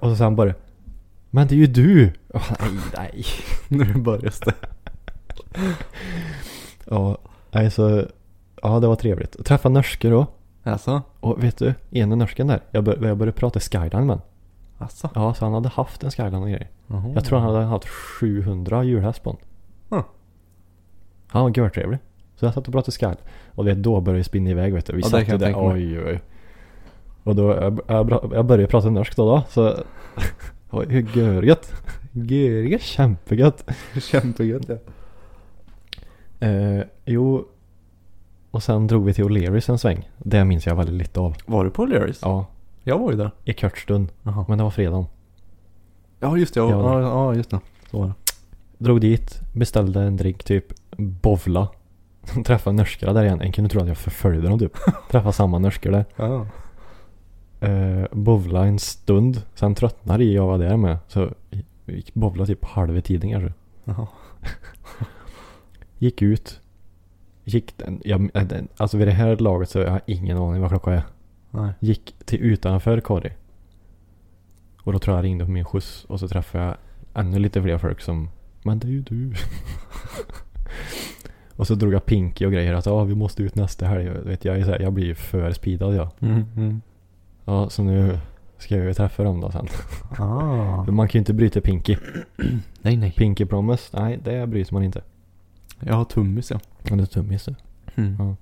[0.00, 0.54] Och så han bara,
[1.30, 2.12] men det är ju du!
[2.34, 3.24] Oh, nej, nej.
[3.68, 4.54] Nu börjar det.
[6.84, 7.18] Ja,
[7.50, 8.06] nej så,
[8.62, 9.44] ja det var trevligt.
[9.44, 10.26] Träffa norskor då.
[10.62, 11.02] Alltså?
[11.20, 14.20] Och vet du, ena norsken där, jag, bör, jag började prata skyline med.
[14.78, 15.10] Alltså.
[15.14, 16.68] Ja, så han hade haft en Skyline och grejer.
[16.86, 17.10] Jaha.
[17.14, 19.38] Jag tror han hade haft 700 hjulhäst på den.
[19.88, 20.06] Ja.
[21.26, 21.98] Han var görtrevlig.
[22.36, 23.16] Så jag satt och pratade Skyline.
[23.54, 24.92] Och det, då började det spinna iväg vet du.
[24.92, 26.20] Vi Ja, satt ju jag där, oj oj.
[27.24, 29.42] Och då, jag, jag, jag började prata norskt då då.
[29.48, 29.74] Så,
[30.70, 31.72] oj, görgött.
[32.12, 33.70] Görgött, kämpegött.
[34.00, 34.76] Kämpegött ja.
[36.46, 37.48] Eh, jo,
[38.50, 40.10] och sen drog vi till O'Learys en sväng.
[40.18, 41.36] Det minns jag väldigt lite av.
[41.46, 42.18] Var du på O'Learys?
[42.22, 42.46] Ja,
[42.82, 43.30] Jag var ju där.
[43.44, 44.08] i kort stund.
[44.22, 44.44] Jaha.
[44.48, 45.06] Men det var fredagen.
[46.20, 46.60] Ja just det.
[46.60, 47.00] Ja, Ja.
[47.00, 47.60] ja, ja just det.
[47.90, 48.12] Så var det.
[48.78, 50.64] Drog dit, beställde en drink typ
[50.96, 51.68] bovla.
[52.44, 53.40] Träffade norskar där igen.
[53.40, 54.72] En kunde tro att jag förföljde dem typ.
[55.10, 56.04] Träffade samma norskar där.
[56.16, 56.46] Ja.
[57.68, 59.42] Eh, bovla en stund.
[59.54, 60.98] Sen tröttnade jag var där med.
[61.08, 61.30] Så
[61.86, 63.52] gick bovla typ halva tiden kanske.
[63.84, 64.06] Jaha.
[65.98, 66.60] Gick ut.
[67.48, 70.60] Gick den, jag, äh, den, alltså vid det här laget så har jag ingen aning
[70.60, 71.02] vad klockan är.
[71.50, 71.72] Nej.
[71.80, 73.32] Gick till utanför Kari.
[74.82, 76.04] Och då tror jag jag ringde på min skjuts.
[76.04, 76.76] Och så träffade jag
[77.14, 78.28] ännu lite fler folk som
[78.62, 79.34] Men det är ju du.
[81.56, 84.04] och så drog jag Pinky och grejer att ja, vi måste ut nästa helg.
[84.04, 86.08] Jag Vet, jag, här, jag blir ju för speedad jag.
[86.20, 86.82] Mm, mm.
[87.44, 88.18] Ja, så nu
[88.58, 89.68] ska jag ju träffa dem då sen.
[90.18, 90.84] Ah.
[90.90, 91.96] Man kan ju inte bryta Pinky.
[92.82, 93.12] Nej nej.
[93.12, 95.02] Pinky promise, nej det bryter man inte.
[95.80, 96.60] Jag har tummis ja.
[96.82, 97.54] Men det är tummis det.
[97.94, 98.16] Mm.
[98.18, 98.36] Ja.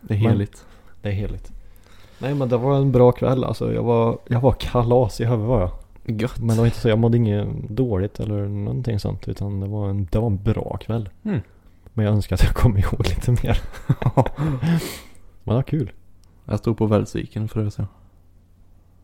[0.00, 0.66] Det är Men- heligt.
[1.02, 1.52] Det är heligt.
[2.18, 3.72] Nej men det var en bra kväll alltså.
[3.74, 5.70] Jag var, jag var kalas i huvudet var jag.
[6.20, 6.38] Gött.
[6.38, 9.28] Men det var inte så, jag mådde inget dåligt eller någonting sånt.
[9.28, 11.08] Utan det var en, det var en bra kväll.
[11.22, 11.40] Mm.
[11.92, 13.62] Men jag önskar att jag kom ihåg lite mer.
[15.44, 15.92] Men det var kul.
[16.44, 17.86] Jag stod på Välsviken frös jag.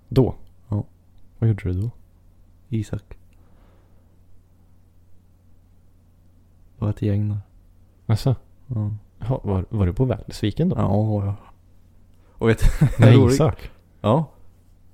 [0.09, 0.35] Då?
[0.69, 0.85] Ja.
[1.39, 1.91] Vad gjorde du då?
[2.69, 3.05] Isak.
[6.79, 7.39] Det var ett gäng där.
[8.13, 8.35] Alltså,
[8.67, 8.91] Ja.
[9.29, 10.77] ja, var, var du på Välsviken då?
[10.79, 11.35] Ja, jag.
[12.39, 12.63] Och vet
[12.99, 13.71] Nej, roligt- Isak.
[14.01, 14.31] Ja.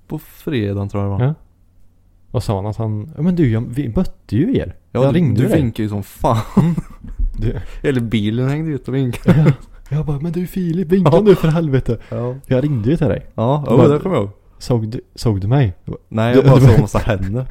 [0.07, 1.25] På fredagen tror jag det var.
[1.25, 1.33] Ja.
[2.31, 4.75] Och sa han att han, ja men du jag, vi mötte ju er.
[4.91, 5.61] Ja, jag du, ringde du dig.
[5.61, 6.37] vinkade ju som fan.
[7.41, 9.39] Du, Eller bilen hängde ut och vinkade.
[9.39, 9.51] ja.
[9.97, 11.21] Jag bara, men du Filip, vinka Ja.
[11.21, 11.99] nu för helvete.
[12.09, 12.35] Ja.
[12.47, 13.25] Jag ringde ju till dig.
[13.35, 14.31] Ja, Du oh, bara- det kommer jag ihåg.
[14.57, 15.73] Såg du, såg du mig?
[15.85, 17.45] Jag bara, Nej, Du- jag bara du- såg massa händer.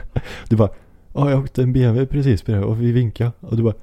[0.48, 0.68] Du bara,
[1.14, 3.32] ja jag åkte en BMW precis det och vi vinkade.
[3.40, 3.74] Och du bara,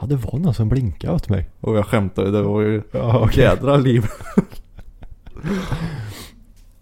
[0.00, 1.48] ja det var någon som blinkade åt mig.
[1.60, 3.44] Och jag skämtade, det var ju Ja okej.
[3.44, 4.04] jädra liv.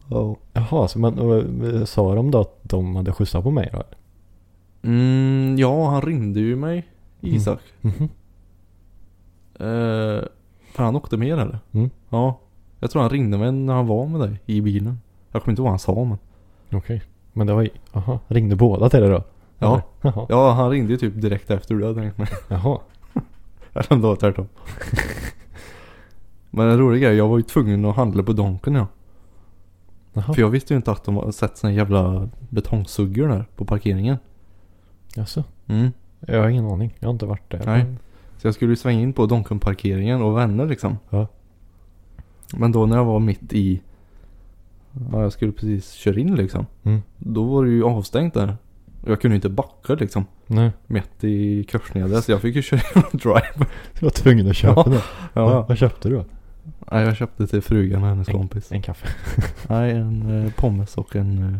[0.08, 0.36] Ja.
[0.52, 3.82] Jaha, så man, och, sa de då att de hade skjutsat på mig då?
[4.88, 6.86] Mm, ja, han ringde ju mig,
[7.20, 7.60] Isak.
[7.80, 8.08] Mhm.
[9.54, 10.22] Eh,
[10.72, 11.58] för han åkte med eller?
[11.72, 11.90] Mm.
[12.08, 12.38] Ja.
[12.80, 15.00] Jag tror han ringde mig när han var med dig i bilen.
[15.32, 16.18] Jag kommer inte ihåg vad han sa men.
[16.78, 17.02] Okej.
[17.32, 19.22] Men det var ju, jaha, ringde båda till dig då?
[19.58, 19.82] Ja.
[20.02, 20.26] Jaha.
[20.28, 22.28] Ja, han ringde ju typ direkt efter du hade ringt mig.
[22.48, 22.78] Jaha.
[23.76, 24.48] Eller om det var tvärtom.
[26.50, 28.86] Men en rolig grej, jag var ju tvungen att handla på Donken ja.
[30.12, 30.34] Jaha.
[30.34, 34.16] För jag visste ju inte att de hade sett såna jävla betongsuggor där på parkeringen.
[35.14, 35.44] Jaså?
[35.66, 35.92] Mm.
[36.20, 36.96] Jag har ingen aning.
[36.98, 37.62] Jag har inte varit där.
[37.66, 37.86] Nej.
[38.38, 40.98] Så jag skulle ju svänga in på Donken-parkeringen och vänner liksom.
[41.10, 41.26] Ja.
[42.56, 43.80] Men då när jag var mitt i,
[45.12, 46.66] ja jag skulle precis köra in liksom.
[46.82, 47.02] Mm.
[47.18, 48.56] Då var det ju avstängt där.
[49.06, 50.24] Jag kunde inte backa liksom.
[50.46, 50.70] Nej.
[50.86, 52.80] Mitt i korsningen så jag fick ju köra
[53.12, 53.66] och drive.
[54.00, 54.92] Du var tvungen att köpa Ja.
[54.92, 55.02] det.
[55.32, 55.44] Ja.
[55.44, 56.24] Vad, vad köpte du då?
[56.92, 58.72] Nej jag köpte till frugan och hennes kompis.
[58.72, 59.08] En kaffe.
[59.68, 61.58] Nej en eh, pommes och en eh,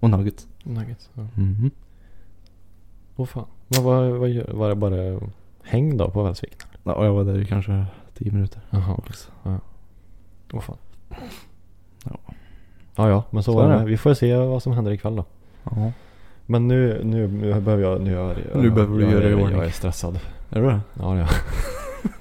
[0.00, 0.48] och nuggets.
[0.62, 1.10] Nuggets.
[1.14, 1.22] Ja.
[1.34, 1.70] Mhm.
[3.16, 3.46] Åh fan.
[3.68, 5.20] Men vad, vad gör, var det bara
[5.62, 6.68] häng då på Välsviken?
[6.84, 7.84] Ja, och jag var där i kanske
[8.18, 8.60] 10 minuter.
[8.70, 8.94] Jaha.
[8.94, 9.30] också.
[10.52, 10.76] Åh fan.
[12.04, 12.18] Ja.
[12.96, 13.78] Ja ja, men så, Så var det.
[13.78, 13.84] det.
[13.84, 15.24] Vi får se vad som händer ikväll då.
[15.64, 15.92] Ja.
[16.46, 17.26] Men nu, nu,
[17.60, 19.58] behöver jag, nu, jag, Nu behöver du jag, göra jag, i jag, ordning.
[19.58, 20.18] jag är stressad.
[20.50, 20.80] Är du det?
[21.00, 21.28] Ja det är jag.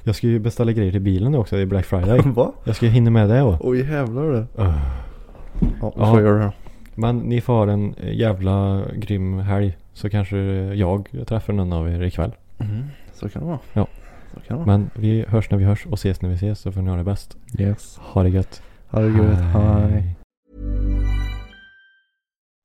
[0.04, 2.20] Jag ska ju beställa grejer till bilen nu också, det är Black Friday.
[2.26, 2.52] Va?
[2.64, 3.58] Jag ska hinna med det.
[3.60, 4.38] Oj jävlar du.
[4.64, 4.80] Öh.
[5.82, 6.12] Ja, vi Ja.
[6.14, 6.52] får göra det.
[6.96, 9.78] Men ni får ha en jävla grym helg.
[9.94, 10.38] Så kanske
[10.74, 12.32] jag träffar någon av er ikväll.
[12.60, 12.84] Mm.
[13.14, 13.60] Så kan det vara.
[13.74, 13.88] Ja.
[14.34, 14.78] Så kan det vara.
[14.78, 16.98] Men vi hörs när vi hörs och ses när vi ses så får ni ha
[16.98, 17.38] det bäst.
[17.60, 17.98] Yes.
[18.02, 18.62] Ha det gött.
[18.88, 19.40] Ha det gött.
[19.92, 20.16] Hej.